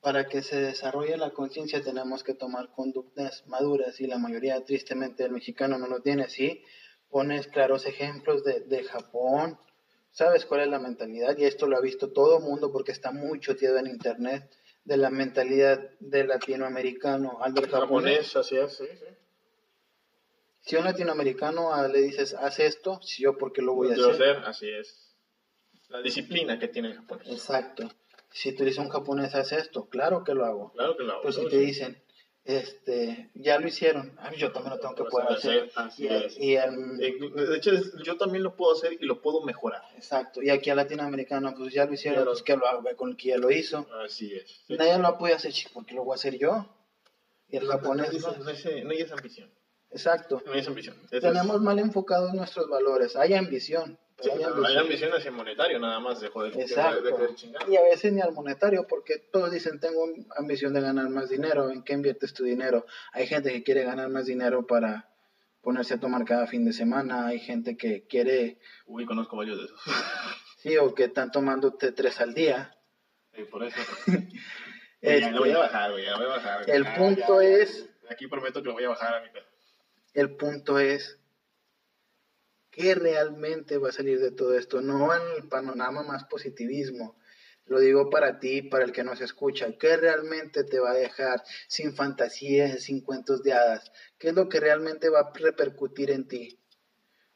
Para 0.00 0.28
que 0.28 0.42
se 0.42 0.60
desarrolle 0.60 1.16
la 1.16 1.30
conciencia 1.30 1.82
tenemos 1.82 2.22
que 2.22 2.34
tomar 2.34 2.70
conductas 2.70 3.44
maduras 3.48 4.00
y 4.00 4.06
la 4.06 4.18
mayoría, 4.18 4.64
tristemente, 4.64 5.24
del 5.24 5.32
mexicano 5.32 5.76
no 5.76 5.88
lo 5.88 6.00
tiene. 6.02 6.28
Sí, 6.28 6.62
pones 7.10 7.46
claros 7.48 7.86
ejemplos 7.86 8.44
de, 8.44 8.60
de 8.60 8.84
Japón, 8.84 9.58
sabes 10.10 10.44
cuál 10.44 10.62
es 10.62 10.68
la 10.68 10.78
mentalidad 10.78 11.36
y 11.36 11.44
esto 11.44 11.66
lo 11.66 11.76
ha 11.76 11.80
visto 11.80 12.12
todo 12.12 12.38
el 12.38 12.44
mundo 12.44 12.72
porque 12.72 12.92
está 12.92 13.12
muy 13.12 13.40
choteado 13.40 13.78
en 13.78 13.86
internet 13.86 14.50
de 14.84 14.96
la 14.96 15.10
mentalidad 15.10 15.90
del 16.00 16.28
latinoamericano 16.28 17.38
al 17.42 17.54
del 17.54 17.68
japonés. 17.68 18.32
japonés, 18.32 18.36
así 18.36 18.56
es, 18.56 18.76
sí, 18.76 18.86
sí. 18.98 19.06
Si 20.60 20.76
a 20.76 20.80
un 20.80 20.84
latinoamericano 20.84 21.72
ah, 21.72 21.88
le 21.88 22.00
dices, 22.00 22.34
haz 22.34 22.58
esto, 22.58 23.00
si 23.02 23.22
yo 23.22 23.38
porque 23.38 23.62
lo 23.62 23.74
voy 23.74 23.88
a 23.88 23.92
hacer. 23.92 24.10
hacer, 24.10 24.36
así 24.44 24.68
es. 24.68 25.16
La 25.88 26.02
disciplina 26.02 26.58
que 26.58 26.68
tiene 26.68 26.88
el 26.88 26.96
japonés. 26.96 27.28
Exacto. 27.28 27.88
Si 28.30 28.52
tú 28.52 28.64
dices 28.64 28.78
a 28.78 28.82
un 28.82 28.90
japonés, 28.90 29.34
haz 29.34 29.52
esto, 29.52 29.88
claro 29.88 30.24
que 30.24 30.34
lo 30.34 30.44
hago. 30.44 30.72
Claro 30.72 30.96
que 30.96 31.04
lo 31.04 31.12
hago. 31.12 31.22
Pero 31.22 31.32
si 31.32 31.48
te 31.48 31.56
dicen, 31.58 32.02
este, 32.48 33.30
ya 33.34 33.58
lo 33.60 33.68
hicieron, 33.68 34.16
ah, 34.18 34.32
yo 34.34 34.50
también 34.52 34.74
lo 34.74 34.80
tengo 34.80 34.94
que 34.94 35.04
poder 35.04 35.28
hacer. 35.32 35.70
hacer, 35.76 36.04
Y, 36.04 36.08
es. 36.24 36.38
y 36.38 36.54
el- 36.56 36.98
Eh, 37.02 37.44
De 37.50 37.56
hecho, 37.58 37.72
es- 37.72 37.92
yo 38.02 38.16
también 38.16 38.42
lo 38.42 38.56
puedo 38.56 38.72
hacer 38.72 38.94
y 38.94 39.04
lo 39.04 39.20
puedo 39.20 39.42
mejorar. 39.42 39.82
exacto. 39.94 40.42
Y 40.42 40.48
aquí 40.48 40.70
al 40.70 40.78
latinoamericano, 40.78 41.54
pues 41.54 41.74
ya 41.74 41.84
lo 41.84 41.92
hicieron, 41.92 42.16
Claro. 42.16 42.30
pues 42.32 42.42
que 42.42 42.56
lo 42.56 42.66
hago 42.66 42.82
con 42.96 43.10
el 43.10 43.16
que 43.18 43.28
ya 43.28 43.36
lo 43.38 43.50
hizo. 43.50 43.86
Así 44.02 44.34
es. 44.34 44.62
Sí. 44.66 44.76
Nadie 44.78 44.98
lo 44.98 45.18
puede 45.18 45.34
hacer, 45.34 45.52
chico, 45.52 45.72
porque 45.74 45.94
lo 45.94 46.04
voy 46.04 46.12
a 46.12 46.14
hacer 46.14 46.38
yo. 46.38 46.66
Y 47.48 47.58
el 47.58 47.66
japonés, 47.66 48.12
no, 48.22 48.32
no. 48.32 48.44
no, 48.44 48.50
es- 48.50 48.64
no 48.84 48.90
esa 48.92 49.14
ambición. 49.14 49.50
exacto. 49.90 50.42
No 50.46 50.52
hay 50.52 50.60
esa 50.60 50.70
ambición. 50.70 50.96
Esa 51.10 51.16
es- 51.16 51.22
Tenemos 51.22 51.60
mal 51.60 51.78
enfocados 51.78 52.32
nuestros 52.32 52.66
valores. 52.70 53.14
Hay 53.14 53.34
ambición. 53.34 53.98
Sí, 54.20 54.30
pero 54.32 54.34
hay 54.34 54.38
pero 54.38 54.54
ambición. 54.54 54.66
hay 54.66 54.76
ambición 54.84 55.12
hacia 55.12 55.30
monetario, 55.30 55.78
nada 55.78 56.00
más, 56.00 56.20
de 56.20 56.28
joder. 56.28 56.52
de- 56.52 56.62
Exacto. 56.62 57.02
De, 57.02 57.34
chingar. 57.36 57.68
Y 57.68 57.76
a 57.76 57.82
veces 57.82 58.12
ni 58.12 58.20
al 58.20 58.32
monetario, 58.32 58.86
porque 58.88 59.18
todos 59.18 59.50
dicen, 59.52 59.78
tengo 59.78 60.06
ambición 60.36 60.74
de 60.74 60.80
ganar 60.80 61.08
más 61.08 61.28
dinero. 61.28 61.70
¿En 61.70 61.82
qué 61.84 61.92
inviertes 61.92 62.34
tu 62.34 62.42
dinero? 62.44 62.84
Hay 63.12 63.26
gente 63.28 63.52
que 63.52 63.62
quiere 63.62 63.84
ganar 63.84 64.08
más 64.08 64.26
dinero 64.26 64.66
para 64.66 65.08
ponerse 65.62 65.94
a 65.94 66.00
tomar 66.00 66.24
cada 66.24 66.46
fin 66.48 66.64
de 66.64 66.72
semana. 66.72 67.26
Hay 67.28 67.38
gente 67.38 67.76
que 67.76 68.06
quiere, 68.08 68.58
Uy, 68.86 69.06
conozco 69.06 69.36
varios 69.36 69.58
de 69.58 69.64
esos. 69.66 69.80
sí, 70.58 70.76
o 70.78 70.92
que 70.94 71.04
están 71.04 71.30
tomando 71.30 71.74
té 71.74 71.92
tres 71.92 72.20
al 72.20 72.34
día. 72.34 72.76
Sí, 73.34 73.44
por 73.44 73.62
eso. 73.64 73.76
Este, 75.00 75.20
Ya, 75.20 75.30
lo 75.30 75.38
voy 75.42 75.52
a 75.52 75.58
bajar, 75.58 75.92
güey, 75.92 76.04
ya 76.04 76.10
lo 76.10 76.16
voy 76.18 76.26
a 76.26 76.30
bajar. 76.38 76.68
El 76.68 76.84
punto 76.96 77.40
ya, 77.40 77.48
es- 77.48 77.88
Aquí 78.10 78.26
prometo 78.26 78.60
que 78.60 78.66
lo 78.66 78.72
voy 78.74 78.82
a 78.82 78.88
bajar 78.88 79.14
a 79.14 79.20
mi 79.22 79.28
pedo. 79.30 79.44
el 80.14 80.34
punto 80.36 80.80
es, 80.80 81.20
¿qué 82.78 82.94
realmente 82.94 83.76
va 83.76 83.88
a 83.88 83.92
salir 83.92 84.20
de 84.20 84.30
todo 84.30 84.56
esto? 84.56 84.80
No 84.80 85.12
en 85.12 85.20
el 85.36 85.48
panorama 85.48 86.04
más 86.04 86.24
positivismo. 86.24 87.18
Lo 87.66 87.80
digo 87.80 88.08
para 88.08 88.38
ti, 88.38 88.62
para 88.62 88.84
el 88.84 88.92
que 88.92 89.02
nos 89.02 89.20
escucha. 89.20 89.66
¿Qué 89.78 89.96
realmente 89.96 90.62
te 90.64 90.78
va 90.78 90.92
a 90.92 90.94
dejar 90.94 91.42
sin 91.66 91.92
fantasías, 91.92 92.84
sin 92.84 93.02
cuentos 93.02 93.42
de 93.42 93.52
hadas? 93.52 93.92
¿Qué 94.16 94.28
es 94.28 94.34
lo 94.34 94.48
que 94.48 94.60
realmente 94.60 95.10
va 95.10 95.20
a 95.20 95.32
repercutir 95.34 96.10
en 96.12 96.28
ti? 96.28 96.58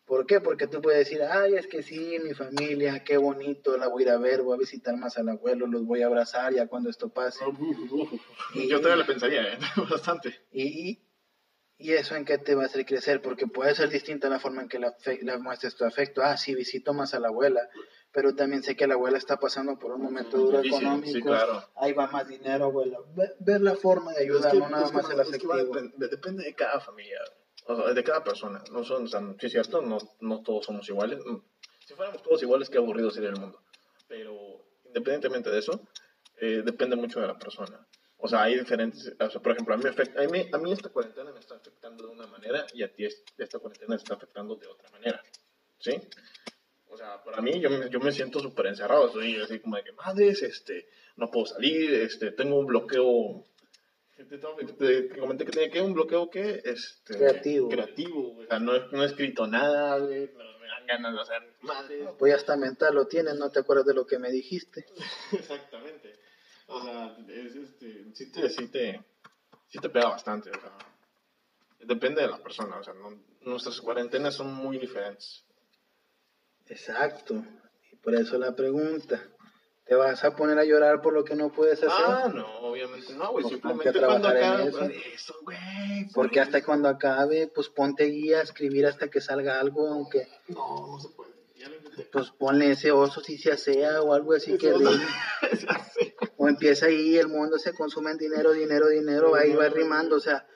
¿Por 0.06 0.26
qué? 0.26 0.40
Porque 0.40 0.68
tú 0.68 0.80
puedes 0.80 1.08
decir, 1.08 1.22
ay, 1.22 1.54
es 1.54 1.66
que 1.66 1.82
sí, 1.82 2.18
mi 2.22 2.34
familia, 2.34 3.02
qué 3.04 3.16
bonito, 3.16 3.76
la 3.76 3.88
voy 3.88 4.04
a 4.04 4.06
ir 4.06 4.12
a 4.12 4.18
ver, 4.18 4.42
voy 4.42 4.56
a 4.56 4.60
visitar 4.60 4.96
más 4.96 5.18
al 5.18 5.28
abuelo, 5.28 5.66
los 5.66 5.84
voy 5.84 6.02
a 6.02 6.06
abrazar 6.06 6.54
ya 6.54 6.66
cuando 6.66 6.88
esto 6.88 7.08
pase. 7.08 7.44
Yo 8.54 8.80
todavía 8.80 9.02
lo 9.02 9.06
pensaría, 9.06 9.54
¿eh? 9.54 9.58
Bastante. 9.90 10.34
Y, 10.52 11.00
y, 11.82 11.92
eso 11.92 12.14
en 12.16 12.24
qué 12.24 12.38
te 12.38 12.54
va 12.54 12.62
a 12.62 12.66
hacer 12.66 12.84
crecer, 12.86 13.20
porque 13.22 13.46
puede 13.46 13.74
ser 13.74 13.88
distinta 13.90 14.28
la 14.28 14.38
forma 14.40 14.62
en 14.62 14.68
que 14.68 14.78
la, 14.78 14.92
fe- 14.92 15.20
la 15.22 15.38
muestres 15.38 15.74
tu 15.76 15.84
afecto. 15.84 16.22
Ah, 16.22 16.36
sí, 16.36 16.54
visito 16.54 16.92
más 16.94 17.14
a 17.14 17.20
la 17.20 17.28
abuela, 17.28 17.68
pero 18.12 18.34
también 18.34 18.62
sé 18.62 18.76
que 18.76 18.86
la 18.86 18.94
abuela 18.94 19.18
está 19.18 19.38
pasando 19.38 19.78
por 19.78 19.92
un 19.92 20.02
momento 20.02 20.36
duro 20.36 20.58
Difícil, 20.60 20.82
económico. 20.86 21.12
sí, 21.12 21.22
claro. 21.22 21.62
Ahí 21.76 21.92
va 21.92 22.06
más 22.08 22.28
dinero, 22.28 22.66
abuela. 22.66 22.98
Ve- 23.14 23.34
ver 23.40 23.60
la 23.60 23.74
forma 23.74 24.12
de 24.12 24.22
ayudar, 24.22 24.46
Es 24.46 24.52
que- 24.52 24.58
no 24.58 24.68
nada 24.68 24.84
es 24.84 24.90
que 24.90 24.96
más 24.96 25.10
el 25.10 25.20
afectivo. 25.20 25.54
depen- 25.54 25.92
depende 25.96 26.44
de 26.44 26.54
cada 26.54 26.80
familia, 26.80 27.18
o 27.66 27.76
sea, 27.76 27.92
de 27.94 28.04
cada 28.04 28.22
persona. 28.24 28.62
No 28.72 28.84
son, 28.84 29.04
o 29.04 29.06
sea, 29.06 29.20
sí 29.40 29.46
es 29.46 29.52
cierto, 29.52 29.80
no, 29.82 29.98
no 30.20 30.42
todos 30.42 30.66
somos 30.66 30.88
iguales. 30.88 31.18
Mm. 31.24 31.38
Si 31.86 31.94
fuéramos 31.94 32.22
todos 32.22 32.42
iguales, 32.42 32.70
qué 32.70 32.78
aburrido 32.78 33.10
sería 33.10 33.30
el 33.30 33.36
mundo. 33.40 33.60
Pero 34.08 34.34
independientemente 34.86 35.50
de 35.50 35.58
eso, 35.58 35.80
eh, 36.40 36.62
depende 36.64 36.96
mucho 36.96 37.20
de 37.20 37.26
la 37.26 37.38
persona. 37.38 37.86
O 38.24 38.28
sea, 38.28 38.44
hay 38.44 38.56
diferentes, 38.56 39.12
o 39.18 39.30
sea, 39.30 39.40
por 39.42 39.50
ejemplo, 39.52 39.74
a 39.74 39.78
mí, 39.78 39.84
afecta- 39.84 40.22
a, 40.22 40.28
mí, 40.28 40.48
a 40.52 40.58
mí 40.58 40.72
esta 40.72 40.88
cuarentena 40.90 41.32
me 41.32 41.40
está 41.40 41.56
afectando 41.56 42.06
de 42.06 42.12
una 42.12 42.26
manera 42.28 42.64
y 42.72 42.84
a 42.84 42.92
ti 42.92 43.04
es- 43.04 43.22
esta 43.36 43.58
cuarentena 43.58 43.96
te 43.96 44.02
está 44.04 44.14
afectando 44.14 44.54
de 44.54 44.66
otra 44.68 44.88
manera. 44.90 45.20
¿Sí? 45.80 45.90
O 46.88 46.96
sea, 46.96 47.20
para 47.24 47.42
mí 47.42 47.58
yo 47.60 47.68
me, 47.68 47.90
yo 47.90 47.98
me 47.98 48.12
siento 48.12 48.38
súper 48.38 48.66
encerrado, 48.66 49.06
estoy 49.06 49.36
así 49.40 49.58
como 49.58 49.74
de 49.76 49.82
que, 49.82 49.92
madres, 49.92 50.40
este, 50.42 50.88
no 51.16 51.30
puedo 51.32 51.46
salir, 51.46 51.92
este, 51.94 52.30
tengo 52.30 52.58
un 52.60 52.66
bloqueo, 52.66 53.44
te, 54.16 54.24
te- 54.24 54.38
te- 55.08 55.18
comenté 55.18 55.44
que 55.44 55.50
tenía 55.50 55.70
que 55.70 55.80
un 55.80 55.94
bloqueo 55.94 56.30
que, 56.30 56.60
este, 56.64 57.16
Creativo. 57.16 57.68
creativo, 57.70 58.38
o 58.38 58.44
sea, 58.46 58.60
no, 58.60 58.76
he- 58.76 58.86
no 58.92 59.02
he 59.02 59.06
escrito 59.06 59.48
nada, 59.48 59.98
güey, 59.98 60.30
no 60.36 60.58
me 60.60 60.66
dan 60.68 60.86
ganas 60.86 61.14
de 61.14 61.20
hacer 61.22 61.56
madres. 61.62 62.08
Pues 62.18 62.34
hasta 62.34 62.56
mental 62.56 62.94
lo 62.94 63.06
tienes, 63.08 63.34
no 63.36 63.50
te 63.50 63.58
acuerdas 63.60 63.86
de 63.86 63.94
lo 63.94 64.06
que 64.06 64.18
me 64.20 64.30
dijiste. 64.30 64.86
Exactamente. 65.32 66.12
O 66.72 66.82
sea, 66.82 67.16
es, 67.28 67.54
este, 67.54 68.04
sí, 68.14 68.30
te, 68.32 68.48
sí, 68.50 68.68
te, 68.68 69.04
sí 69.68 69.78
te 69.78 69.88
pega 69.88 70.08
bastante. 70.08 70.50
O 70.50 70.54
sea, 70.60 70.72
depende 71.80 72.22
de 72.22 72.28
la 72.28 72.38
persona. 72.38 72.76
O 72.78 72.84
sea, 72.84 72.94
no- 72.94 73.18
nuestras 73.42 73.80
cuarentenas 73.80 74.34
son 74.34 74.52
muy 74.54 74.78
diferentes. 74.78 75.44
Exacto. 76.66 77.42
Y 77.90 77.96
por 77.96 78.14
eso 78.14 78.38
la 78.38 78.54
pregunta. 78.54 79.20
¿Te 79.84 79.96
vas 79.96 80.22
a 80.22 80.34
poner 80.36 80.58
a 80.58 80.64
llorar 80.64 81.02
por 81.02 81.12
lo 81.12 81.24
que 81.24 81.34
no 81.34 81.50
puedes 81.50 81.82
hacer? 81.82 82.04
Ah, 82.06 82.30
no, 82.32 82.46
obviamente 82.60 83.12
no, 83.14 83.32
güey. 83.32 83.42
Pues 83.42 83.54
Simplemente 83.54 84.00
cuando 84.00 84.30
en 84.30 84.68
eso. 84.68 84.80
Eso, 85.12 85.34
güey. 85.42 86.08
Porque 86.14 86.40
hasta 86.40 86.62
cuando 86.64 86.88
acabe, 86.88 87.48
pues 87.48 87.68
ponte 87.68 88.04
guía 88.04 88.38
a 88.38 88.42
escribir 88.42 88.86
hasta 88.86 89.10
que 89.10 89.20
salga 89.20 89.58
algo, 89.60 89.88
aunque 89.88 90.28
No, 90.48 90.86
no 90.86 91.00
se 91.00 91.08
puede. 91.08 91.32
Ya 91.56 91.68
lo 91.68 91.76
pues 92.10 92.30
ponle 92.30 92.70
ese 92.70 92.92
oso 92.92 93.20
si 93.20 93.36
se 93.38 93.52
asea 93.52 94.00
o 94.02 94.14
algo 94.14 94.32
así 94.34 94.56
que 94.56 94.72
empieza 96.62 96.86
ahí 96.86 97.16
el 97.18 97.26
mundo 97.26 97.58
se 97.58 97.74
consume 97.74 98.12
en 98.12 98.18
dinero, 98.18 98.52
dinero, 98.52 98.88
dinero, 98.88 99.34
ahí 99.34 99.52
va 99.52 99.68
rimando, 99.68 100.16
o 100.16 100.20
sea, 100.20 100.46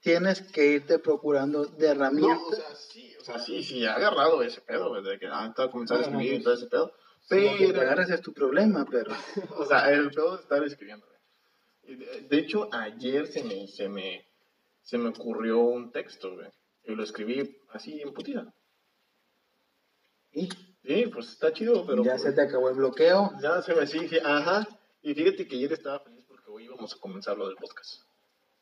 tienes 0.00 0.42
que 0.42 0.66
irte 0.66 0.98
procurando 0.98 1.64
de 1.64 1.86
No, 1.86 1.92
herramientas. 1.92 2.42
o 2.46 2.54
sea, 2.54 2.74
sí, 2.76 3.14
o 3.18 3.24
sea, 3.24 3.38
sí, 3.38 3.62
sí, 3.62 3.84
he 3.84 3.88
agarrado 3.88 4.42
ese 4.42 4.60
pedo, 4.60 4.90
güey, 4.90 5.02
de 5.02 5.18
que 5.18 5.26
ah, 5.28 5.46
estaba 5.48 5.70
comenzando 5.70 6.04
a 6.04 6.06
No, 6.08 6.12
no, 6.12 6.20
escribir 6.20 6.34
y 6.34 6.38
no. 6.38 6.44
todo 6.44 6.54
ese 6.54 6.66
pedo. 6.66 6.92
Si 7.26 7.34
lo 7.40 7.56
que 7.56 7.66
te 7.66 7.72
Pero, 7.72 7.80
agarras 7.80 8.10
es 8.10 8.20
tu 8.20 8.32
problema, 8.34 8.86
pero 8.90 9.10
o 9.56 9.64
sea, 9.66 9.90
el 9.90 10.10
pedo 10.10 10.36
de 10.36 10.42
estar 10.42 10.62
escribiendo, 10.64 11.06
de 11.84 12.36
hecho, 12.38 12.68
ayer 12.70 13.26
se 13.28 13.42
me, 13.44 13.66
se 13.66 13.88
me, 13.88 14.26
se 14.82 14.98
me 14.98 15.08
ocurrió 15.08 15.58
un 15.60 15.90
texto, 15.90 16.34
güey, 16.34 16.50
y 16.84 16.94
lo 16.94 17.02
escribí 17.02 17.62
así 17.70 18.02
en 18.02 18.12
putida. 18.12 18.52
y 20.32 20.50
Sí, 20.88 21.06
pues 21.12 21.28
está 21.28 21.52
chido, 21.52 21.84
pero 21.86 22.02
ya 22.02 22.12
pues, 22.12 22.22
se 22.22 22.32
te 22.32 22.40
acabó 22.40 22.70
el 22.70 22.76
bloqueo. 22.76 23.32
ya 23.42 23.60
se 23.60 23.74
me 23.74 23.86
sigue, 23.86 24.22
ajá. 24.24 24.66
Y 25.02 25.12
fíjate 25.12 25.46
que 25.46 25.56
ayer 25.56 25.74
estaba 25.74 26.00
feliz 26.00 26.24
porque 26.26 26.50
hoy 26.50 26.64
íbamos 26.64 26.94
a 26.94 26.98
comenzar 26.98 27.36
lo 27.36 27.46
del 27.46 27.56
podcast. 27.56 28.04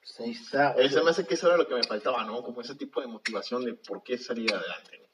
Pues 0.01 0.19
ahí 0.19 0.33
está. 0.33 0.73
Eh, 0.73 0.91
se 0.91 1.01
me 1.05 1.11
hace 1.11 1.25
que 1.25 1.35
eso 1.35 1.47
era 1.47 1.57
lo 1.57 1.69
que 1.69 1.77
me 1.77 1.85
faltaba, 1.85 2.25
¿no? 2.25 2.43
Como 2.43 2.61
ese 2.63 2.75
tipo 2.75 3.01
de 3.01 3.07
motivación 3.07 3.65
de 3.65 3.75
por 3.75 4.03
qué 4.03 4.19
salir 4.19 4.53
adelante. 4.53 4.99
¿no? 4.99 5.07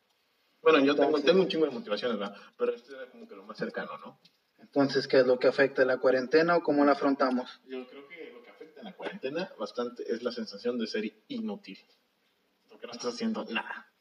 Bueno, 0.62 0.78
yo 0.86 0.96
tengo, 0.96 1.20
tengo 1.20 1.42
un 1.42 1.48
chingo 1.48 1.66
de 1.66 1.72
motivaciones, 1.72 2.18
¿verdad? 2.18 2.34
Pero 2.56 2.72
esto 2.72 2.96
era 2.96 3.10
como 3.10 3.28
que 3.28 3.36
lo 3.36 3.44
más 3.44 3.58
cercano, 3.58 3.98
¿no? 3.98 4.18
Entonces, 4.58 5.06
¿qué 5.06 5.20
es 5.20 5.26
lo 5.26 5.38
que 5.38 5.48
afecta 5.48 5.84
la 5.84 5.98
cuarentena 5.98 6.56
o 6.56 6.62
cómo 6.62 6.82
la 6.82 6.92
afrontamos? 6.92 7.60
Yo 7.66 7.86
creo 7.88 8.08
que 8.08 8.32
lo 8.32 8.42
que 8.42 8.48
afecta 8.48 8.80
en 8.80 8.86
la 8.86 8.96
cuarentena 8.96 9.52
bastante 9.58 10.10
es 10.10 10.22
la 10.22 10.32
sensación 10.32 10.78
de 10.78 10.86
ser 10.86 11.12
inútil. 11.28 11.78
Porque 12.70 12.86
no 12.86 12.92
estás 12.94 13.12
haciendo 13.12 13.44
nada. 13.44 13.91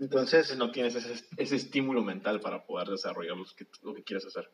Entonces, 0.00 0.56
No 0.56 0.70
tienes 0.70 0.94
ese, 0.94 1.24
ese 1.36 1.56
estímulo 1.56 2.02
mental 2.02 2.40
para 2.40 2.64
poder 2.64 2.88
desarrollar 2.88 3.36
lo 3.36 3.44
que, 3.56 3.66
lo 3.82 3.94
que 3.94 4.02
quieres 4.04 4.26
hacer. 4.26 4.48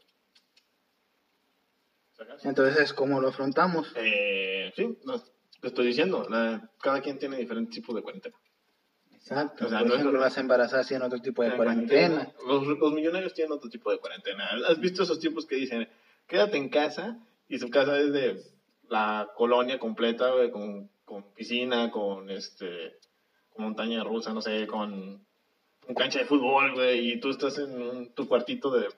Entonces 2.44 2.92
¿cómo 2.92 3.20
lo 3.20 3.28
afrontamos? 3.28 3.92
Eh, 3.96 4.72
sí, 4.76 4.98
no, 5.04 5.18
te 5.60 5.68
estoy 5.68 5.86
diciendo, 5.86 6.26
la- 6.28 6.70
cada 6.80 7.00
quien 7.00 7.18
tiene 7.18 7.36
diferentes 7.36 7.74
tipos 7.74 7.94
de 7.94 8.02
cuarentena. 8.02 8.36
Exacto. 9.12 9.66
O 9.66 9.68
sea, 9.68 9.78
Por 9.80 9.88
no 9.88 9.94
es- 9.94 10.00
ejemplo, 10.00 10.20
las 10.20 10.36
embarazadas 10.38 10.86
tienen 10.86 11.06
otro 11.06 11.18
tipo 11.20 11.42
de 11.42 11.56
cuarentena. 11.56 12.32
Los, 12.46 12.66
los 12.66 12.92
millonarios 12.92 13.32
tienen 13.34 13.52
otro 13.52 13.68
tipo 13.70 13.90
de 13.90 13.98
cuarentena. 13.98 14.48
¿Has 14.68 14.78
visto 14.80 15.02
esos 15.02 15.18
tipos 15.18 15.46
que 15.46 15.56
dicen, 15.56 15.88
quédate 16.26 16.56
en 16.56 16.68
casa 16.68 17.18
y 17.48 17.58
su 17.58 17.68
casa 17.70 17.98
es 17.98 18.12
de 18.12 18.42
la 18.88 19.30
colonia 19.36 19.78
completa, 19.78 20.30
con, 20.52 20.90
con 21.04 21.32
piscina, 21.34 21.90
con 21.90 22.30
este 22.30 22.98
con 23.50 23.64
montaña 23.66 24.02
rusa, 24.04 24.34
no 24.34 24.42
sé, 24.42 24.66
con, 24.66 25.24
con 25.86 25.94
cancha 25.94 26.18
de 26.20 26.24
fútbol, 26.26 26.74
güey, 26.74 27.12
y 27.12 27.20
tú 27.20 27.30
estás 27.30 27.58
en 27.58 27.80
un- 27.80 28.14
tu 28.14 28.26
cuartito 28.28 28.70
de 28.70 28.88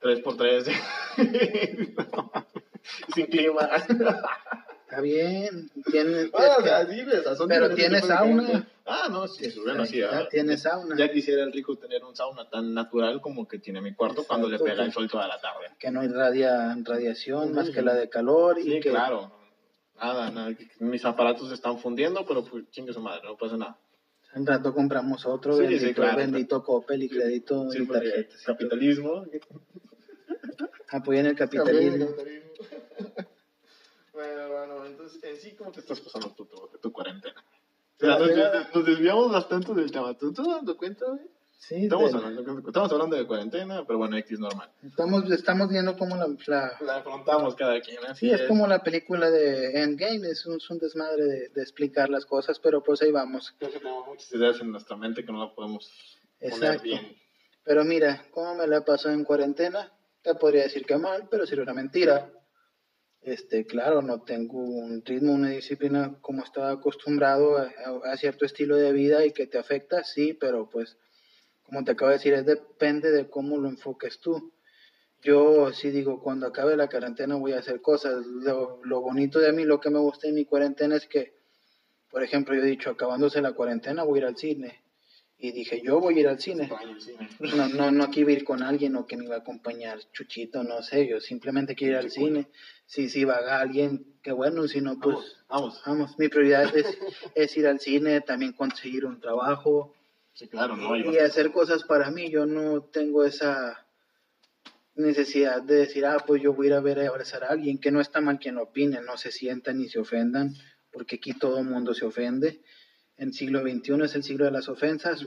3x3 0.00 0.72
sin 3.14 3.26
clima. 3.26 3.68
Está 3.76 5.00
bien. 5.00 5.70
Tienes, 5.90 6.30
Bueno, 6.32 6.54
o 6.58 6.62
sea, 6.62 6.86
sí, 6.86 7.02
Pero 7.06 7.68
diferentes 7.68 7.76
¿tiene 7.76 7.96
tipos 7.96 8.08
de 8.08 8.14
sauna? 8.14 8.68
Ah, 8.86 9.08
no, 9.10 9.26
sí, 9.26 9.50
bueno, 9.64 9.86
sí. 9.86 9.98
ya 9.98 10.10
ah, 10.18 10.28
tiene 10.28 10.58
sauna. 10.58 10.94
Ya 10.96 11.10
quisiera 11.10 11.42
el 11.42 11.52
rico 11.52 11.74
tener 11.76 12.04
un 12.04 12.14
sauna 12.14 12.48
tan 12.50 12.74
natural 12.74 13.20
como 13.22 13.48
que 13.48 13.58
tiene 13.58 13.80
mi 13.80 13.94
cuarto 13.94 14.24
cuando 14.24 14.46
le 14.48 14.56
Exacto, 14.56 14.72
pega 14.74 14.84
el 14.84 14.92
sol 14.92 15.08
toda 15.10 15.26
la 15.26 15.40
tarde. 15.40 15.70
que 15.78 15.90
no 15.90 16.04
irradia 16.04 16.76
radiación 16.84 17.54
más 17.54 17.66
Ujú. 17.66 17.74
que 17.74 17.82
la 17.82 17.94
de 17.94 18.08
calor 18.10 18.58
y 18.58 18.62
Sí, 18.64 18.80
que 18.80 18.90
claro. 18.90 19.32
Nada, 19.96 20.30
nada. 20.30 20.54
Mis 20.80 21.04
aparatos 21.04 21.48
se 21.48 21.54
están 21.54 21.78
fundiendo, 21.78 22.26
pero 22.26 22.44
pues 22.44 22.68
chingue 22.70 22.92
su 22.92 23.00
madre, 23.00 23.22
no 23.24 23.36
pasa 23.36 23.56
nada. 23.56 23.78
En 24.34 24.46
rato 24.46 24.74
compramos 24.74 25.24
otro 25.26 25.56
Sí, 25.56 25.64
sí, 25.66 25.72
bendito, 25.74 25.94
claro. 26.02 26.18
bendito 26.18 26.62
Coppel 26.62 27.02
y 27.04 27.08
crédito 27.08 27.70
Sí, 27.70 27.82
y 27.82 27.86
tarjetas. 27.86 28.42
capitalismo. 28.42 29.24
Apoyen 30.88 31.26
el 31.26 31.36
capitalismo. 31.36 32.06
bueno, 34.12 34.48
bueno, 34.48 34.86
entonces, 34.86 35.22
en 35.24 35.36
sí, 35.36 35.54
¿cómo 35.56 35.72
te 35.72 35.80
estás 35.80 36.00
pasando 36.00 36.30
tu, 36.34 36.46
tu, 36.46 36.56
tu 36.80 36.92
cuarentena? 36.92 37.44
O 37.96 38.00
sea, 38.00 38.18
nos, 38.18 38.74
nos 38.74 38.84
desviamos 38.86 39.32
bastante 39.32 39.72
del 39.74 39.90
tema. 39.90 40.16
¿Tú 40.18 40.32
te 40.32 40.42
dando 40.42 40.76
cuenta, 40.76 41.06
güey? 41.06 41.20
Sí, 41.56 41.84
Estamos 41.84 42.12
de- 42.12 42.18
hablando, 42.18 42.58
estamos 42.68 42.92
hablando 42.92 43.16
de 43.16 43.26
cuarentena, 43.26 43.84
pero 43.86 43.98
bueno, 43.98 44.16
X 44.18 44.38
normal. 44.38 44.70
estamos, 44.82 45.30
estamos 45.30 45.68
viendo 45.70 45.96
cómo 45.96 46.14
la, 46.16 46.26
la- 46.46 46.76
La 46.80 46.96
afrontamos 46.96 47.54
cada 47.54 47.80
quien. 47.80 48.04
así 48.04 48.26
Sí, 48.28 48.32
es 48.34 48.42
como 48.42 48.66
la 48.66 48.82
película 48.82 49.30
de 49.30 49.80
Endgame, 49.82 50.28
es 50.28 50.44
un, 50.44 50.56
es 50.56 50.68
un 50.68 50.78
desmadre 50.78 51.24
de, 51.24 51.48
de 51.48 51.62
explicar 51.62 52.10
las 52.10 52.26
cosas, 52.26 52.58
pero 52.58 52.82
pues 52.82 53.00
ahí 53.00 53.10
vamos. 53.12 53.54
Creo 53.58 53.70
que 53.72 53.78
tenemos 53.78 54.06
muchas 54.06 54.30
ideas 54.34 54.60
en 54.60 54.72
nuestra 54.72 54.96
mente 54.96 55.24
que 55.24 55.32
no 55.32 55.38
la 55.46 55.54
podemos 55.54 55.90
poner 56.38 56.52
Exacto. 56.54 56.82
bien. 56.82 57.16
Pero 57.64 57.82
mira, 57.84 58.26
¿cómo 58.30 58.54
me 58.56 58.66
la 58.66 58.84
pasó 58.84 59.10
en 59.10 59.24
cuarentena? 59.24 59.90
Te 60.22 60.34
podría 60.34 60.64
decir 60.64 60.84
que 60.84 60.98
mal, 60.98 61.28
pero 61.30 61.46
sería 61.46 61.62
una 61.62 61.72
mentira. 61.72 62.30
Este, 63.22 63.64
claro, 63.64 64.02
no 64.02 64.20
tengo 64.20 64.58
un 64.58 65.02
ritmo, 65.02 65.32
una 65.32 65.48
disciplina 65.48 66.18
como 66.20 66.42
estaba 66.44 66.72
acostumbrado 66.72 67.56
a, 67.56 67.62
a- 67.62 68.12
a 68.12 68.16
cierto 68.18 68.44
estilo 68.44 68.76
de 68.76 68.92
vida 68.92 69.24
y 69.24 69.32
que 69.32 69.46
te 69.46 69.56
afecta, 69.56 70.04
sí, 70.04 70.34
pero 70.34 70.68
pues, 70.68 70.98
como 71.74 71.84
te 71.84 71.90
acabo 71.90 72.10
de 72.10 72.18
decir, 72.18 72.34
es 72.34 72.46
depende 72.46 73.10
de 73.10 73.28
cómo 73.28 73.58
lo 73.58 73.68
enfoques 73.68 74.20
tú. 74.20 74.52
Yo 75.22 75.72
sí 75.72 75.90
digo, 75.90 76.22
cuando 76.22 76.46
acabe 76.46 76.76
la 76.76 76.86
cuarentena 76.86 77.34
voy 77.34 77.52
a 77.52 77.58
hacer 77.58 77.80
cosas. 77.80 78.24
Lo, 78.24 78.78
lo 78.84 79.00
bonito 79.00 79.40
de 79.40 79.52
mí, 79.52 79.64
lo 79.64 79.80
que 79.80 79.90
me 79.90 79.98
gusta 79.98 80.28
en 80.28 80.36
mi 80.36 80.44
cuarentena 80.44 80.94
es 80.94 81.08
que, 81.08 81.34
por 82.10 82.22
ejemplo, 82.22 82.54
yo 82.54 82.62
he 82.62 82.66
dicho, 82.66 82.90
acabándose 82.90 83.42
la 83.42 83.54
cuarentena 83.54 84.04
voy 84.04 84.20
a 84.20 84.22
ir 84.22 84.26
al 84.28 84.36
cine. 84.36 84.84
Y 85.36 85.50
dije, 85.50 85.82
yo 85.82 85.98
voy 85.98 86.18
a 86.18 86.20
ir 86.20 86.28
al 86.28 86.38
cine. 86.38 86.70
No, 87.40 87.68
no, 87.68 87.90
no 87.90 88.08
que 88.08 88.20
iba 88.20 88.30
a 88.30 88.34
ir 88.34 88.44
con 88.44 88.62
alguien 88.62 88.94
o 88.94 89.04
que 89.04 89.16
me 89.16 89.24
iba 89.24 89.34
a 89.34 89.38
acompañar 89.38 89.98
Chuchito, 90.12 90.62
no 90.62 90.80
sé, 90.80 91.08
yo 91.08 91.18
simplemente 91.18 91.74
quiero 91.74 91.94
ir 91.94 92.04
al 92.04 92.10
cine. 92.12 92.46
Si, 92.86 93.08
si 93.08 93.24
va 93.24 93.38
alguien, 93.60 94.20
qué 94.22 94.30
bueno, 94.30 94.68
si 94.68 94.80
no, 94.80 95.00
pues 95.00 95.16
Vamos, 95.16 95.34
vamos. 95.48 95.82
vamos. 95.84 96.18
Mi 96.20 96.28
prioridad 96.28 96.72
es, 96.76 96.86
es 97.34 97.56
ir 97.56 97.66
al 97.66 97.80
cine, 97.80 98.20
también 98.20 98.52
conseguir 98.52 99.06
un 99.06 99.18
trabajo 99.18 99.92
Sí, 100.34 100.48
claro, 100.48 100.76
¿no? 100.76 100.96
y 100.96 101.16
hacer 101.18 101.52
cosas 101.52 101.84
para 101.84 102.10
mí. 102.10 102.30
Yo 102.30 102.44
no 102.44 102.82
tengo 102.82 103.24
esa 103.24 103.86
necesidad 104.96 105.62
de 105.62 105.76
decir, 105.76 106.04
ah, 106.06 106.18
pues 106.26 106.42
yo 106.42 106.52
voy 106.54 106.66
a 106.66 106.70
ir 106.70 106.74
a 106.74 106.80
ver 106.80 107.00
a 107.00 107.08
abrazar 107.08 107.44
a 107.44 107.48
alguien, 107.48 107.78
que 107.78 107.90
no 107.90 108.00
está 108.00 108.20
mal 108.20 108.38
quien 108.38 108.58
opine, 108.58 109.00
no 109.00 109.16
se 109.16 109.30
sientan 109.32 109.78
ni 109.78 109.88
se 109.88 109.98
ofendan, 109.98 110.54
porque 110.92 111.16
aquí 111.16 111.32
todo 111.34 111.58
el 111.60 111.64
mundo 111.66 111.94
se 111.94 112.04
ofende. 112.04 112.62
En 113.16 113.32
siglo 113.32 113.60
XXI 113.62 114.02
es 114.04 114.14
el 114.16 114.22
siglo 114.24 114.44
de 114.44 114.50
las 114.50 114.68
ofensas, 114.68 115.24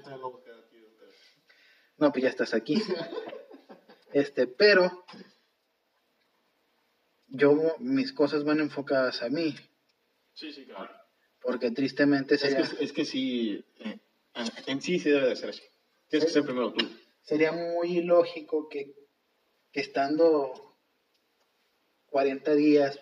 no, 1.98 2.12
pues 2.12 2.24
ya 2.24 2.30
estás 2.30 2.54
aquí. 2.54 2.82
Este, 4.14 4.48
pero 4.48 5.04
yo, 7.28 7.76
mis 7.80 8.14
cosas 8.14 8.44
van 8.44 8.60
enfocadas 8.60 9.22
a 9.22 9.30
mí, 9.30 9.54
Sí, 10.34 10.52
sí, 10.54 10.66
claro. 10.66 10.90
porque 11.42 11.72
tristemente 11.72 12.36
Es 12.36 12.42
sería, 12.42 12.68
que, 12.68 12.84
es 12.84 12.94
que 12.94 13.06
sí, 13.06 13.66
eh, 13.80 14.00
en 14.68 14.82
sí 14.82 15.00
sí 15.00 15.10
debe 15.10 15.30
de 15.30 15.36
ser 15.36 15.50
así. 15.50 15.64
Tienes 16.10 16.28
que 16.28 16.34
ser 16.34 16.44
primero 16.44 16.72
tú. 16.74 16.86
sería 17.22 17.52
muy 17.52 17.98
ilógico 17.98 18.70
que, 18.70 18.94
que 19.72 19.82
estando 19.82 20.78
40 22.10 22.54
días 22.56 23.00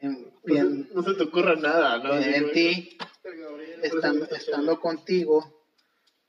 en, 0.00 0.32
bien- 0.44 0.88
No 0.92 1.02
se 1.02 1.14
te 1.14 1.22
ocurra 1.24 1.56
nada, 1.56 1.98
¿no? 1.98 2.14
En 2.16 2.52
ti, 2.52 2.96
Gabriel, 3.24 3.76
por 3.80 3.84
eso 3.86 3.96
estando, 3.96 4.18
me 4.20 4.24
está 4.24 4.36
estando 4.36 4.80
contigo, 4.80 5.64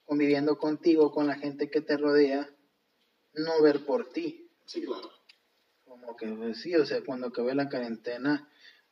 conviviendo 0.06 0.58
contigo, 0.58 1.12
con 1.12 1.28
la 1.28 1.36
gente 1.36 1.70
que 1.70 1.82
te 1.82 1.98
rodea, 1.98 2.50
no 3.34 3.62
ver 3.62 3.86
por 3.86 4.10
ti. 4.10 4.50
Sí, 4.66 4.82
claro. 4.84 5.12
Como 5.84 6.16
que 6.16 6.28
pues, 6.28 6.62
sí, 6.62 6.76
o 6.76 6.86
sea, 6.86 7.04
cuando 7.04 7.28
acabe 7.28 7.54
la 7.54 7.70
cuarentena, 7.70 8.50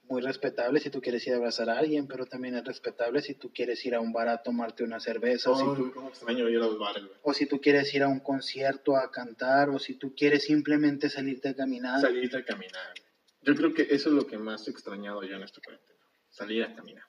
muy 0.09 0.21
respetable 0.21 0.79
si 0.79 0.89
tú 0.89 1.01
quieres 1.01 1.25
ir 1.27 1.33
a 1.33 1.37
abrazar 1.37 1.69
a 1.69 1.77
alguien, 1.77 2.07
pero 2.07 2.25
también 2.25 2.55
es 2.55 2.63
respetable 2.63 3.21
si 3.21 3.35
tú 3.35 3.51
quieres 3.53 3.85
ir 3.85 3.95
a 3.95 3.99
un 3.99 4.13
bar 4.13 4.29
a 4.29 4.41
tomarte 4.41 4.83
una 4.83 4.99
cerveza, 4.99 5.51
o, 5.51 5.55
si 5.57 5.63
tú, 5.63 6.07
extraño 6.07 6.49
ir 6.49 6.57
a 6.57 6.59
los 6.59 6.79
bares, 6.79 7.03
o 7.21 7.33
si 7.33 7.45
tú 7.45 7.59
quieres 7.59 7.93
ir 7.93 8.03
a 8.03 8.07
un 8.07 8.19
concierto 8.19 8.95
a 8.95 9.11
cantar, 9.11 9.69
o 9.69 9.79
si 9.79 9.95
tú 9.95 10.15
quieres 10.15 10.43
simplemente 10.45 11.09
salirte 11.09 11.49
a 11.49 11.55
caminar. 11.55 12.01
Salir 12.01 12.35
a 12.35 12.43
caminar. 12.43 12.93
Yo 13.41 13.55
creo 13.55 13.73
que 13.73 13.83
eso 13.83 14.09
es 14.09 14.15
lo 14.15 14.27
que 14.27 14.37
más 14.37 14.67
he 14.67 14.71
extrañado 14.71 15.23
yo 15.23 15.35
en 15.35 15.43
esta 15.43 15.61
cuarentena. 15.61 15.99
Salir 16.29 16.63
a 16.63 16.75
caminar. 16.75 17.05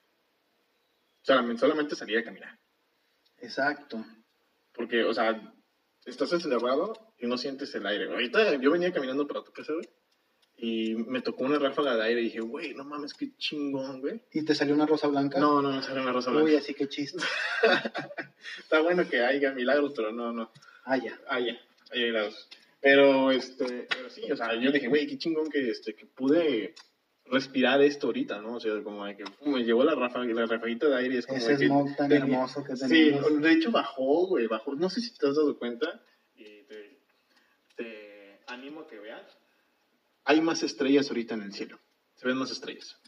Solamente, 1.21 1.59
solamente 1.59 1.95
salir 1.95 2.17
a 2.17 2.23
caminar. 2.23 2.57
Exacto. 3.39 4.05
Porque, 4.73 5.03
o 5.03 5.13
sea, 5.13 5.53
estás 6.05 6.31
encerrado 6.33 7.13
y 7.17 7.27
no 7.27 7.37
sientes 7.37 7.73
el 7.75 7.85
aire. 7.85 8.09
Ahorita 8.09 8.55
yo 8.55 8.71
venía 8.71 8.93
caminando 8.93 9.27
para 9.27 9.43
tu 9.43 9.51
casa, 9.51 9.73
güey. 9.73 9.89
Y 10.61 10.95
me 10.95 11.21
tocó 11.21 11.45
una 11.45 11.57
ráfaga 11.57 11.95
de 11.95 12.03
aire 12.03 12.21
y 12.21 12.25
dije, 12.25 12.41
güey, 12.41 12.73
no 12.73 12.83
mames, 12.83 13.13
qué 13.13 13.29
chingón, 13.37 14.01
güey. 14.01 14.21
¿Y 14.33 14.43
te 14.43 14.53
salió 14.53 14.75
una 14.75 14.85
rosa 14.85 15.07
blanca? 15.07 15.39
No, 15.39 15.61
no, 15.61 15.71
no 15.71 15.81
sale 15.81 16.01
una 16.01 16.11
rosa 16.11 16.31
blanca. 16.31 16.45
Uy, 16.45 16.55
así 16.55 16.73
que 16.73 16.89
chiste. 16.89 17.23
Está 18.59 18.81
bueno 18.81 19.07
que 19.07 19.23
haya 19.23 19.53
milagros, 19.53 19.93
pero 19.95 20.11
no, 20.11 20.33
no. 20.33 20.51
Ah, 20.83 20.97
ya. 20.97 21.17
Ah, 21.27 21.39
ya, 21.39 21.57
hay 21.91 22.03
milagros. 22.03 22.49
Pero, 22.81 23.31
este, 23.31 23.87
pero 23.89 24.09
sí, 24.09 24.29
o 24.31 24.35
sea, 24.37 24.53
yo 24.55 24.71
dije, 24.71 24.87
güey, 24.87 25.07
qué 25.07 25.17
chingón 25.17 25.49
que, 25.49 25.69
este, 25.69 25.93
que 25.95 26.05
pude 26.05 26.75
respirar 27.25 27.81
esto 27.81 28.07
ahorita, 28.07 28.41
¿no? 28.41 28.55
O 28.55 28.59
sea, 28.59 28.81
como 28.83 29.05
de 29.05 29.15
que 29.17 29.23
me 29.45 29.63
llevó 29.63 29.83
la 29.83 29.95
ráfaga, 29.95 30.25
la 30.25 30.45
ráfaguita 30.45 30.87
de 30.87 30.97
aire 30.97 31.17
es 31.19 31.25
como 31.25 31.37
Ese 31.37 31.57
smog 31.67 31.95
tan 31.95 32.11
hermoso 32.11 32.63
que 32.63 32.75
Sí, 32.75 32.87
tenemos. 32.87 33.41
de 33.41 33.51
hecho 33.51 33.71
bajó, 33.71 34.27
güey, 34.27 34.47
bajó. 34.47 34.75
No 34.75 34.89
sé 34.89 34.99
si 35.01 35.13
te 35.13 35.27
has 35.27 35.35
dado 35.35 35.57
cuenta 35.57 36.01
y 36.35 36.63
te, 36.63 36.99
te 37.75 38.39
animo 38.47 38.81
a 38.81 38.87
que 38.87 38.99
veas. 38.99 39.37
Hay 40.29 40.41
más 40.41 40.61
estrellas 40.61 41.07
ahorita 41.09 41.33
en 41.33 41.41
el 41.41 41.53
cielo. 41.53 41.79
Se 42.13 42.27
ven 42.27 42.37
más 42.37 42.51
estrellas. 42.51 42.99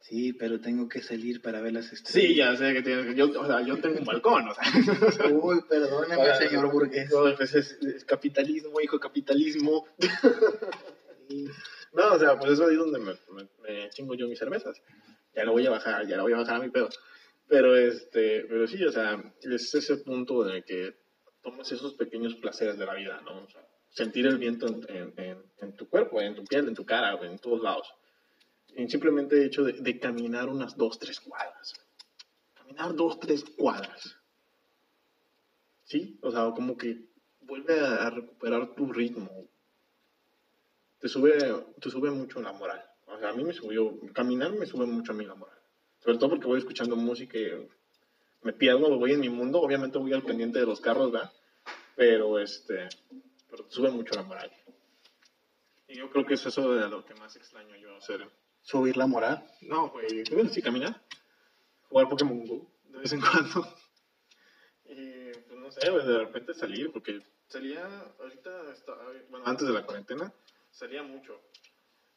Sí, 0.00 0.32
pero 0.32 0.60
tengo 0.62 0.88
que 0.88 1.02
salir 1.02 1.42
para 1.42 1.60
ver 1.60 1.74
las 1.74 1.92
estrellas. 1.92 2.28
Sí, 2.30 2.34
ya 2.34 2.56
sé 2.56 2.72
que 2.72 2.80
tienes. 2.82 3.14
Yo, 3.14 3.26
o 3.38 3.46
sea, 3.46 3.60
yo 3.60 3.78
tengo 3.78 3.98
un 3.98 4.04
balcón, 4.06 4.48
o 4.48 4.54
sea. 4.54 4.64
Uy, 5.30 5.60
perdóneme, 5.68 6.16
Para- 6.16 6.36
señor 6.38 6.72
burgués. 6.72 7.10
No, 7.10 7.36
pues 7.36 7.54
es, 7.54 7.72
es 7.82 8.02
capitalismo, 8.06 8.80
hijo, 8.80 8.98
capitalismo. 8.98 9.86
Sí. 11.28 11.46
No, 11.92 12.14
o 12.14 12.18
sea, 12.18 12.38
pues 12.38 12.52
eso 12.52 12.70
es 12.70 12.78
donde 12.78 12.98
me, 12.98 13.12
me- 13.12 13.48
me 13.62 13.90
chingo 13.90 14.14
yo 14.14 14.26
mis 14.28 14.38
cervezas. 14.38 14.80
Ya 15.34 15.44
lo 15.44 15.52
voy 15.52 15.66
a 15.66 15.70
bajar, 15.70 16.06
ya 16.06 16.16
lo 16.16 16.22
voy 16.22 16.32
a 16.32 16.38
bajar 16.38 16.56
a 16.56 16.60
mi 16.60 16.70
pedo. 16.70 16.88
Pero, 17.46 17.76
este, 17.76 18.46
pero 18.48 18.66
sí, 18.66 18.82
o 18.84 18.90
sea, 18.90 19.22
es 19.42 19.74
ese 19.74 19.96
punto 19.98 20.48
en 20.48 20.56
el 20.56 20.64
que 20.64 20.96
tomas 21.42 21.70
esos 21.70 21.92
pequeños 21.94 22.36
placeres 22.36 22.78
de 22.78 22.86
la 22.86 22.94
vida, 22.94 23.20
¿no? 23.20 23.44
O 23.44 23.50
sea, 23.50 23.62
sentir 23.92 24.26
el 24.26 24.38
viento 24.38 24.66
en, 24.66 24.84
en- 24.88 25.42
en- 25.60 25.76
tu 25.76 25.88
cuerpo, 25.88 26.20
en 26.20 26.34
tu 26.34 26.44
piel, 26.44 26.68
en 26.68 26.74
tu 26.74 26.84
cara, 26.84 27.18
en 27.24 27.38
todos 27.38 27.62
lados. 27.62 27.88
Y 28.76 28.88
simplemente 28.88 29.36
el 29.36 29.44
hecho 29.46 29.62
de, 29.64 29.74
de 29.74 29.98
caminar 29.98 30.48
unas 30.48 30.76
dos, 30.76 30.98
tres 30.98 31.20
cuadras. 31.20 31.74
Caminar 32.54 32.94
dos, 32.94 33.18
tres 33.20 33.44
cuadras. 33.56 34.16
¿Sí? 35.84 36.18
O 36.22 36.30
sea, 36.30 36.50
como 36.54 36.76
que 36.76 37.06
vuelve 37.42 37.78
a, 37.80 38.06
a 38.06 38.10
recuperar 38.10 38.74
tu 38.74 38.92
ritmo. 38.92 39.30
Te 41.00 41.08
sube, 41.08 41.32
te 41.80 41.90
sube 41.90 42.10
mucho 42.10 42.40
la 42.40 42.52
moral. 42.52 42.82
O 43.06 43.18
sea, 43.18 43.30
a 43.30 43.34
mí 43.34 43.44
me 43.44 43.52
subió, 43.52 43.98
caminar 44.12 44.52
me 44.52 44.66
sube 44.66 44.86
mucho 44.86 45.12
a 45.12 45.14
mí 45.14 45.24
la 45.24 45.34
moral. 45.34 45.58
Sobre 46.00 46.18
todo 46.18 46.30
porque 46.30 46.46
voy 46.46 46.58
escuchando 46.58 46.96
música 46.96 47.38
y 47.38 47.68
me 48.42 48.52
pierdo, 48.52 48.96
voy 48.98 49.12
en 49.12 49.20
mi 49.20 49.28
mundo. 49.28 49.60
Obviamente 49.60 49.98
voy 49.98 50.12
al 50.12 50.22
pendiente 50.22 50.58
de 50.60 50.66
los 50.66 50.80
carros, 50.80 51.12
¿verdad? 51.12 51.30
Pero 51.94 52.38
este, 52.38 52.88
pero 53.52 53.64
te 53.66 53.70
sube 53.74 53.90
mucho 53.90 54.14
la 54.14 54.22
moral. 54.22 54.50
Y 55.86 55.96
yo 55.98 56.10
creo 56.10 56.24
que 56.24 56.34
es 56.34 56.46
eso 56.46 56.72
de 56.74 56.88
lo 56.88 57.04
que 57.04 57.14
más 57.16 57.36
extraño 57.36 57.76
yo 57.76 57.94
hacer. 57.98 58.26
Subir 58.62 58.96
la 58.96 59.06
moral. 59.06 59.46
No, 59.60 59.90
güey, 59.90 60.24
bueno, 60.32 60.48
sí, 60.48 60.62
caminar. 60.62 61.02
Jugar 61.90 62.08
Pokémon 62.08 62.46
Go 62.46 62.66
de 62.84 62.98
vez 62.98 63.12
en 63.12 63.20
cuando. 63.20 63.68
Y 64.86 65.32
pues 65.46 65.58
no 65.58 65.70
sé, 65.70 65.90
güey, 65.90 66.06
de 66.06 66.18
repente 66.18 66.54
salir, 66.54 66.90
porque 66.92 67.20
salía, 67.46 67.84
ahorita, 68.18 68.72
está- 68.72 68.96
bueno, 69.28 69.44
antes 69.46 69.66
de 69.68 69.74
la 69.74 69.84
cuarentena, 69.84 70.32
salía 70.70 71.02
mucho. 71.02 71.38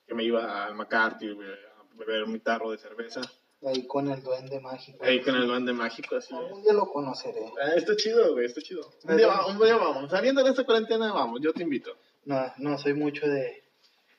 Que 0.08 0.14
me 0.14 0.24
iba 0.24 0.66
al 0.66 0.76
McCarthy, 0.76 1.32
güey, 1.32 1.50
a 1.52 1.84
beber 1.98 2.28
mi 2.28 2.40
tarro 2.40 2.72
de 2.72 2.78
cerveza. 2.78 3.22
Ahí 3.64 3.88
con 3.88 4.10
el 4.12 4.22
duende 4.22 4.60
mágico. 4.60 5.04
Ahí 5.04 5.22
con 5.22 5.36
el 5.36 5.48
duende 5.48 5.74
mágico, 5.74 6.16
así. 6.18 6.34
Algún 6.36 6.62
día 6.62 6.74
lo 6.74 6.88
conoceré. 6.92 7.42
Ah, 7.62 7.74
está 7.76 7.96
chido, 7.96 8.34
güey, 8.34 8.46
está 8.46 8.62
chido. 8.62 8.82
Un 9.06 9.18
día, 9.18 9.28
va- 9.28 9.48
un 9.48 9.58
día 9.58 9.76
vamos, 9.78 10.10
saliendo 10.12 10.44
de 10.44 10.52
esta 10.52 10.64
cuarentena, 10.66 11.12
vamos, 11.14 11.40
yo 11.42 11.52
te 11.54 11.64
invito. 11.64 11.96
No, 12.26 12.52
no 12.58 12.78
soy 12.78 12.94
mucho 12.94 13.28
de, 13.28 13.64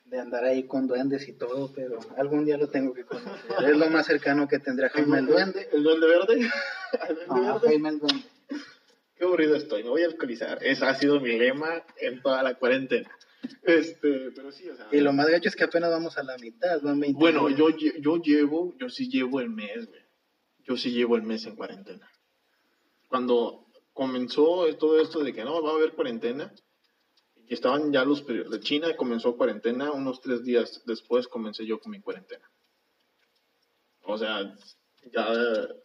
de 0.05 0.19
andar 0.19 0.43
ahí 0.43 0.63
con 0.63 0.87
duendes 0.87 1.27
y 1.29 1.33
todo, 1.33 1.71
pero 1.73 1.99
algún 2.17 2.45
día 2.45 2.57
lo 2.57 2.67
tengo 2.69 2.93
que 2.93 3.05
conocer. 3.05 3.69
Es 3.69 3.77
lo 3.77 3.89
más 3.89 4.05
cercano 4.07 4.47
que 4.47 4.59
tendrá 4.59 4.89
Jaime 4.89 5.19
el 5.19 5.25
duende. 5.27 5.69
¿El 5.71 5.83
duende 5.83 6.07
verde? 6.07 6.33
¿El 7.09 7.15
duende 7.15 7.25
No, 7.27 7.53
verde? 7.53 7.67
Jaime 7.69 7.89
el 7.89 7.99
duende. 7.99 8.23
Qué 9.15 9.23
aburrido 9.23 9.55
estoy, 9.55 9.83
me 9.83 9.89
voy 9.89 10.03
a 10.03 10.07
alcoholizar. 10.07 10.59
Ese 10.61 10.85
ha 10.85 10.93
sido 10.93 11.19
mi 11.19 11.37
lema 11.39 11.83
en 11.97 12.21
toda 12.21 12.43
la 12.43 12.53
cuarentena. 12.55 13.09
Este, 13.63 14.31
pero 14.31 14.51
sí, 14.51 14.69
o 14.69 14.75
sea. 14.75 14.87
Y 14.91 14.99
lo 14.99 15.13
más 15.13 15.27
gacho 15.27 15.49
es 15.49 15.55
que 15.55 15.63
apenas 15.63 15.89
vamos 15.89 16.17
a 16.17 16.23
la 16.23 16.37
mitad, 16.37 16.81
van 16.81 16.99
20 16.99 17.19
Bueno, 17.19 17.49
yo, 17.49 17.69
yo 17.69 18.17
llevo, 18.17 18.75
yo 18.77 18.89
sí 18.89 19.09
llevo 19.09 19.39
el 19.39 19.49
mes, 19.49 19.87
güey. 19.87 20.01
Yo 20.63 20.75
sí 20.75 20.91
llevo 20.91 21.15
el 21.15 21.23
mes 21.23 21.45
en 21.45 21.55
cuarentena. 21.55 22.09
Cuando 23.07 23.67
comenzó 23.93 24.65
todo 24.77 24.99
esto 24.99 25.23
de 25.23 25.33
que 25.33 25.43
no, 25.43 25.61
va 25.61 25.71
a 25.71 25.75
haber 25.75 25.93
cuarentena, 25.93 26.53
y 27.47 27.53
estaban 27.53 27.93
ya 27.93 28.03
los 28.03 28.21
periodos 28.21 28.51
de 28.51 28.59
China, 28.59 28.95
comenzó 28.97 29.37
cuarentena, 29.37 29.91
unos 29.91 30.19
tres 30.19 30.43
días 30.43 30.83
después 30.85 31.27
comencé 31.27 31.65
yo 31.65 31.79
con 31.79 31.91
mi 31.91 32.01
cuarentena. 32.01 32.51
O 34.03 34.17
sea, 34.17 34.53
ya, 35.13 35.27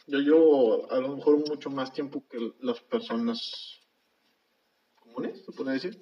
yo 0.07 0.19
llevo 0.19 0.91
a 0.91 0.99
lo 0.99 1.17
mejor 1.17 1.39
mucho 1.49 1.71
más 1.71 1.93
tiempo 1.93 2.27
que 2.29 2.53
las 2.61 2.81
personas 2.81 3.81
comunes, 4.97 5.45
se 5.45 5.53
puede 5.53 5.75
decir. 5.75 6.01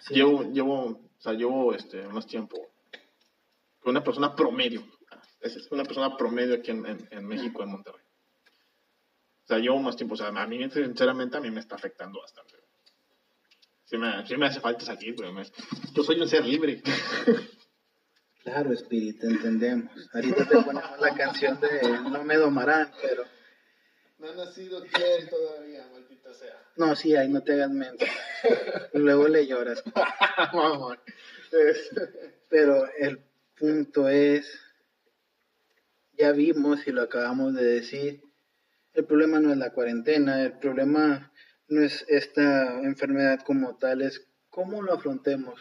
Sí. 0.00 0.14
Llevo, 0.14 0.42
llevo, 0.52 0.84
o 0.86 1.10
sea, 1.20 1.32
llevo 1.32 1.74
este, 1.74 2.02
más 2.08 2.26
tiempo 2.26 2.56
que 3.82 3.90
una 3.90 4.02
persona 4.02 4.34
promedio. 4.34 4.82
Es 5.40 5.56
es 5.56 5.70
una 5.72 5.84
persona 5.84 6.16
promedio 6.16 6.54
aquí 6.54 6.70
en, 6.70 6.86
en- 6.86 7.08
en 7.10 7.26
México, 7.26 7.62
en 7.62 7.70
Monterrey. 7.70 8.04
O 9.44 9.46
sea, 9.46 9.58
llevo 9.58 9.78
más 9.80 9.96
tiempo. 9.96 10.14
O 10.14 10.16
sea, 10.16 10.28
a 10.28 10.46
mí, 10.46 10.70
sinceramente, 10.70 11.36
a 11.36 11.40
mí 11.40 11.50
me 11.50 11.60
está 11.60 11.74
afectando 11.74 12.20
bastante. 12.20 12.54
Sí 13.84 13.98
me, 13.98 14.26
sí 14.26 14.36
me 14.36 14.46
hace 14.46 14.60
falta 14.60 14.84
salir, 14.84 15.14
me- 15.20 15.44
yo 15.92 16.02
soy 16.02 16.20
un 16.20 16.28
ser 16.28 16.44
libre. 16.46 16.82
Claro, 18.42 18.72
Espíritu, 18.72 19.26
entendemos. 19.28 19.92
Ahorita 20.14 20.48
te 20.48 20.62
ponemos 20.62 20.98
la 20.98 21.14
canción 21.14 21.60
de 21.60 21.80
No 22.10 22.24
me 22.24 22.36
domarán, 22.36 22.90
pero... 23.00 23.24
No 24.18 24.28
ha 24.30 24.34
nacido 24.34 24.80
quién 24.82 25.28
todavía. 25.28 25.71
No, 26.76 26.96
sí, 26.96 27.14
ahí 27.14 27.28
no 27.28 27.42
te 27.42 27.52
hagas 27.52 27.70
mente. 27.70 28.06
Luego 28.94 29.28
le 29.28 29.46
lloras. 29.46 29.82
Pero 32.48 32.88
el 32.98 33.20
punto 33.58 34.08
es, 34.08 34.58
ya 36.18 36.32
vimos 36.32 36.86
y 36.86 36.92
lo 36.92 37.02
acabamos 37.02 37.54
de 37.54 37.64
decir, 37.64 38.22
el 38.94 39.04
problema 39.04 39.40
no 39.40 39.52
es 39.52 39.58
la 39.58 39.72
cuarentena, 39.72 40.42
el 40.42 40.58
problema 40.58 41.32
no 41.68 41.82
es 41.82 42.04
esta 42.08 42.80
enfermedad 42.82 43.40
como 43.40 43.76
tal, 43.76 44.02
es 44.02 44.26
cómo 44.50 44.82
lo 44.82 44.94
afrontemos. 44.94 45.60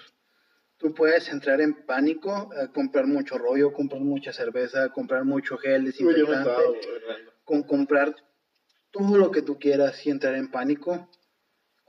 Tú 0.77 0.93
puedes 0.93 1.29
entrar 1.29 1.61
en 1.61 1.85
pánico, 1.85 2.49
a 2.59 2.71
comprar 2.71 3.05
mucho 3.05 3.37
rollo, 3.37 3.71
comprar 3.71 4.01
mucha 4.01 4.33
cerveza, 4.33 4.89
comprar 4.89 5.25
mucho 5.25 5.57
gel 5.57 5.85
desinfectante, 5.85 6.51
con 7.43 7.63
comprar 7.63 8.15
todo 8.91 9.17
lo 9.17 9.31
que 9.31 9.41
tú 9.41 9.57
quieras 9.57 10.05
y 10.05 10.09
entrar 10.09 10.35
en 10.35 10.51
pánico 10.51 11.09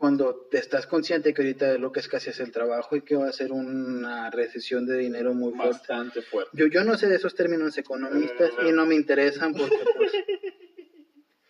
cuando 0.03 0.49
te 0.51 0.59
estás 0.59 0.89
consciente 0.89 1.33
que 1.33 1.43
ahorita 1.43 1.79
lo 1.79 1.93
que 1.93 2.01
es 2.01 2.09
casi 2.09 2.31
es 2.31 2.41
el 2.41 2.51
trabajo 2.51 2.97
y 2.97 3.03
que 3.03 3.15
va 3.15 3.29
a 3.29 3.33
ser 3.33 3.53
una 3.53 4.31
recesión 4.31 4.85
de 4.85 4.99
dinero 4.99 5.33
muy 5.33 5.53
fuerte. 5.53 5.79
Bastante 5.79 6.23
fuerte. 6.23 6.51
Yo, 6.55 6.67
yo 6.67 6.83
no 6.83 6.97
sé 6.97 7.09
de 7.09 7.15
esos 7.15 7.37
términos 7.37 7.79
economistas 7.79 8.51
y 8.67 8.73
no 8.73 8.85
me 8.85 8.97
interesan 8.97 9.55
porque 9.55 9.79
pues 9.97 10.13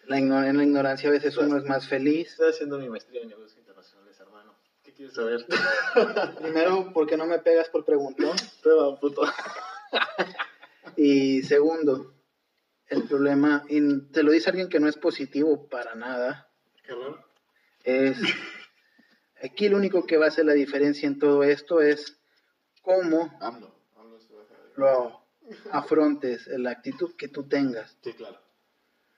la 0.07 0.19
en 0.19 0.57
la 0.59 0.65
ignorancia 0.65 1.09
a 1.09 1.13
veces 1.13 1.35
uno 1.39 1.57
es 1.57 1.65
más 1.65 1.89
feliz. 1.89 2.29
Estoy 2.33 2.51
haciendo 2.51 2.79
mi 2.79 2.91
maestría 2.91 3.23
en 3.23 3.29
negocios 3.29 3.57
internacionales, 3.57 4.21
hermano. 4.21 4.55
¿Qué 4.83 4.93
quieres 4.93 5.15
saber? 5.15 5.47
Primero, 6.39 6.91
porque 6.93 7.17
no 7.17 7.25
me 7.25 7.39
pegas 7.39 7.71
por 7.71 7.87
preguntón. 7.87 8.37
Te 8.63 8.69
va, 8.69 9.01
puto. 9.01 9.23
Y 10.97 11.43
segundo, 11.45 12.13
el 12.93 13.05
problema, 13.05 13.65
y 13.69 14.01
te 14.13 14.23
lo 14.23 14.33
dice 14.33 14.51
alguien 14.51 14.69
que 14.69 14.81
no 14.81 14.89
es 14.89 14.97
positivo 14.97 15.69
para 15.69 15.95
nada, 15.95 16.49
es 17.85 18.19
aquí 19.43 19.69
lo 19.69 19.77
único 19.77 20.07
que 20.07 20.17
va 20.17 20.27
a 20.27 20.29
hacer 20.29 20.45
la 20.45 20.53
diferencia 20.53 21.07
en 21.07 21.19
todo 21.19 21.43
esto 21.43 21.81
es 21.81 22.19
cómo 22.83 23.37
AMLO. 23.41 23.75
AMLO 23.97 24.21
se 24.21 24.35
va 24.35 24.41
a 24.41 24.45
dejar 24.45 24.63
de- 24.65 24.73
lo 24.77 25.23
afrontes, 25.73 26.47
la 26.47 26.71
actitud 26.71 27.15
que 27.17 27.29
tú 27.29 27.49
tengas. 27.49 27.97
Sí, 28.03 28.13
claro. 28.13 28.39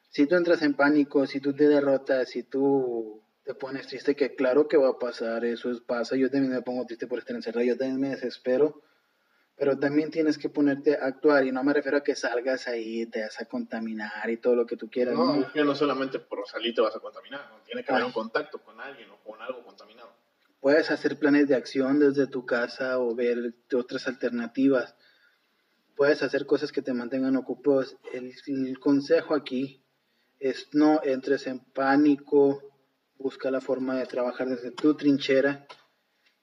Si 0.09 0.27
tú 0.27 0.37
entras 0.37 0.63
en 0.63 0.75
pánico, 0.75 1.27
si 1.27 1.41
tú 1.41 1.53
te 1.55 1.69
derrotas, 1.69 2.31
si 2.31 2.45
tú 2.45 3.23
te 3.45 3.55
pones 3.55 3.87
triste, 3.89 4.15
que 4.15 4.35
claro 4.35 4.69
que 4.69 4.77
va 4.77 4.91
a 4.91 4.99
pasar, 4.99 5.45
eso 5.45 5.71
es, 5.71 5.81
pasa, 5.81 6.17
yo 6.17 6.31
también 6.31 6.53
me 6.53 6.63
pongo 6.63 6.87
triste 6.87 7.07
por 7.07 7.19
estar 7.19 7.37
encerrado, 7.37 7.65
yo 7.67 7.77
también 7.77 8.01
me 8.01 8.11
desespero, 8.11 8.81
pero 9.57 9.79
también 9.79 10.11
tienes 10.11 10.37
que 10.39 10.49
ponerte 10.49 10.97
a 10.97 11.07
actuar 11.07 11.45
y 11.47 11.53
no 11.53 11.63
me 11.63 11.73
refiero 11.73 11.99
a 11.99 12.03
que 12.03 12.17
salgas 12.17 12.67
ahí, 12.67 13.07
te 13.07 13.23
vas 13.23 13.41
a 13.41 13.45
contaminar 13.45 14.29
y 14.29 14.37
todo 14.39 14.57
lo 14.57 14.67
que 14.67 14.77
tú 14.77 14.91
quieras. 14.91 15.15
No, 15.15 15.37
¿no? 15.37 15.43
es 15.47 15.53
que 15.53 15.63
no 15.65 15.75
solamente 15.75 16.19
por 16.19 16.47
salir 16.49 16.75
te 16.75 16.81
vas 16.81 16.95
a 16.97 17.01
contaminar, 17.01 17.49
¿no? 17.51 17.59
tiene 17.65 17.85
que 17.85 17.91
haber 17.93 18.03
Ah. 18.05 18.07
un 18.07 18.13
contacto 18.13 18.59
con 18.63 18.81
alguien 18.81 19.09
o 19.11 19.17
con 19.19 19.41
algo 19.41 19.63
contaminado. 19.65 20.11
Puedes 20.61 20.91
hacer 20.91 21.19
planes 21.19 21.47
de 21.47 21.55
acción 21.55 22.01
desde 22.01 22.27
tu 22.27 22.47
casa 22.47 22.99
o 22.99 23.15
ver 23.15 23.55
otras 23.75 24.09
alternativas. 24.09 24.97
Puedes 25.95 26.23
hacer 26.23 26.47
cosas 26.47 26.73
que 26.73 26.83
te 26.83 26.93
mantengan 26.95 27.37
ocupados. 27.37 27.97
El, 28.13 28.33
el 28.47 28.79
consejo 28.81 29.35
aquí 29.35 29.85
es 30.41 30.69
no 30.73 31.01
entres 31.05 31.47
en 31.47 31.61
pánico, 31.61 32.61
busca 33.19 33.51
la 33.51 33.61
forma 33.61 33.97
de 33.97 34.07
trabajar 34.07 34.49
desde 34.49 34.71
tu 34.73 34.95
trinchera 34.97 35.67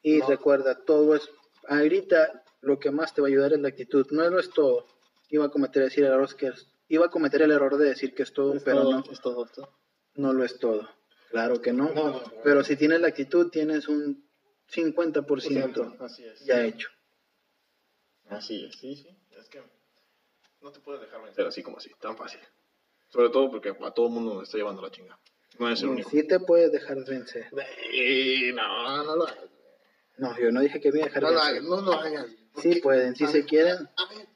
y 0.01 0.19
No. 0.19 0.27
recuerda, 0.29 0.75
todo 0.85 1.15
es, 1.15 1.27
ahorita 1.67 2.40
lo 2.61 2.79
que 2.79 2.91
más 2.91 3.13
te 3.13 3.21
va 3.21 3.27
a 3.27 3.29
ayudar 3.29 3.53
es 3.53 3.59
la 3.59 3.67
actitud, 3.69 4.05
no 4.11 4.29
lo 4.29 4.39
es 4.39 4.49
todo. 4.51 4.85
Iba 5.29 5.45
a 5.45 5.49
cometer, 5.49 5.83
decir 5.83 6.03
errores 6.03 6.33
que 6.35 6.47
es- 6.47 6.67
iba 6.87 7.05
a 7.05 7.09
cometer 7.09 7.41
el 7.41 7.51
error 7.51 7.77
de 7.77 7.89
decir 7.89 8.13
que 8.13 8.23
es 8.23 8.33
todo, 8.33 8.53
Es 8.55 8.63
pero 8.63 8.81
todo, 8.81 8.91
no, 8.91 9.03
es 9.11 9.21
todo 9.21 9.45
esto. 9.45 9.77
no 10.15 10.33
lo 10.33 10.43
es 10.43 10.59
todo. 10.59 10.87
Claro 11.29 11.61
que 11.61 11.71
no. 11.71 11.85
No, 11.93 12.09
no, 12.09 12.11
no. 12.21 12.23
Pero 12.43 12.63
si 12.63 12.75
tienes 12.75 12.99
la 12.99 13.07
actitud, 13.07 13.49
tienes 13.49 13.87
un 13.87 14.29
50% 14.67 15.95
Así 15.99 16.25
es. 16.25 16.45
ya 16.45 16.63
hecho. 16.65 16.89
Así 18.29 18.65
es, 18.65 18.75
sí, 18.75 18.95
sí. 18.95 19.09
Es 19.37 19.49
que 19.49 19.61
no 20.61 20.71
te 20.71 20.79
puedes 20.79 21.01
dejar 21.01 21.21
vencer 21.23 21.45
así 21.45 21.63
como 21.63 21.77
así, 21.77 21.89
tan 21.99 22.15
fácil. 22.17 22.39
Sobre 23.09 23.29
todo 23.29 23.49
porque 23.49 23.69
a 23.69 23.91
todo 23.91 24.07
el 24.07 24.13
mundo 24.13 24.37
le 24.37 24.43
está 24.43 24.57
llevando 24.57 24.81
la 24.81 24.91
chinga. 24.91 25.19
No 25.59 25.69
es 25.69 25.81
el 25.81 25.89
único. 25.89 26.09
Sí 26.09 26.25
te 26.27 26.39
puedes 26.39 26.71
dejar 26.71 26.97
vencer. 27.05 27.47
No, 27.51 29.03
no 29.03 29.15
lo 29.17 29.23
hagas. 29.27 29.49
No, 30.17 30.37
yo 30.39 30.51
no 30.51 30.61
dije 30.61 30.79
que 30.79 30.91
me 30.91 30.99
iba 30.99 31.07
a 31.07 31.09
dejar 31.09 31.23
No 31.23 31.29
vencer. 31.31 31.63
no 31.63 31.81
lo 31.81 31.93
hagas. 31.93 32.25
Sí 32.57 32.81
pueden, 32.81 33.15
si 33.15 33.27
se 33.27 33.45
quieren, 33.45 33.89
A 33.97 34.13
ver, 34.13 34.27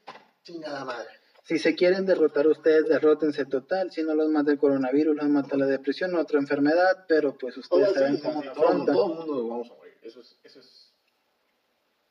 chingada 0.42 0.84
madre. 0.84 1.08
si 1.42 1.58
se 1.58 1.74
quieren 1.74 2.06
derrotar 2.06 2.46
ustedes, 2.46 2.88
derrótense 2.88 3.44
total. 3.46 3.90
Si 3.92 4.02
no 4.02 4.14
los 4.14 4.28
mata 4.28 4.50
el 4.52 4.58
coronavirus, 4.58 5.16
los 5.16 5.28
mata 5.28 5.56
la 5.56 5.66
depresión, 5.66 6.14
otra 6.16 6.38
enfermedad, 6.38 7.04
pero 7.08 7.36
pues 7.36 7.56
ustedes 7.56 7.92
saben 7.92 8.16
sí, 8.16 8.22
cómo 8.22 8.42
sí, 8.42 8.48
todo, 8.54 8.64
afrontan. 8.68 8.94
todo 8.94 9.12
el 9.12 9.18
mundo 9.18 9.48
vamos 9.48 9.70
a 9.70 9.74
morir. 9.74 9.94
Eso 10.02 10.20
es, 10.20 10.38
eso 10.44 10.60
es 10.60 10.92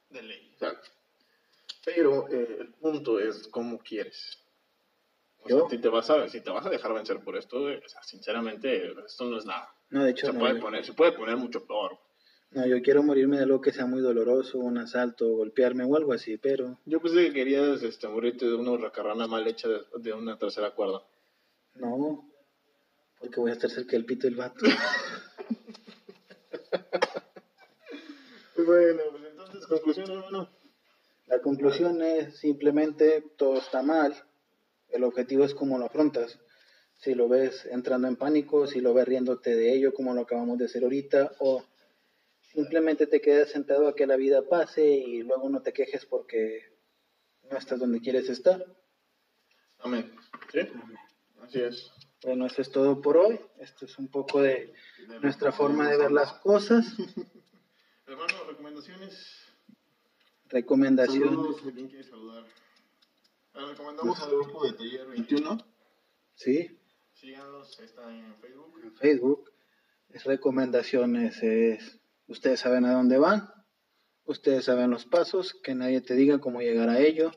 de 0.09 0.21
ley. 0.21 0.55
pero 1.83 2.29
eh, 2.29 2.57
el 2.61 2.73
punto 2.73 3.19
es 3.19 3.47
cómo 3.47 3.79
quieres. 3.79 4.39
O 5.43 5.47
sea, 5.47 5.69
si 5.69 5.77
te, 5.77 5.89
vas 5.89 6.09
a, 6.09 6.27
si 6.27 6.41
te 6.41 6.49
vas 6.49 6.65
a 6.65 6.69
dejar 6.69 6.93
vencer 6.93 7.23
por 7.23 7.37
esto, 7.37 7.69
eh, 7.69 7.81
o 7.85 7.87
sea, 7.89 8.01
sinceramente, 8.01 8.93
esto 9.05 9.25
no 9.25 9.37
es 9.37 9.45
nada. 9.45 9.69
No, 9.91 10.03
de 10.03 10.11
hecho, 10.11 10.27
Se 10.27 10.33
no, 10.33 10.39
puede, 10.39 10.55
poner, 10.59 10.83
se 10.85 10.93
puede 10.93 11.11
poner 11.11 11.37
mucho 11.37 11.63
peor. 11.65 11.99
No, 12.55 12.65
yo 12.65 12.81
quiero 12.81 13.03
morirme 13.03 13.35
de 13.35 13.43
algo 13.43 13.59
que 13.59 13.73
sea 13.73 13.85
muy 13.85 14.01
doloroso, 14.01 14.59
un 14.59 14.77
asalto, 14.77 15.27
golpearme 15.27 15.83
o 15.83 15.97
algo 15.97 16.13
así, 16.13 16.37
pero 16.37 16.79
Yo 16.85 17.01
pensé 17.01 17.25
que 17.25 17.33
querías 17.33 17.83
este, 17.83 18.07
morirte 18.07 18.45
de 18.45 18.55
una 18.55 18.71
hurracarrana 18.71 19.27
mal 19.27 19.45
hecha 19.45 19.67
de, 19.67 19.81
de 19.99 20.13
una 20.13 20.39
tercera 20.39 20.71
cuerda. 20.71 21.03
no, 21.75 22.31
porque 23.19 23.41
voy 23.41 23.51
a 23.51 23.55
estar 23.55 23.69
cerca 23.69 23.91
del 23.91 24.05
pito 24.05 24.27
del 24.27 24.37
vato. 24.37 24.65
bueno, 28.65 29.01
pues 29.11 29.23
entonces, 29.31 29.67
conclusión, 29.67 30.11
hermano. 30.11 30.49
La 31.27 31.41
conclusión 31.41 32.01
es 32.01 32.37
simplemente 32.37 33.21
todo 33.35 33.57
está 33.57 33.81
mal. 33.81 34.15
El 34.89 35.03
objetivo 35.03 35.43
es 35.43 35.53
cómo 35.53 35.77
lo 35.77 35.87
afrontas. 35.87 36.39
Si 36.99 37.15
lo 37.15 37.27
ves 37.27 37.65
entrando 37.65 38.07
en 38.07 38.15
pánico, 38.15 38.65
si 38.65 38.79
lo 38.79 38.93
ves 38.93 39.05
riéndote 39.05 39.53
de 39.55 39.75
ello, 39.75 39.93
como 39.93 40.13
lo 40.13 40.21
acabamos 40.21 40.57
de 40.57 40.65
hacer 40.65 40.83
ahorita, 40.83 41.33
o 41.39 41.65
simplemente 42.55 43.05
te 43.05 43.21
quedas 43.21 43.49
sentado 43.49 43.87
a 43.87 43.95
que 43.95 44.07
la 44.07 44.15
vida 44.15 44.47
pase 44.47 44.87
y 44.87 45.21
luego 45.23 45.49
no 45.49 45.61
te 45.61 45.73
quejes 45.73 46.05
porque 46.05 46.63
no 47.51 47.57
estás 47.57 47.79
donde 47.79 47.99
quieres 47.99 48.29
estar. 48.29 48.65
Amén. 49.79 50.11
Sí, 50.51 50.59
así 51.41 51.61
es. 51.61 51.91
Bueno, 52.23 52.47
eso 52.47 52.61
es 52.61 52.71
todo 52.71 53.01
por 53.01 53.17
hoy. 53.17 53.39
Esto 53.59 53.85
es 53.85 53.99
un 53.99 54.07
poco 54.07 54.41
de 54.41 54.73
nuestra 55.21 55.51
forma 55.51 55.89
de 55.89 55.97
ver 55.97 56.11
las 56.11 56.33
cosas. 56.39 56.85
Hermano, 58.07 58.33
recomendaciones. 58.47 59.41
Recomendaciones. 60.47 61.29
Saludos, 61.29 61.61
¿quién 61.61 61.87
quiere 61.87 62.03
saludar? 62.03 62.45
Ah, 63.53 63.65
recomendamos 63.69 64.19
al 64.21 64.29
grupo 64.29 64.65
de 64.65 64.73
Taller 64.73 65.07
21. 65.07 65.57
Sí, 66.35 66.79
Síganos, 67.13 67.79
está 67.79 68.13
en 68.13 68.35
Facebook. 68.35 68.79
en 68.83 68.95
Facebook. 68.95 69.51
Es 70.09 70.25
recomendaciones, 70.25 71.41
es 71.41 71.99
ustedes 72.27 72.59
saben 72.59 72.85
a 72.85 72.93
dónde 72.93 73.17
van, 73.17 73.49
ustedes 74.25 74.65
saben 74.65 74.89
los 74.89 75.05
pasos, 75.05 75.53
que 75.63 75.75
nadie 75.75 76.01
te 76.01 76.15
diga 76.15 76.39
cómo 76.39 76.61
llegar 76.61 76.89
a 76.89 76.99
ello. 76.99 77.31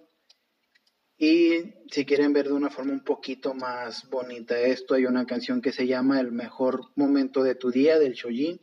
Y 1.17 1.75
si 1.91 2.05
quieren 2.07 2.33
ver 2.33 2.47
de 2.47 2.53
una 2.53 2.71
forma 2.71 2.93
un 2.93 3.03
poquito 3.03 3.53
más 3.53 4.09
bonita 4.09 4.59
esto, 4.61 4.95
hay 4.95 5.05
una 5.05 5.27
canción 5.27 5.61
que 5.61 5.73
se 5.73 5.87
llama 5.87 6.21
El 6.21 6.31
mejor 6.31 6.93
momento 6.95 7.43
de 7.43 7.57
tu 7.57 7.71
día 7.71 7.99
del 7.99 8.13
Shojin. 8.15 8.61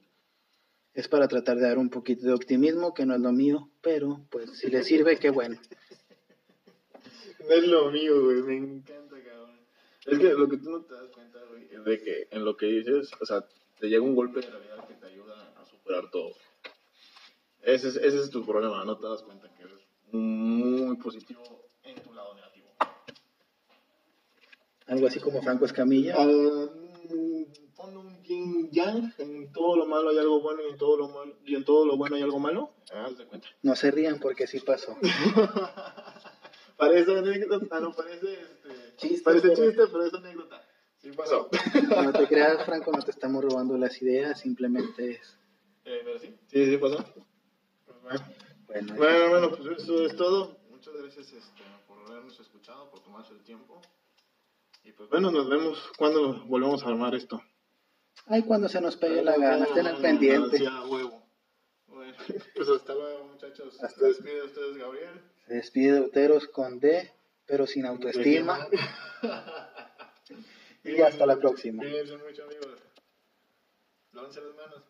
Es 0.93 1.09
para 1.09 1.27
tratar 1.27 1.57
de 1.57 1.63
dar 1.63 1.77
un 1.77 1.89
poquito 1.89 2.25
de 2.25 2.33
optimismo, 2.33 2.93
que 2.93 3.05
no 3.05 3.15
es 3.15 3.19
lo 3.19 3.33
mío, 3.33 3.69
pero 3.81 4.25
pues 4.31 4.57
si 4.57 4.69
les 4.69 4.85
sirve, 4.85 5.17
qué 5.17 5.29
bueno. 5.29 5.59
No 7.41 7.51
es 7.53 7.67
lo 7.67 7.91
mío, 7.91 8.23
güey, 8.23 8.41
me 8.43 8.55
encanta, 8.55 9.17
cabrón. 9.21 9.59
Es 10.05 10.17
que 10.17 10.29
lo 10.29 10.47
que 10.47 10.57
tú 10.57 10.69
no 10.69 10.81
te 10.81 10.93
das 10.93 11.09
cuenta, 11.13 11.39
güey, 11.49 11.67
es 11.69 11.83
de 11.83 12.01
que 12.01 12.27
en 12.31 12.45
lo 12.45 12.55
que 12.55 12.67
dices, 12.67 13.11
o 13.19 13.25
sea, 13.25 13.45
te 13.77 13.87
llega 13.87 14.01
un 14.01 14.15
golpe 14.15 14.39
de 14.39 14.49
realidad 14.49 14.74
que 14.74 14.74
superar 15.85 16.09
todo. 16.11 16.31
Ese 17.61 17.89
es, 17.89 17.95
ese 17.95 18.19
es 18.21 18.29
tu 18.29 18.45
problema, 18.45 18.83
no 18.85 18.97
te 18.97 19.07
das 19.07 19.21
cuenta 19.23 19.49
que 19.53 19.63
eres 19.63 19.79
muy 20.11 20.95
positivo 20.97 21.41
en 21.83 21.95
tu 22.01 22.13
lado 22.13 22.33
negativo. 22.35 22.67
Algo 24.87 25.07
así 25.07 25.19
como 25.19 25.41
Franco 25.41 25.65
Escamilla. 25.65 26.15
Ah, 26.17 26.25
mm, 26.25 27.43
pon 27.75 27.97
un 27.97 28.23
yin 28.23 28.69
yang, 28.71 29.13
en 29.17 29.51
todo 29.51 29.77
lo 29.77 29.85
malo 29.85 30.09
hay 30.09 30.17
algo 30.19 30.41
bueno 30.41 30.61
y 30.67 30.71
en 30.71 30.77
todo 30.77 30.97
lo 30.97 31.09
malo, 31.09 31.37
y 31.45 31.55
en 31.55 31.65
todo 31.65 31.85
lo 31.85 31.97
bueno 31.97 32.15
hay 32.15 32.21
algo 32.23 32.39
malo. 32.39 32.71
Ah, 32.93 33.05
haz 33.07 33.17
de 33.17 33.25
cuenta. 33.25 33.47
No 33.63 33.75
se 33.75 33.91
rían 33.91 34.19
porque 34.19 34.47
sí 34.47 34.59
pasó. 34.59 34.95
parece 36.77 37.17
anécdota, 37.17 37.79
no 37.79 37.93
parece 37.93 38.33
este, 38.33 38.95
Chiste, 38.97 39.23
parece 39.23 39.49
pero- 39.49 39.65
chiste, 39.65 39.83
pero 39.91 40.05
es 40.05 40.13
anécdota. 40.13 40.61
Sí 40.99 41.11
pasó. 41.11 41.49
No 42.03 42.11
te 42.13 42.27
creas, 42.27 42.63
Franco, 42.65 42.91
no 42.91 43.01
te 43.03 43.11
estamos 43.11 43.43
robando 43.43 43.77
las 43.77 43.99
ideas, 44.01 44.39
simplemente 44.39 45.11
es... 45.13 45.37
Eh, 45.85 46.01
pero 46.03 46.19
sí, 46.19 46.35
sí, 46.47 46.65
sí 46.71 46.77
pasó. 46.77 47.03
Pues 47.85 48.01
bueno. 48.01 48.19
Bueno, 48.67 48.95
Bueno, 48.95 49.29
bueno, 49.29 49.49
pues 49.51 49.81
eso 49.83 50.03
es 50.05 50.15
todo. 50.15 50.57
Muchas 50.69 50.93
gracias 50.95 51.31
este, 51.33 51.63
por 51.87 51.99
habernos 52.09 52.39
escuchado, 52.39 52.89
por 52.89 53.01
tomarse 53.01 53.33
el 53.33 53.43
tiempo. 53.43 53.81
Y 54.83 54.91
pues 54.91 55.09
bueno, 55.09 55.31
nos 55.31 55.49
vemos 55.49 55.79
cuando 55.97 56.43
volvemos 56.45 56.83
a 56.83 56.87
armar 56.89 57.15
esto. 57.15 57.41
ay, 58.27 58.43
cuando 58.43 58.67
se 58.69 58.81
nos 58.81 58.97
pegue 58.97 59.23
la 59.23 59.37
gana, 59.37 59.65
estén 59.65 59.87
al 59.87 60.01
pendiente. 60.01 60.63
Huevo. 60.89 61.23
Bueno, 61.87 62.13
pues 62.55 62.69
hasta 62.69 62.93
luego, 62.93 63.25
muchachos. 63.25 63.81
Hasta- 63.81 63.99
Se 63.99 64.05
despide 64.07 64.35
de 64.35 64.43
ustedes, 64.43 64.77
Gabriel. 64.77 65.21
Se 65.47 65.53
despide 65.53 66.01
Uteros 66.01 66.47
con 66.47 66.79
D, 66.79 67.11
pero 67.45 67.65
sin 67.67 67.85
autoestima. 67.85 68.67
Y 70.83 71.01
hasta 71.01 71.25
la 71.25 71.37
próxima. 71.37 71.81
Cuídense 71.81 72.15
mucho, 72.17 72.43
amigos. 72.43 72.67
Lávense 74.11 74.39
las 74.41 74.55
manos. 74.55 74.83